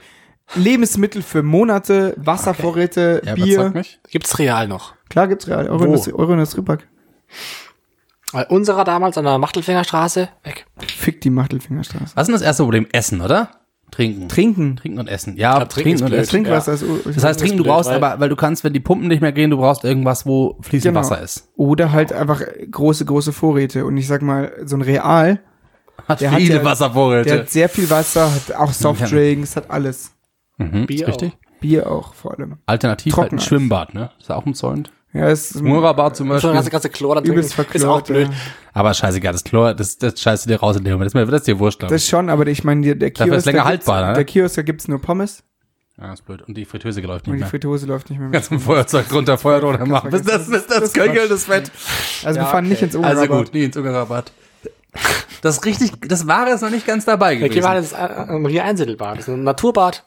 [0.55, 3.73] Lebensmittel für Monate, Wasservorräte, Ja, Bier.
[4.11, 4.95] Gibt's real noch.
[5.09, 5.69] Klar gibt's real.
[5.69, 5.85] Euro, Wo?
[5.85, 6.87] Industrie, Euro Industriepark.
[8.33, 10.67] Weil unserer damals an der Machtelfingerstraße weg.
[10.79, 12.13] Fick die Machtelfingerstraße.
[12.15, 12.87] Was ist denn das erste Problem?
[12.93, 13.51] Essen, oder?
[13.91, 14.29] Trinken.
[14.29, 14.77] Trinken.
[14.77, 15.37] Trinken und essen.
[15.37, 16.31] Ja, glaub, trinken ist und essen.
[16.31, 16.85] Trinkwasser ist.
[17.07, 19.33] Das heißt, trinken, du brauchst weil- aber, weil du kannst, wenn die Pumpen nicht mehr
[19.33, 21.01] gehen, du brauchst irgendwas, wo fließend Genau.
[21.01, 21.49] Wasser ist.
[21.57, 22.41] Oder halt einfach
[22.71, 23.85] große, große Vorräte.
[23.85, 25.41] Und ich sag mal, so ein Real,
[26.09, 27.39] Hat Der hat viele ja- der Wasservorräte.
[27.41, 30.13] hat sehr viel Wasser, hat auch Softdrinks, hat alles.
[30.61, 31.33] Mhm, Bier ist richtig.
[31.61, 32.57] Bier auch vor allem.
[32.67, 33.39] Alternativ halt ein.
[33.39, 34.11] Schwimmbad, ne?
[34.19, 34.91] Ist ja auch umzäunt.
[35.13, 36.51] Ja, es ist Murabad zum So Beispiel.
[36.51, 37.75] eine ganze, ganze Chlor dann übelst verklort.
[37.75, 38.29] Ist auch blöd.
[38.29, 38.35] Ja.
[38.73, 41.07] Aber scheißegal, das Chlor, das, das scheißt du dir raus in dem Moment.
[41.07, 42.09] Das ist mir, das ist dir wurscht, glaub Das ich.
[42.09, 44.13] schon, aber ich meine, der, der Dafür ist Kiosk, länger haltbar, ne?
[44.15, 45.43] der Kiosk, da gibt's nur Pommes
[46.01, 46.43] Ja, ist blöd.
[46.43, 47.51] Und die Fritteuse läuft und nicht die mehr.
[47.51, 48.35] Fritteuse läuft nicht mehr mit.
[48.35, 50.11] Ganz im Feuerzeug drunter, Feuer drunter machen.
[50.11, 51.73] Bis das, bis das Das Köckel, das Fett.
[52.25, 52.85] Also wir Ja, fahren nicht okay.
[52.87, 53.17] ins Ungarn.
[53.19, 54.31] Also gut, nie ins Ungarrabatt.
[55.43, 57.97] Das ist richtig, das war es noch nicht ganz dabei Ja, geh mal gewesen.
[57.97, 59.19] ins äh, Maria Einsiedelbad.
[59.19, 60.05] Das ist ein Naturbad.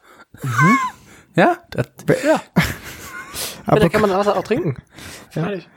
[1.35, 1.57] Ja?
[1.71, 1.87] Das,
[2.25, 2.41] Ja.
[3.65, 4.75] Aber da kann man Wasser auch trinken.
[5.29, 5.69] Fertig.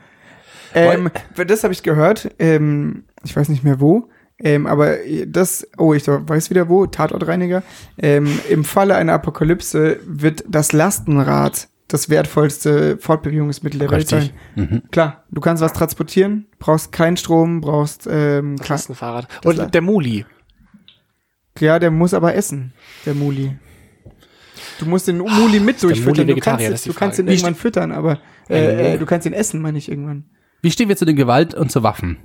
[0.73, 2.29] Ähm, das habe ich gehört.
[2.37, 4.09] Ähm, ich weiß nicht mehr wo.
[4.39, 7.63] Ähm, aber das, oh, ich weiß wieder wo, Tatortreiniger.
[7.97, 14.33] Ähm, Im Falle einer Apokalypse wird das Lastenrad das wertvollste Fortbewegungsmittel der Welt Richtig.
[14.55, 14.65] sein.
[14.69, 14.83] Mhm.
[14.91, 18.57] Klar, du kannst was transportieren, brauchst keinen Strom, brauchst, ähm.
[19.41, 20.25] Das- Und der Muli.
[21.59, 22.73] ja, der muss aber essen,
[23.05, 23.57] der Muli.
[24.79, 26.27] Du musst den Muli mit Muli durchfüttern.
[26.27, 28.19] Du kannst, Das ist die du kannst ihn irgendwann füttern, aber
[28.49, 30.25] äh, äh, du kannst ihn essen, meine ich irgendwann.
[30.61, 32.17] Wie stehen wir zu den Gewalt und zu Waffen?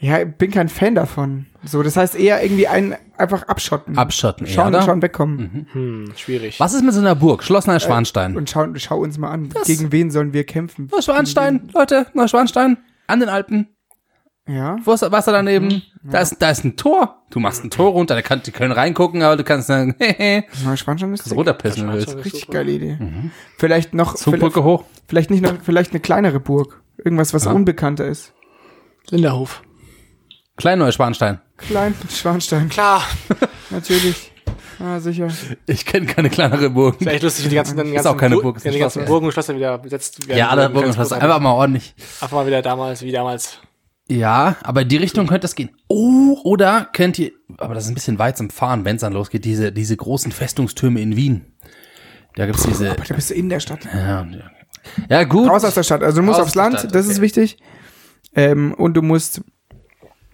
[0.00, 1.46] Ja, ich bin kein Fan davon.
[1.64, 3.96] So, das heißt eher irgendwie einen einfach abschotten.
[3.96, 4.86] Abschotten, Schauen, ja, oder?
[4.86, 5.66] schauen, wegkommen.
[5.72, 6.60] Hm, schwierig.
[6.60, 7.42] Was ist mit so einer Burg?
[7.42, 8.36] Schloss Neuschwanstein.
[8.36, 9.48] Und schauen, schau uns mal an.
[9.64, 10.88] Gegen wen sollen wir kämpfen?
[10.92, 13.68] Neuschwanstein, Leute, Neuschwanstein, an den Alpen.
[14.46, 14.76] Ja.
[14.84, 15.82] Wo ist das Wasser daneben?
[16.02, 17.22] Da, ist, da ist ein Tor.
[17.30, 20.44] Du machst ein Tor runter, da kann, die können reingucken, aber du kannst dann hehe,
[20.64, 22.24] Neuschwanstein ist kannst runterpissen, wenn du willst.
[22.24, 22.98] Richtig geile Idee.
[23.56, 24.84] Vielleicht noch, vielleicht, Zugbrücke hoch.
[25.08, 26.82] vielleicht nicht noch, vielleicht eine kleinere Burg.
[26.98, 27.52] Irgendwas, was Ja.
[27.52, 28.32] unbekannter ist.
[29.08, 29.62] Linderhof.
[30.56, 31.40] Klein Neuschwanstein.
[31.56, 33.02] Klein, Schwanstein, Klar.
[33.70, 34.30] natürlich.
[34.78, 35.28] Ah, sicher.
[35.66, 37.00] Ich kenne keine kleinere Burg.
[37.00, 38.70] Ist echt lustig, wie die ganzen, die Ist ganzen, auch keine Bur- Burg, ist ja,
[38.70, 39.04] ein die ganzen.
[39.06, 40.38] Burgen und Schlösser wieder besetzt werden.
[40.38, 41.94] Ja, alle Burgen groß einfach mal ordentlich.
[42.20, 43.58] Einfach mal wieder damals, wie damals.
[44.08, 45.70] Ja, aber in die Richtung könnte das gehen.
[45.88, 49.14] Oh, oder könnt ihr, aber das ist ein bisschen weit zum Fahren, wenn es dann
[49.14, 51.46] losgeht, diese, diese großen Festungstürme in Wien.
[52.36, 53.84] Da gibt's diese, Aber da bist du in der Stadt.
[53.84, 54.50] ja, ja.
[55.08, 55.48] ja gut.
[55.48, 56.02] Raus aus der Stadt.
[56.02, 57.12] Also du musst Raus aufs Land, Stadt, das okay.
[57.14, 57.56] ist wichtig.
[58.34, 59.40] Ähm, und du musst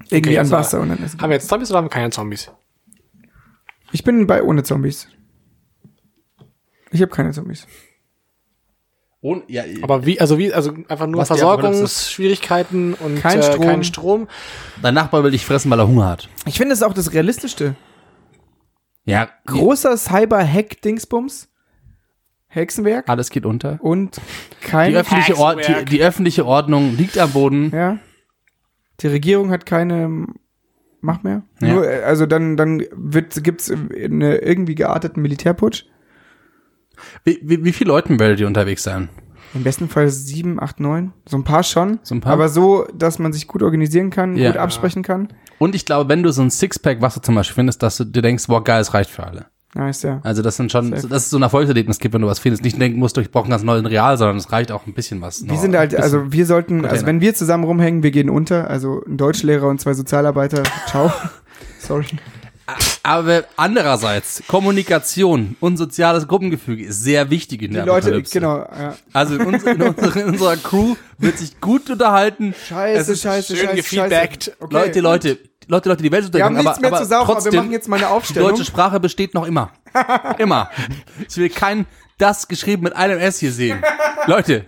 [0.08, 1.90] irgendwie Okay, an also- Wasser und dann ist Haben wir jetzt Zombies oder haben wir
[1.90, 2.50] keine Zombies?
[3.92, 5.08] Ich bin bei ohne Zombies.
[6.90, 7.66] Ich habe keine Zombies.
[9.22, 13.60] Und, ja, Aber wie, also wie, also einfach nur Versorgungsschwierigkeiten und Kein äh, Strom.
[13.64, 14.28] keinen Strom.
[14.80, 16.28] dein Nachbar will dich fressen, weil er Hunger hat.
[16.46, 17.74] Ich finde es auch das Realistischste.
[19.04, 21.48] Ja, Großer Cyber-Hack-Dingsbums.
[22.48, 23.08] Hexenwerk.
[23.08, 23.78] alles geht unter.
[23.80, 24.20] Und
[24.60, 24.90] kein.
[24.90, 25.90] Die öffentliche, Or die, Hexenwerk.
[25.90, 27.70] die öffentliche Ordnung liegt am Boden.
[27.74, 27.98] ja.
[29.00, 30.26] Die Regierung hat keine
[31.00, 31.42] Macht mehr.
[31.62, 31.68] Ja.
[31.74, 35.84] Nur, äh, also dann, dann wird, gibt's eine irgendwie gearteten Militärputsch.
[37.24, 39.08] Wie, wie, wie viele Leuten werdet ihr unterwegs sein?
[39.52, 41.12] Im besten Fall sieben, acht, neun.
[41.28, 41.98] So ein paar schon.
[42.04, 42.32] So ein paar?
[42.32, 44.50] Aber so, dass man sich gut organisieren kann, Ja.
[44.52, 45.28] gut absprechen kann.
[45.58, 48.22] Und ich glaube, wenn du so ein Sixpack Wasser zum Beispiel findest, dass du dir
[48.22, 49.46] denkst, boah, geil, es reicht für alle.
[49.74, 50.20] Nice, ja.
[50.24, 51.06] Also das sind schon, Safe.
[51.08, 52.64] dass es so ein Erfolgserlebnis gibt, wenn du was findest.
[52.64, 55.20] Nicht denken musst, du, ich brauche ganz neuen Real, sondern es reicht auch ein bisschen
[55.20, 55.46] was.
[55.48, 57.06] Wir sind halt, also wir sollten, also Container.
[57.06, 58.68] wenn wir zusammen rumhängen, wir gehen unter.
[58.68, 60.62] Also ein Deutschlehrer und zwei Sozialarbeiter.
[60.88, 61.12] Ciao.
[61.78, 62.06] Sorry.
[63.02, 68.32] Aber andererseits, Kommunikation und soziales Gruppengefüge ist sehr wichtig in Die der Leute, Apokalypse.
[68.32, 68.94] genau, ja.
[69.12, 72.54] Also in, uns, in, unserer, in unserer Crew wird sich gut unterhalten.
[72.68, 74.44] Scheiße, Es ist scheiße, schön scheiße, gefeedbackt.
[74.44, 74.56] scheiße.
[74.60, 74.74] Okay.
[74.74, 77.32] Leute, Leute, Leute, Leute, die Welt ist Wir haben nichts mehr aber, zu saufen, aber
[77.34, 78.50] trotzdem, wir machen jetzt mal eine die Aufstellung.
[78.50, 79.70] deutsche Sprache besteht noch immer.
[80.38, 80.68] immer.
[81.28, 81.86] Ich will kein
[82.18, 83.82] das geschrieben mit einem S hier sehen.
[84.26, 84.66] Leute,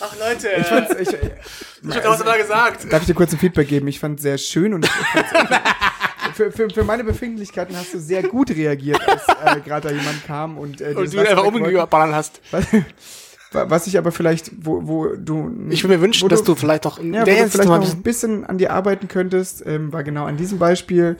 [0.00, 2.92] Ach Leute, Ich fand's, ich, ich hab was da gesagt.
[2.92, 3.88] darf ich dir kurz ein Feedback geben?
[3.88, 5.30] Ich fand es sehr schön und ich fand's-
[6.34, 10.24] für, für, für meine Befindlichkeiten hast du sehr gut reagiert, als äh, gerade da jemand
[10.26, 12.40] kam und äh, Und du ihn einfach umgeballert hast.
[12.50, 15.50] Was, was ich aber vielleicht, wo, wo du.
[15.70, 18.44] Ich würde mir wünschen, dass du vielleicht doch Ja, du vielleicht mal noch ein bisschen
[18.44, 21.16] an dir arbeiten könntest, ähm, war genau an diesem Beispiel.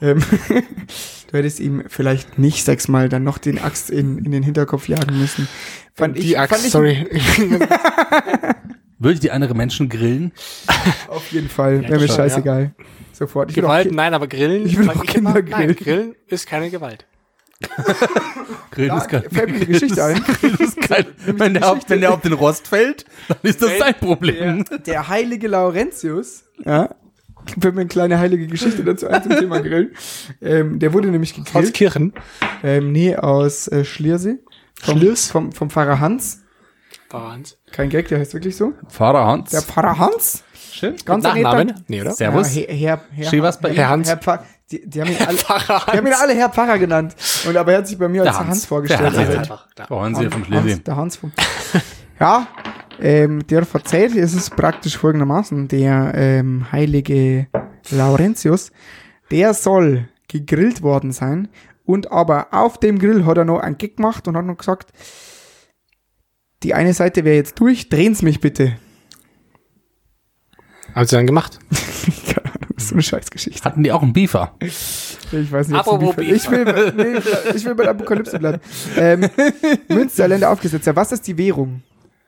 [0.00, 4.88] Ähm, du hättest ihm vielleicht nicht sechsmal dann noch den Axt in, in den Hinterkopf
[4.88, 5.48] jagen müssen.
[5.94, 7.06] Fand ich, die Axt, fand ich sorry.
[8.98, 10.32] würdet ihr andere Menschen grillen?
[11.08, 11.82] auf jeden Fall.
[11.82, 12.74] Ja, Wäre mir scheißegal.
[13.14, 13.50] Sofort.
[13.50, 14.66] Ich Gewalt, nein, aber Grillen.
[14.66, 15.66] Ich will auch Kinder immer, grillen.
[15.68, 17.06] Nein, Grillen ist keine Gewalt.
[18.72, 20.22] Grillen Da ist kein, fällt mir eine Geschichte ein.
[20.40, 23.78] Grillen ist kein wenn, der auf, wenn der auf den Rost fällt, dann ist das
[23.78, 24.64] sein Problem.
[24.86, 26.94] Der heilige Laurentius, ja,
[27.60, 29.94] fällt mir eine kleine heilige Geschichte dazu ein zum Thema Grillen.
[30.42, 31.74] Ähm, der wurde nämlich Aus gegrillt.
[31.74, 32.12] Kirchen.
[32.62, 34.38] Ähm, nee, aus äh, Schliersee.
[34.74, 35.30] Vom, Schliers?
[35.30, 36.40] vom, vom Pfarrer Hans.
[37.12, 37.58] Hans.
[37.70, 38.72] Kein Gag, der heißt wirklich so.
[38.88, 39.50] Fahrer Hans.
[39.50, 40.42] Der Pfarrer Hans.
[40.74, 40.96] Schön.
[41.04, 41.68] Ganz Nachnamen?
[41.68, 42.10] netter- Nee, oder?
[42.12, 42.54] Servus.
[42.54, 44.08] Ja, Herr, Herr, Herr, was bei Herr, Herr Hans?
[44.08, 47.14] Herr Pfarr, die, die, haben ihn alle, Pfarrer die haben ihn alle Herr Pfarrer genannt.
[47.46, 48.66] Und aber er hat sich bei mir als Der Hans, Hans.
[48.66, 49.00] vorgestellt.
[49.02, 49.28] Der Hans.
[49.28, 49.68] Also, Einfach.
[49.90, 50.84] Oh, Hans hier vom Hans, Schlesien.
[50.84, 51.32] der Hans vom.
[52.20, 52.46] ja,
[53.00, 57.46] ähm, der verzeiht, es ist praktisch folgendermaßen, der ähm, heilige
[57.90, 58.72] Laurentius,
[59.30, 61.48] der soll gegrillt worden sein
[61.84, 64.92] und aber auf dem Grill hat er noch einen Gig gemacht und hat noch gesagt,
[66.62, 68.76] die eine Seite wäre jetzt durch, drehen's mich bitte.
[70.94, 71.58] Haben sie dann gemacht?
[72.26, 73.64] Keine Ahnung, das ist so eine Scheißgeschichte.
[73.64, 74.54] Hatten die auch einen Beefer?
[74.60, 76.64] Ich weiß nicht, Apropos ob ich will,
[76.96, 77.18] nee,
[77.54, 78.60] ich will bei der Apokalypse bleiben.
[78.96, 79.28] Ähm,
[79.88, 80.86] Münsterländer aufgesetzt.
[80.86, 81.82] Ja, was ist die Währung?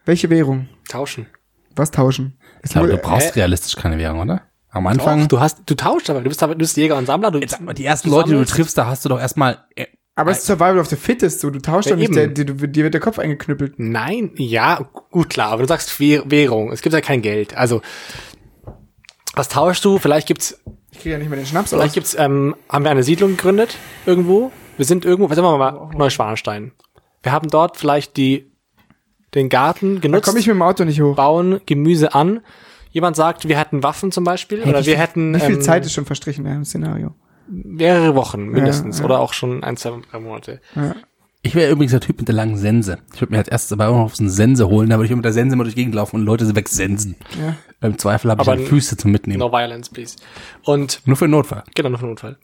[0.05, 0.69] Welche Währung?
[0.89, 1.27] Tauschen.
[1.75, 2.39] Was tauschen?
[2.63, 3.41] Ich glaube, du wurde- brauchst Hä?
[3.41, 4.43] realistisch keine Währung, oder?
[4.71, 5.29] Am Doch, Anfang.
[5.29, 6.21] du hast, du tauschst aber.
[6.21, 7.31] Du bist aber, du bist Jäger und Sammler.
[7.31, 9.65] Du, Jetzt die ersten du Leute, die du triffst, da hast du doch erstmal.
[9.75, 9.87] äh,
[10.17, 11.51] Aber es ist Survival of the Fittest, so.
[11.51, 13.75] Du tauschst Ja, doch nicht, dir, dir wird der Kopf eingeknüppelt.
[13.79, 16.73] Nein, ja, gut, klar, aber du sagst Wäh- Währung.
[16.73, 17.57] Es gibt ja kein Geld.
[17.57, 17.81] Also,
[19.37, 19.99] was tauschst du?
[19.99, 20.61] Vielleicht gibt's,
[20.91, 21.95] Ich kriege ja nicht mehr den Schnaps vielleicht aus.
[21.95, 23.77] gibt's, ähm, haben wir eine Siedlung gegründet?
[24.07, 24.51] Irgendwo?
[24.77, 26.73] Wir sind irgendwo, was sagen wir mal, Neuschwanstein.
[27.23, 28.51] Wir haben dort vielleicht die,
[29.35, 31.15] den Garten Da genutzt, komme ich mit dem Auto nicht hoch.
[31.17, 32.41] bauen Gemüse an.
[32.91, 35.61] Jemand sagt, wir hätten Waffen zum Beispiel, oder wie, wir viel- hätten, Wie viel ähm,
[35.63, 37.15] Zeit ist schon verstrichen in einem Szenario?
[37.49, 39.05] mehrere Wochen mindestens, Ja, ja.
[39.07, 40.61] oder auch schon ein, zwei, drei Monate.
[40.75, 40.97] Ja.
[41.47, 42.99] Ich wäre übrigens der Typ mit der langen Sense.
[43.15, 45.15] Ich würde mir als erstes aber auch noch so eine Sense holen, da würde ich
[45.15, 47.15] mit der Sense mal durch die Gegend laufen und Leute wegsensen.
[47.41, 47.55] Ja.
[47.87, 49.39] Im Zweifel habe ich Aber dann Füße zum Mitnehmen.
[49.39, 50.17] No violence, please.
[50.65, 51.63] Und Nur für den Notfall.
[51.73, 52.37] genau, nur für den Notfall.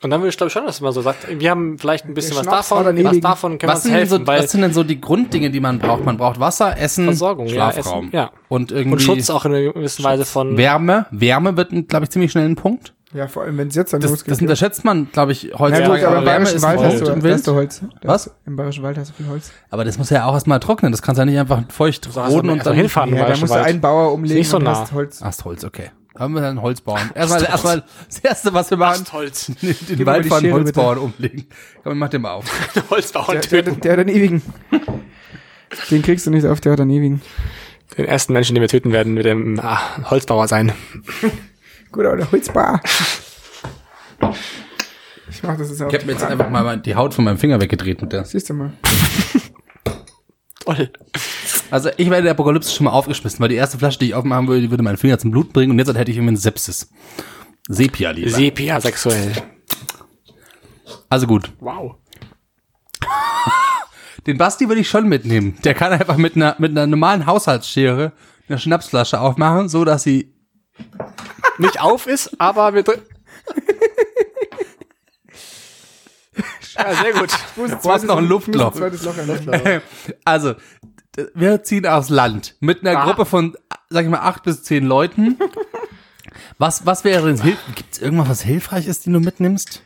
[0.00, 2.14] Und dann würde ich glaube ich schon, dass man so sagt, wir haben vielleicht ein
[2.14, 4.50] bisschen was davon, was davon können Was wir sind, uns denn helfen, so, weil was
[4.50, 6.06] sind denn so die Grunddinge, die man braucht?
[6.06, 8.06] Man braucht Wasser, Essen, Versorgung, ja, Schlafraum.
[8.06, 8.30] Essen, ja.
[8.48, 11.04] Und irgendwie und Schutz auch in einer gewissen Weise von Wärme.
[11.10, 12.94] Wärme wird, glaube ich, ziemlich schnell ein Punkt.
[13.14, 14.30] Ja, vor allem, wenn es jetzt dann Das, losgeht.
[14.32, 16.00] das unterschätzt man, glaube ich, heutzutage.
[16.00, 17.82] gut, aber im Bayerischen ist Wald ein hast du, hast du Holz.
[18.02, 18.26] Was?
[18.26, 19.52] hast Im Bayerischen Wald hast du viel Holz.
[19.68, 20.92] Aber das muss ja auch erstmal trocknen.
[20.92, 23.14] Das kannst du ja nicht einfach feucht hast du roden und mal dann hinfahren.
[23.14, 24.80] Ja, da musst du einen Bauer umlegen nicht so und nah.
[24.80, 25.22] hast Holz.
[25.22, 25.90] Astholz, okay.
[26.18, 27.10] Haben wir dann Holzbauern.
[27.14, 29.46] Erstmal, erstmal, das erste, was wir machen, Holz.
[29.62, 31.46] den, Gib den Wald die von Holzbauern umlegen.
[31.82, 32.44] Komm, mach den mal auf.
[32.90, 33.80] Holzbauern Der, der, töten.
[33.80, 34.42] der hat einen ewigen.
[35.90, 37.22] Den kriegst du nicht auf, der hat einen ewigen.
[37.96, 40.72] Den ersten Menschen, den wir töten werden, wird dem ah, Holzbauer sein.
[41.92, 42.80] Gut, aber der Holzbar.
[45.30, 45.88] Ich mach das jetzt auch.
[45.88, 48.24] Ich habe mir jetzt einfach mal die Haut von meinem Finger weggedreht mit der.
[48.24, 48.72] Siehst du mal.
[50.60, 50.90] Toll.
[51.70, 54.48] Also ich werde der Apokalypse schon mal aufgeschmissen, weil die erste Flasche, die ich aufmachen
[54.48, 56.90] würde, die würde meinen Finger zum Blut bringen und jetzt hätte ich irgendwie einen Sepsis.
[57.68, 58.30] Sepia lieber.
[58.30, 59.32] Sepia sexuell.
[61.08, 61.52] also gut.
[61.60, 61.96] Wow.
[64.26, 65.58] Den Basti würde ich schon mitnehmen.
[65.64, 68.12] Der kann einfach mit einer, mit einer normalen Haushaltsschere
[68.48, 70.31] eine Schnapsflasche aufmachen, so dass sie
[71.62, 73.00] Nicht auf ist, aber wir drü-
[76.76, 77.30] Ja, sehr gut.
[77.82, 78.72] Du hast noch ein Luftloch.
[78.74, 79.82] Zweites Loch ein.
[80.24, 80.54] Also,
[81.34, 83.04] wir ziehen aufs Land mit einer Ah.
[83.04, 83.54] Gruppe von,
[83.90, 85.38] sag ich mal, acht bis zehn Leuten.
[86.58, 89.82] Was, was wäre denn Gibt es irgendwas, was hilfreich ist, den du mitnimmst?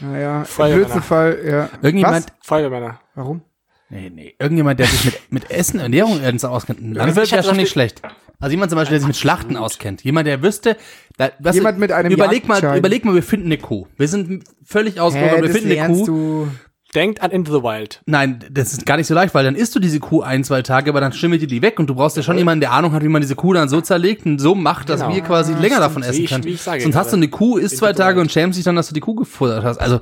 [0.00, 0.76] Naja, im Feuerwehr.
[0.76, 1.70] blödsten Fall, ja.
[1.80, 2.32] Irgendjemand, Was?
[2.46, 3.00] Feuerwehrmänner.
[3.14, 3.42] Warum?
[3.88, 6.80] nee, nee, irgendjemand, der sich mit, mit Essen, Ernährung irgendwie auskennt.
[6.80, 8.02] Ein Landwirt wäre schon nicht schlecht.
[8.38, 10.02] Also jemand zum Beispiel, der sich mit Schlachten auskennt.
[10.04, 10.76] Jemand, der wüsste,
[11.16, 12.78] da, was, Jemand mit einem überleg mal, Jagdschein.
[12.78, 13.86] überleg mal, wir finden eine Kuh.
[13.96, 16.06] Wir sind völlig ausgegangen, wir das finden eine lernst Kuh.
[16.06, 16.48] du.
[16.94, 18.00] Denkt an Into the Wild.
[18.06, 20.62] Nein, das ist gar nicht so leicht, weil dann isst du diese Kuh ein, zwei
[20.62, 22.92] Tage, aber dann schimmelt dir die weg und du brauchst ja schon jemanden, der Ahnung
[22.92, 25.14] hat, wie man diese Kuh dann so zerlegt und so macht, dass Genau.
[25.14, 26.44] wir quasi länger davon essen ich- können.
[26.44, 27.22] wie ich sage Sonst hast du gerade.
[27.24, 29.78] eine Kuh, isst zwei Tage und schämst dich dann, dass du die Kuh gefuttert hast.
[29.78, 30.00] Also,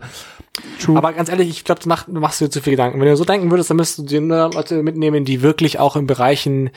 [0.94, 3.00] Aber ganz ehrlich, ich glaube, du machst, du machst dir zu viel Gedanken.
[3.00, 5.96] Wenn du so denken würdest, dann müsstest du dir nur Leute mitnehmen, die wirklich auch
[5.96, 6.70] in Bereichen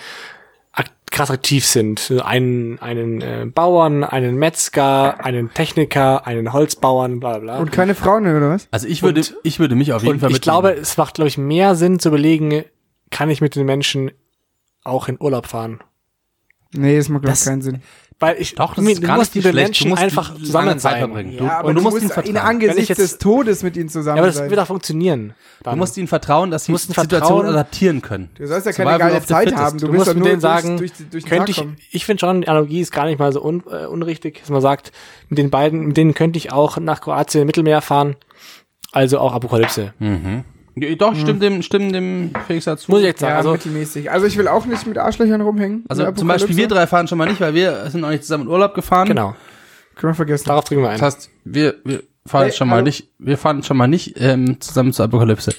[1.11, 2.11] krass aktiv sind.
[2.23, 7.57] Einen, einen äh, Bauern, einen Metzger, einen Techniker, einen Holzbauern, bla bla bla.
[7.59, 8.67] Und keine Frauen, oder was?
[8.71, 11.15] also ich würde, Und- ich würde mich auf jeden Und Fall ich glaube, es macht,
[11.15, 12.63] glaube ich, mehr Sinn zu überlegen,
[13.09, 14.11] kann ich mit den Menschen
[14.83, 15.79] auch in Urlaub fahren?
[16.73, 17.81] Nee, das macht glaub ich Das- keinen Sinn.
[18.19, 19.55] Weil ich, Doch, das du ist gar musst nicht schlecht.
[19.55, 21.33] Menschen Du musst einfach zusammen Zeit verbringen.
[21.33, 22.33] Ja, Du- aber und du musst ihn in vertrauen.
[22.33, 24.49] Wenn ich Angesichts jetzt- des Todes mit ihnen zusammen aber das sein.
[24.49, 25.35] wird auch funktionieren.
[25.59, 25.77] Du Dann.
[25.77, 28.31] musst ihnen vertrauen, dass sie die musst Situation adaptieren können.
[28.35, 29.77] Du sollst ja keine Survival geile Zeit haben.
[29.77, 31.77] Du, Du musst mit nur denen sagen, durch, durch, könnte ich, kommen.
[31.91, 34.61] ich finde schon, die Analogie ist gar nicht mal so un, äh, unrichtig, dass man
[34.61, 34.91] sagt,
[35.29, 38.15] mit den beiden, mit denen könnte ich auch nach Kroatien im Mittelmeer fahren.
[38.93, 39.93] Also auch Apokalypse.
[40.79, 42.91] Ja, Doch, stimmt dem, stimmt dem Felix dazu.
[42.91, 43.31] Muss ich jetzt sagen.
[43.31, 44.11] Ja, also, mittelmäßig.
[44.11, 45.85] Also ich will auch nicht mit Arschlöchern rumhängen.
[45.87, 48.43] Also zum Beispiel wir drei fahren schon mal nicht, weil wir sind noch nicht zusammen
[48.43, 49.07] in Urlaub gefahren.
[49.07, 49.35] genau.
[49.95, 50.45] Können wir vergessen.
[50.47, 50.99] Darauf drücken wir ein.
[50.99, 52.83] Das heißt, wir, wir fahren Hey, schon mal hallo.
[52.85, 55.55] nicht, wir fahren schon mal nicht ähm, zusammen zur Apokalypse.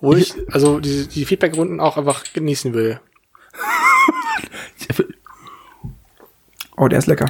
[0.00, 3.00] Wo ich, also die, die Feedback-Runden auch einfach genießen würde.
[6.76, 7.26] Oh, der ist lecker.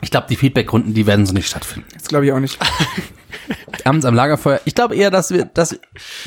[0.00, 1.88] Ich glaube, die Feedback-Runden, die werden so nicht stattfinden.
[1.94, 2.58] Das glaube ich auch nicht.
[3.84, 4.60] Abends am Lagerfeuer.
[4.64, 5.70] Ich glaube eher, dass wir, dass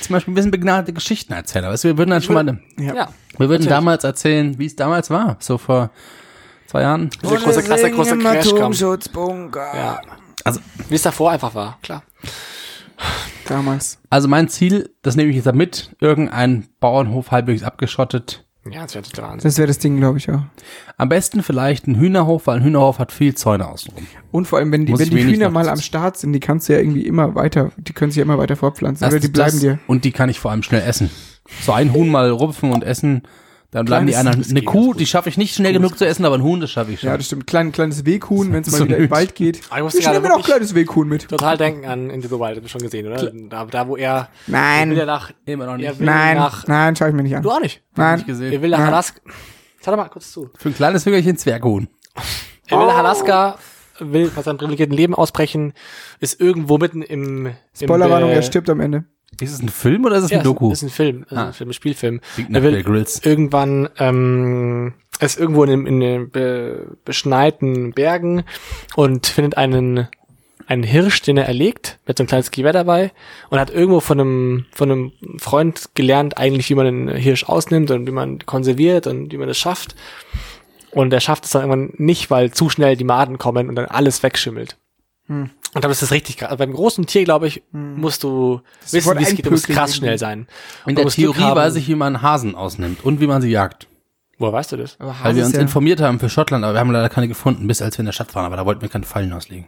[0.01, 1.69] zum Beispiel wir sind begnadete Geschichtenerzähler.
[1.69, 2.93] Weißt wir würden dann schon mal, Ja.
[2.95, 3.09] Ja.
[3.37, 5.91] wir würden damals erzählen, wie es damals war, so vor
[6.67, 7.09] zwei Jahren.
[7.23, 8.57] Dieser große, krasser, große Crash kam.
[8.57, 9.75] Atomschutzbunker.
[9.75, 10.01] Ja.
[10.43, 12.03] Also, Wie es davor einfach war, klar.
[13.47, 13.99] Damals.
[14.09, 18.46] also mein Ziel, das nehme ich jetzt mit, irgendein Bauernhof halbwegs abgeschottet.
[18.71, 19.47] Ja, das wäre total Wahnsinn.
[19.47, 20.41] Das wäre das Ding, glaube ich, auch.
[20.97, 24.05] Am besten vielleicht ein Hühnerhof, weil ein Hühnerhof hat viel Zäune außenrum.
[24.31, 25.79] Und vor allem, wenn die, Muss wenn die Hühner mal am.
[25.79, 28.55] Start sind, die kannst du ja irgendwie immer weiter, die können sich ja immer weiter
[28.55, 29.07] fortpflanzen.
[29.07, 29.79] Oder die bleiben das, dir.
[29.87, 31.09] Und die kann ich vor allem schnell essen.
[31.61, 33.23] So ein Huhn mal rupfen und essen,
[33.71, 34.41] dann bleiben die Kleines- anderen.
[34.43, 36.71] das Eine Kuh, die schaffe ich nicht schnell genug zu essen, aber ein Huhn, das
[36.71, 37.09] schaffe ich schon.
[37.09, 37.47] Ja, das stimmt.
[37.47, 39.11] Klein, kleines Weghuhn, wenn es mal So wieder in den nötig.
[39.11, 39.57] Wald geht.
[39.57, 41.27] Ich musste Ich nehme mir noch ein wirklich kleines Weghuhn mit.
[41.27, 43.31] total denken an Into the Wild, hast du schon gesehen, oder?
[43.49, 44.89] Da, da wo er, er will Nein.
[45.05, 45.85] nach, Immer noch nicht.
[45.85, 46.37] er will Nein.
[46.37, 47.43] nach, Nein, schau ich mir nicht an.
[47.43, 47.81] du auch nicht.
[47.95, 48.15] Nein.
[48.15, 48.53] nicht gesehen.
[48.53, 48.87] Er will nach Nein.
[48.87, 49.19] Alaska,
[49.83, 50.49] schau doch mal kurz zu.
[50.57, 51.87] Für ein kleines Hüngerchen Zwerghuhn.
[52.69, 53.57] Er will nach Alaska,
[53.99, 55.73] will von seinem privilegierten Leben ausbrechen,
[56.19, 59.05] ist irgendwo mitten im, im Spoilerwarnung, er stirbt am Ende.
[59.39, 60.71] Ist es ein Film oder ist es Ja, ein Doku?
[60.71, 61.47] ist ein Film, ist Ah.
[61.47, 62.21] ein Film, ein Spielfilm.
[62.51, 68.43] Er will irgendwann, ähm, ist irgendwo in, in den be, beschneiten Bergen
[68.95, 70.07] und findet einen,
[70.65, 73.11] einen Hirsch, den er erlegt, mit so einem kleines Gewehr dabei
[73.49, 77.91] und hat irgendwo von einem, von einem Freund gelernt, eigentlich, wie man einen Hirsch ausnimmt
[77.91, 79.95] und wie man konserviert und wie man es schafft.
[80.91, 83.85] Und er schafft es dann irgendwann nicht, weil zu schnell die Maden kommen und dann
[83.85, 84.77] alles wegschimmelt.
[85.27, 86.49] Und Und dann ist das richtig krass.
[86.49, 89.45] Also beim großen Tier, glaube ich, musst du wissen, sofort wie es geht.
[89.45, 90.47] Du musst krass schnell sein.
[90.85, 91.55] In der Theorie haben.
[91.57, 93.87] weiß ich, wie man Hasen ausnimmt und wie man sie jagt.
[94.39, 94.99] Woher weißt du das?
[94.99, 97.67] Aber Weil wir uns ja, informiert haben für Schottland, aber wir haben leider keine gefunden,
[97.67, 99.65] bis als wir in der Stadt waren, aber da wollten wir keine Fallen auslegen.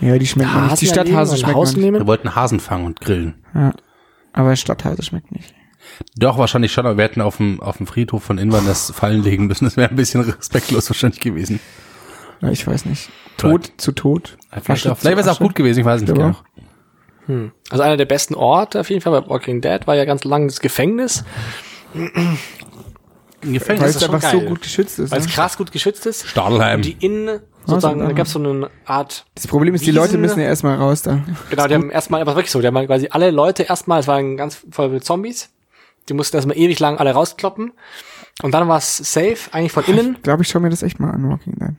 [0.00, 0.82] Ja, die schmeckt man nicht.
[0.82, 1.76] Die Stadthase schmeckt Haus.
[1.76, 3.34] Wir wollten Hasen fangen und grillen.
[3.54, 3.72] Ja.
[4.32, 5.54] Aber Stadthase schmeckt nicht.
[6.16, 9.46] Doch, wahrscheinlich schon, aber wir hätten auf dem, auf dem Friedhof von Inverness Fallen legen
[9.46, 9.64] müssen.
[9.64, 11.60] Das wäre ein bisschen respektlos wahrscheinlich gewesen.
[12.40, 13.10] Ja, ich weiß nicht.
[13.36, 14.36] Tod zu Tod.
[14.62, 16.36] Vielleicht, auch- vielleicht wäre es auch gut gewesen, ich weiß nicht Ich glaube
[17.26, 17.50] genau.
[17.70, 20.46] Also einer der besten Orte auf jeden Fall bei Walking Dead war ja ganz lang
[20.46, 21.24] das Gefängnis,
[21.94, 22.38] Ein
[23.42, 23.90] Weil Gefängnis.
[23.90, 24.48] es ist schon einfach so geil.
[24.48, 25.10] gut geschützt ist.
[25.10, 25.32] weil es Ne?
[25.32, 26.26] krass gut geschützt ist.
[26.26, 26.76] Stadelheim.
[26.76, 28.12] Und die innen sozusagen, da.
[28.12, 31.02] gab es so eine Art, Das Problem ist, die Wiesen- Leute müssen ja erstmal raus
[31.02, 31.20] da.
[31.50, 34.36] genau, die haben erstmal, aber wirklich so, die haben quasi alle Leute erstmal, es waren
[34.36, 35.50] ganz voll mit Zombies,
[36.08, 37.72] die mussten erstmal ewig lang alle rauskloppen.
[38.42, 40.14] Und dann war es safe, eigentlich von innen.
[40.16, 41.74] Ich glaube, ich schaue mir das echt mal an, Walking Dead.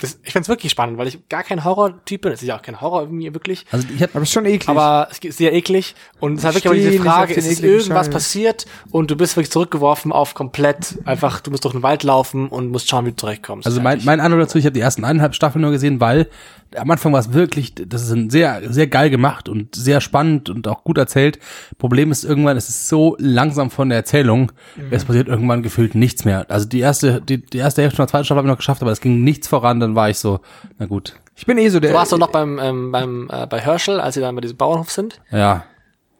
[0.00, 2.32] Das, ich find's wirklich spannend, weil ich gar kein Horror-Typ bin.
[2.32, 3.64] Es ist ja auch kein Horror irgendwie wirklich.
[3.70, 4.68] Also ich hab, Aber ist schon eklig.
[4.68, 5.94] Aber es ist sehr eklig.
[6.20, 8.12] Und es ist halt wirklich aber diese Frage, es ist ekligen irgendwas Scheiß.
[8.14, 12.48] passiert und du bist wirklich zurückgeworfen auf komplett einfach, du musst durch den Wald laufen
[12.48, 13.66] und musst schauen, wie du zurechtkommst.
[13.66, 16.28] also mein, mein Eindruck dazu, ich habe die ersten eineinhalb Staffeln nur gesehen, weil
[16.76, 20.50] am Anfang war es wirklich, das ist ein sehr, sehr geil gemacht und sehr spannend
[20.50, 21.38] und auch gut erzählt.
[21.78, 24.82] Problem ist irgendwann, es ist so langsam von der Erzählung, Mhm.
[24.90, 26.44] es passiert irgendwann gefühlt nichts mehr.
[26.50, 28.82] Also die erste, die, die erste Hälfte von der zweiten Staffel habe ich noch geschafft,
[28.82, 30.40] aber es ging nichts voran, dann war ich so,
[30.78, 31.90] na gut, ich bin eh so der.
[31.90, 34.56] Du warst doch noch beim, ähm, beim, äh, bei Herschel, als sie dann bei diesem
[34.56, 35.20] Bauernhof sind.
[35.30, 35.64] ja.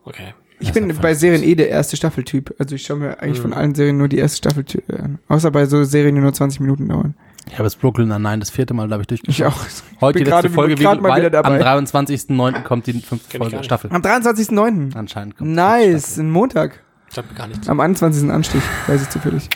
[0.04, 0.34] Okay.
[0.60, 2.54] ich bin bei Serien eh der erste Staffeltyp.
[2.60, 4.64] Also ich schaue mir eigentlich von allen Serien nur die erste Staffel
[4.96, 5.18] an.
[5.26, 7.14] Außer bei so Serien, die nur 20 Minuten dauern.
[7.48, 9.36] Ich habe jetzt Brooklyn Nine das vierte Mal, glaube ich, durchgeschaut.
[9.36, 9.60] Ich auch.
[10.00, 11.60] Heute die bin letzte gerade- Folge, gerade mal wieder dabei.
[11.74, 12.62] am 23.09.
[12.62, 13.64] kommt die fünfte ich Folge nicht.
[13.64, 13.90] Staffel.
[13.92, 14.94] Am 23.09.
[14.96, 16.82] Anscheinend kommt die Nice, ein Montag.
[17.10, 17.68] Ich hab gar nichts.
[17.68, 18.30] Am 21.
[18.30, 19.48] Anstich, weiß ich zufällig.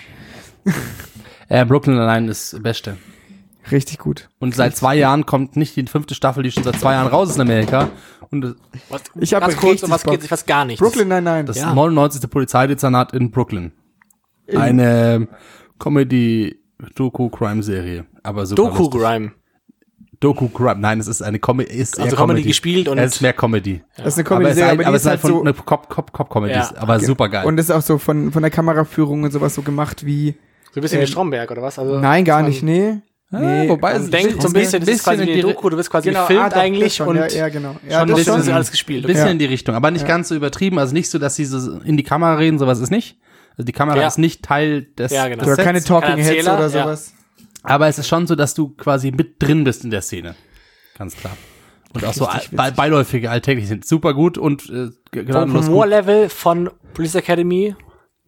[1.48, 2.96] Äh, Brooklyn Nine ist das Beste.
[3.70, 4.28] Richtig gut.
[4.38, 7.28] Und seit zwei Jahren kommt nicht die fünfte Staffel, die schon seit zwei Jahren raus
[7.30, 7.90] ist in Amerika.
[8.30, 8.54] Und das-
[8.88, 10.12] Was, Ich hab ganz kurz, um was Bock.
[10.12, 10.78] geht sich was gar nicht.
[10.80, 11.44] Brooklyn Nine-Nine.
[11.44, 11.74] das Ja.
[11.74, 12.28] 99.
[12.30, 13.72] Polizeidezernat in Brooklyn.
[14.54, 15.28] Eine
[15.78, 18.06] Comedy-Doku-Crime-Serie.
[18.22, 19.00] Aber super Doku lustig.
[19.00, 19.32] Grime.
[20.20, 20.76] Doku-Crime.
[20.80, 21.72] Nein, es ist eine Comedy.
[21.72, 23.82] Ist Also eher Comedy gespielt und- Es ist mehr Comedy.
[23.96, 25.40] Das ist eine Aber es ist, Comedy-Serie, halt, aber, es ist halt von so.
[25.40, 26.52] eine Cop-Cop-Cop-Comedy.
[26.54, 26.70] Ja.
[26.76, 27.46] Aber super geil.
[27.46, 30.34] Und ist auch so von, von der Kameraführung und sowas so gemacht wie.
[30.72, 31.78] So ein bisschen Ähm, wie Stromberg, oder was?
[31.78, 33.00] Also, Nein, gar nicht, nee.
[33.32, 35.77] Nee, wobei Man es denkt so ein bisschen, das ist quasi wie eine Doku, du
[35.77, 37.77] bist quasi Genau, gefilmt ah, eigentlich schon, und ja, ja, genau.
[37.89, 38.40] Ja, schon ein das bisschen schon.
[38.43, 39.07] ist alles gespielt.
[39.07, 39.32] bisschen Okay.
[39.32, 40.78] in die Richtung, aber nicht ganz so übertrieben.
[40.81, 43.19] Also nicht so, dass sie so in die Kamera reden, sowas ist nicht.
[43.57, 44.09] Also die Kamera Ja.
[44.09, 45.44] ist nicht Teil des, Ja, genau.
[45.44, 46.69] des Oder keine Sets, Talking Kein Heads oder ja.
[46.70, 47.15] sowas.
[47.62, 50.35] aber es ist schon so, dass du quasi mit drin bist in der Szene.
[50.98, 51.36] Ganz klar.
[51.93, 54.93] Und auch so be beiläufige alltäglich sind super gut und äh, Vom
[55.27, 55.70] gnadenlos gut.
[55.73, 57.74] Humorlevel von Police Academy.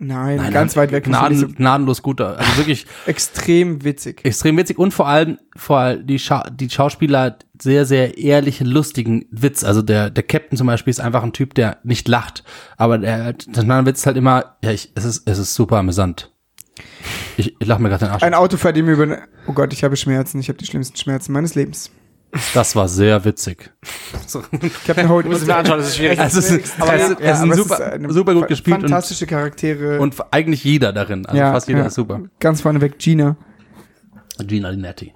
[0.05, 1.05] Nein, ganz weit weg.
[1.05, 2.21] Gnaden, gnadenlos gut.
[2.21, 4.25] Also wirklich extrem witzig.
[4.25, 9.27] extrem witzig und vor allem vor allem die, Scha die Schauspieler sehr, sehr ehrlichen, lustigen
[9.31, 9.63] Witz.
[9.63, 12.43] Also der, der Captain zum Beispiel ist einfach ein Typ, der nicht lacht.
[12.77, 16.33] Aber der, der Witz ist halt immer, ja, ich, es ist, es ist super amüsant.
[17.37, 18.25] Ich, ich lach mir gerade den Arsch.
[18.25, 19.19] Ein Auto fährt ihm über.
[19.47, 20.41] Oh Gott, ich habe Schmerzen.
[20.41, 21.91] Ich habe die schlimmsten Schmerzen meines Lebens.
[22.55, 23.71] Das war sehr witzig.
[24.87, 25.27] Captain Holt.
[25.27, 26.19] Du musst es mir anschauen, das ist schwierig.
[26.19, 28.77] Also es ist, Aber es ist, ja, es ist es super, ist super gut gespielt
[28.77, 30.01] und, Fantastische Charaktere.
[30.01, 31.27] und eigentlich jeder darin.
[31.27, 31.87] Also Ja, fast jeder ja.
[31.87, 32.23] ist super.
[32.41, 33.37] Ganz vorneweg Gina.
[34.39, 35.13] Gina Linetti.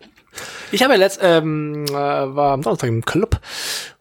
[0.72, 3.40] Ich habe ja letzt, ähm, äh, war am Donnerstag im Club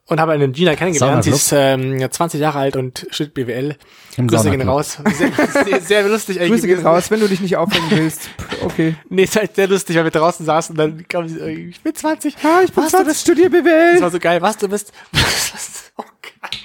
[0.07, 1.23] und habe eine Gina kennengelernt.
[1.23, 3.75] Sie ist ähm, 20 Jahre alt und studiert BWL.
[4.17, 4.97] Im Grüße gehen raus.
[5.13, 5.31] Sehr,
[5.65, 6.51] sehr, sehr lustig eigentlich.
[6.51, 6.87] Grüße gehen gewesen.
[6.87, 8.29] raus, wenn du dich nicht aufhängen willst.
[8.63, 8.95] Okay.
[9.09, 11.69] Nee, es ist halt sehr lustig, weil wir draußen saßen und dann kam sie, äh,
[11.69, 12.35] ich bin 20.
[12.43, 14.01] Ah, ich bin Was, du 20, bist- studier Das BWL.
[14.01, 14.41] war so geil.
[14.41, 16.61] Was, du bist, was, oh geil.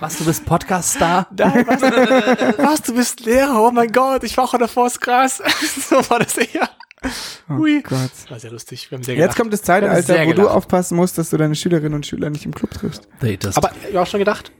[0.00, 1.26] Was, du bist Podcast-Star?
[1.36, 1.82] Nein, was,
[2.58, 5.42] was, du bist Lehrer, oh mein Gott, ich war auch davor das Gras.
[5.90, 6.68] so war das eher.
[7.48, 8.10] Oh Gott.
[8.28, 9.36] War sehr lustig, wir haben sehr Jetzt gelacht.
[9.38, 12.54] kommt das Zeitalter, wo du aufpassen musst, dass du deine Schülerinnen und Schüler nicht im
[12.54, 13.08] Club triffst.
[13.54, 14.50] Aber ich hab auch schon gedacht.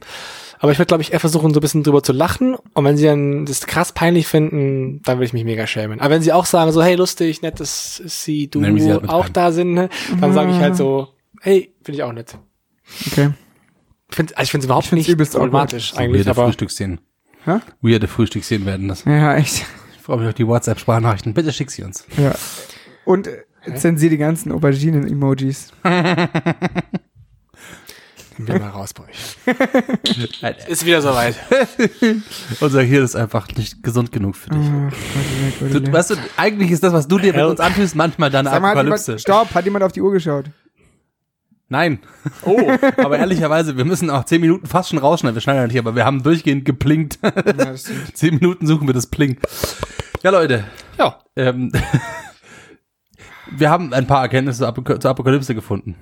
[0.59, 2.55] Aber ich würde, glaube ich, eher versuchen, so ein bisschen drüber zu lachen.
[2.73, 5.99] Und wenn sie dann das krass peinlich finden, dann würde ich mich mega schämen.
[5.99, 9.09] Aber wenn sie auch sagen, so, hey, lustig, nett, dass sie, du wir sie halt
[9.09, 9.33] auch ein.
[9.33, 9.89] da sind, ne,
[10.19, 11.09] dann sage ich halt so,
[11.41, 12.37] hey, finde ich auch nett.
[13.07, 13.31] Okay.
[14.09, 16.45] Ich finde also ich finde es überhaupt Ich find's nicht problematisch so eigentlich, weirde aber
[16.47, 17.01] Frühstücksszenen.
[17.43, 17.59] Hä?
[17.81, 19.03] Weirde Frühstücksszenen werden das.
[19.05, 19.65] Ja, echt.
[20.07, 21.33] Ich freue mich auf die WhatsApp-Sprachnachrichten.
[21.33, 22.05] Bitte schick sie uns.
[22.15, 22.33] Ja.
[23.03, 23.43] Und äh,
[23.75, 25.73] zensier die ganzen Auberginen-Emojis.
[28.37, 29.35] bin mal raus bei euch.
[30.69, 31.35] Ist wieder soweit.
[32.61, 34.65] Unser Hirn ist einfach nicht gesund genug für dich.
[35.59, 38.49] Gott, Du, weißt du, eigentlich ist das, was du dir mit uns antust, manchmal deine
[38.49, 39.11] Sag mal, hat Apokalypse.
[39.11, 40.45] jemand, stopp, hat jemand auf die Uhr geschaut?
[41.69, 41.99] Nein.
[42.43, 42.71] Oh.
[42.97, 45.35] aber ehrlicherweise, wir müssen auch zehn Minuten fast schon rausschneiden.
[45.35, 47.19] Wir schneiden ja nicht, aber wir haben durchgehend geplinkt.
[47.23, 47.75] Ja,
[48.13, 49.37] zehn Minuten suchen wir das Pling.
[50.23, 50.63] Ja, Leute.
[50.97, 51.19] Ja.
[51.35, 51.71] Ähm,
[53.51, 55.95] wir haben ein paar Erkenntnisse zur Apok- zur Apokalypse gefunden.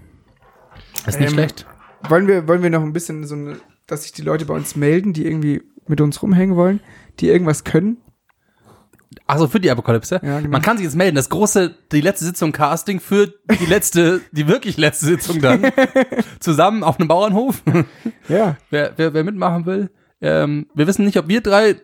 [1.08, 1.66] Ist nicht Ähm, schlecht.
[2.10, 4.76] Wollen wir, wollen wir noch ein bisschen so eine, dass sich die Leute bei uns
[4.76, 6.80] melden, die irgendwie mit uns rumhängen wollen,
[7.20, 7.98] die irgendwas können?
[9.28, 10.20] Achso, für die Apokalypse.
[10.24, 10.52] Ja, genau.
[10.52, 11.16] Man kann sich jetzt melden.
[11.16, 13.28] Das große, die letzte Sitzung Casting für
[13.60, 15.66] die letzte, die wirklich letzte Sitzung dann.
[16.40, 17.62] Zusammen auf einem Bauernhof.
[18.28, 18.58] Ja.
[18.72, 19.90] wer, wer, wer mitmachen will.
[20.22, 21.76] Ähm, wir wissen nicht, ob wir drei,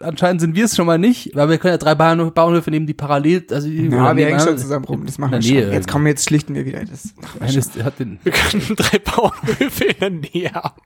[0.00, 2.86] anscheinend sind wir es schon mal nicht, weil wir können ja drei Bauernhöfe, Bauernhöfe nehmen,
[2.86, 5.04] die parallel, also die Ja, wir hängen schon zusammen rum.
[5.04, 5.72] Das machen wir schon.
[5.72, 6.80] Jetzt kommen, jetzt schlichten wir wieder.
[6.80, 7.62] Das wir Nein, schon.
[7.74, 10.80] das hat den, Wir können drei Bauernhöfe in der Nähe haben.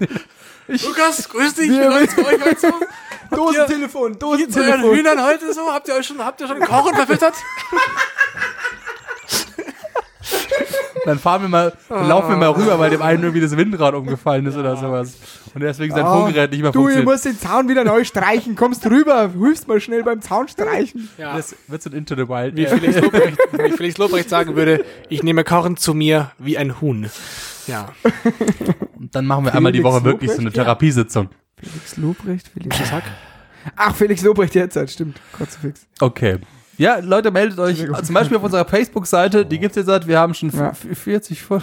[0.68, 1.70] Lukas, grüß dich.
[1.70, 2.68] Wir- euch heute so?
[3.36, 4.94] Dosentelefon, Dosentelefon.
[4.94, 5.72] Hühnern heute so?
[5.72, 7.34] Habt ihr euch schon, habt ihr schon Kochen verfüttert?
[11.04, 13.94] dann fahren wir mal, dann laufen wir mal rüber, weil dem einen irgendwie das Windrad
[13.94, 15.14] umgefallen ist oder sowas.
[15.54, 17.04] Und deswegen sein Ah, Funkgerät nicht mehr Du, ihr funktioniert.
[17.12, 18.56] musst den Zaun wieder neu streichen.
[18.56, 21.08] Kommst rüber, hilfst mal schnell beim Zaun streichen.
[21.16, 21.36] Ja.
[21.36, 22.56] Das wird so ein Into the Wild.
[22.56, 26.80] Wie Felix Lobrecht, wie Felix Lobrecht sagen würde, ich nehme Kochen zu mir wie ein
[26.80, 27.08] Huhn.
[27.66, 27.88] Ja.
[28.98, 30.62] Und dann machen wir einmal die Woche wirklich so eine Lobrecht, ja.
[30.64, 31.28] Therapiesitzung.
[31.58, 32.76] Felix Lobrecht, Felix.
[32.90, 33.02] Sag.
[33.76, 35.20] Ach, Felix Lobrecht jetzt, halt, stimmt.
[35.32, 35.86] Kruzifix.
[36.00, 36.38] Okay.
[36.78, 40.34] Ja, Leute, meldet euch zum Beispiel auf unserer Facebook-Seite, die gibt's jetzt seit, wir haben
[40.34, 40.68] schon Ja.
[40.70, 41.62] f- 40 vor.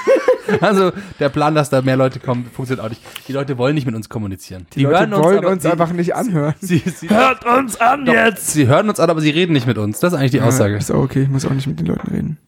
[0.60, 3.02] also der Plan, dass da mehr Leute kommen, funktioniert auch nicht.
[3.26, 4.66] Die Leute wollen nicht mit uns kommunizieren.
[4.74, 6.54] Die, Leute wollen aber- uns sie, einfach nicht anhören.
[6.60, 8.52] Sie, sie, Hört uns an jetzt!
[8.52, 9.98] Sie hören uns an, aber sie reden nicht mit uns.
[9.98, 10.74] Das ist eigentlich die Aussage.
[10.74, 12.38] Ja, ist auch okay, ich muss auch nicht mit den Leuten reden.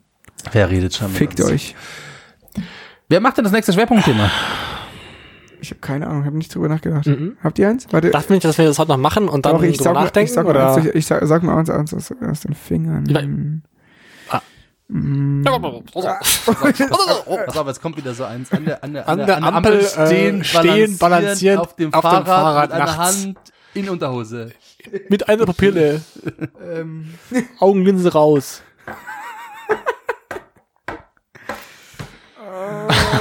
[0.52, 1.50] Wer redet schon mit Fickt uns?
[1.50, 1.74] euch.
[3.08, 4.30] Wer macht denn das nächste Schwerpunktthema?
[5.60, 7.08] Ich habe keine Ahnung, habe nicht drüber nachgedacht.
[7.42, 7.86] Habt ihr eins?
[7.90, 8.10] Warte.
[8.10, 10.26] Dachte nicht, dass wir das heute noch machen und dann Doch, ich drüber sag, nachdenken?
[10.28, 10.74] ich, sag mal oder?
[10.74, 13.06] eins, durch- ich sag, sag mal eins, eins aus, aus den Fingern.
[13.06, 13.20] Ja.
[14.36, 14.42] Ah.
[14.88, 15.42] Mm.
[15.94, 18.52] Pass auf, jetzt kommt wieder so eins.
[18.52, 22.26] An der, an der, An der Ampel, äh, stehen, balanciert auf dem auf dem Fahrrad,
[22.26, 22.96] Fahrrad mit einer.
[22.98, 23.36] Hand
[23.74, 24.52] in Unterhose.
[25.08, 26.02] Mit einer Pupille,
[26.72, 27.14] Ähm,
[27.58, 28.62] Augenlinse raus.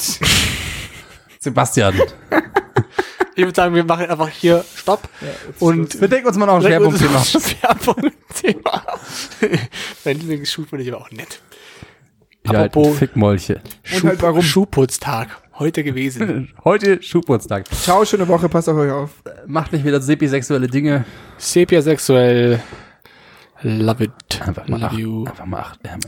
[1.39, 1.93] Sebastian.
[3.35, 5.09] Ich würde sagen, wir machen einfach hier Stopp
[5.59, 7.21] und Wir denken uns mal noch ein Schwerpunktthema.
[7.23, 8.83] Schwerpunktthema.
[10.05, 11.41] Mein Lieblingsschuh finde ich aber auch nett.
[12.51, 13.61] Ja, Apropos- Fickmolche.
[13.95, 14.41] Und halt warum?
[14.41, 15.29] Schuhputztag.
[15.59, 16.49] Heute gewesen.
[16.63, 17.67] Heute Schuhgeburtstag.
[17.73, 19.11] Ciao, schöne Woche, passt auf euch auf.
[19.45, 21.05] Macht nicht wieder sepisexuelle Dinge.
[21.37, 22.59] Sepia-sexuell.
[23.61, 24.11] Love it.
[24.45, 25.25] Einfach mal acht, Love you.
[25.25, 26.01] einfach mal acht Ärmel.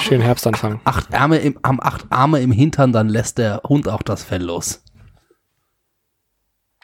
[0.00, 0.80] Schönen Herbstanfang.
[0.84, 4.42] Acht Ärmel im, am acht Arme im Hintern, dann lässt der Hund auch das Fell
[4.44, 4.82] los.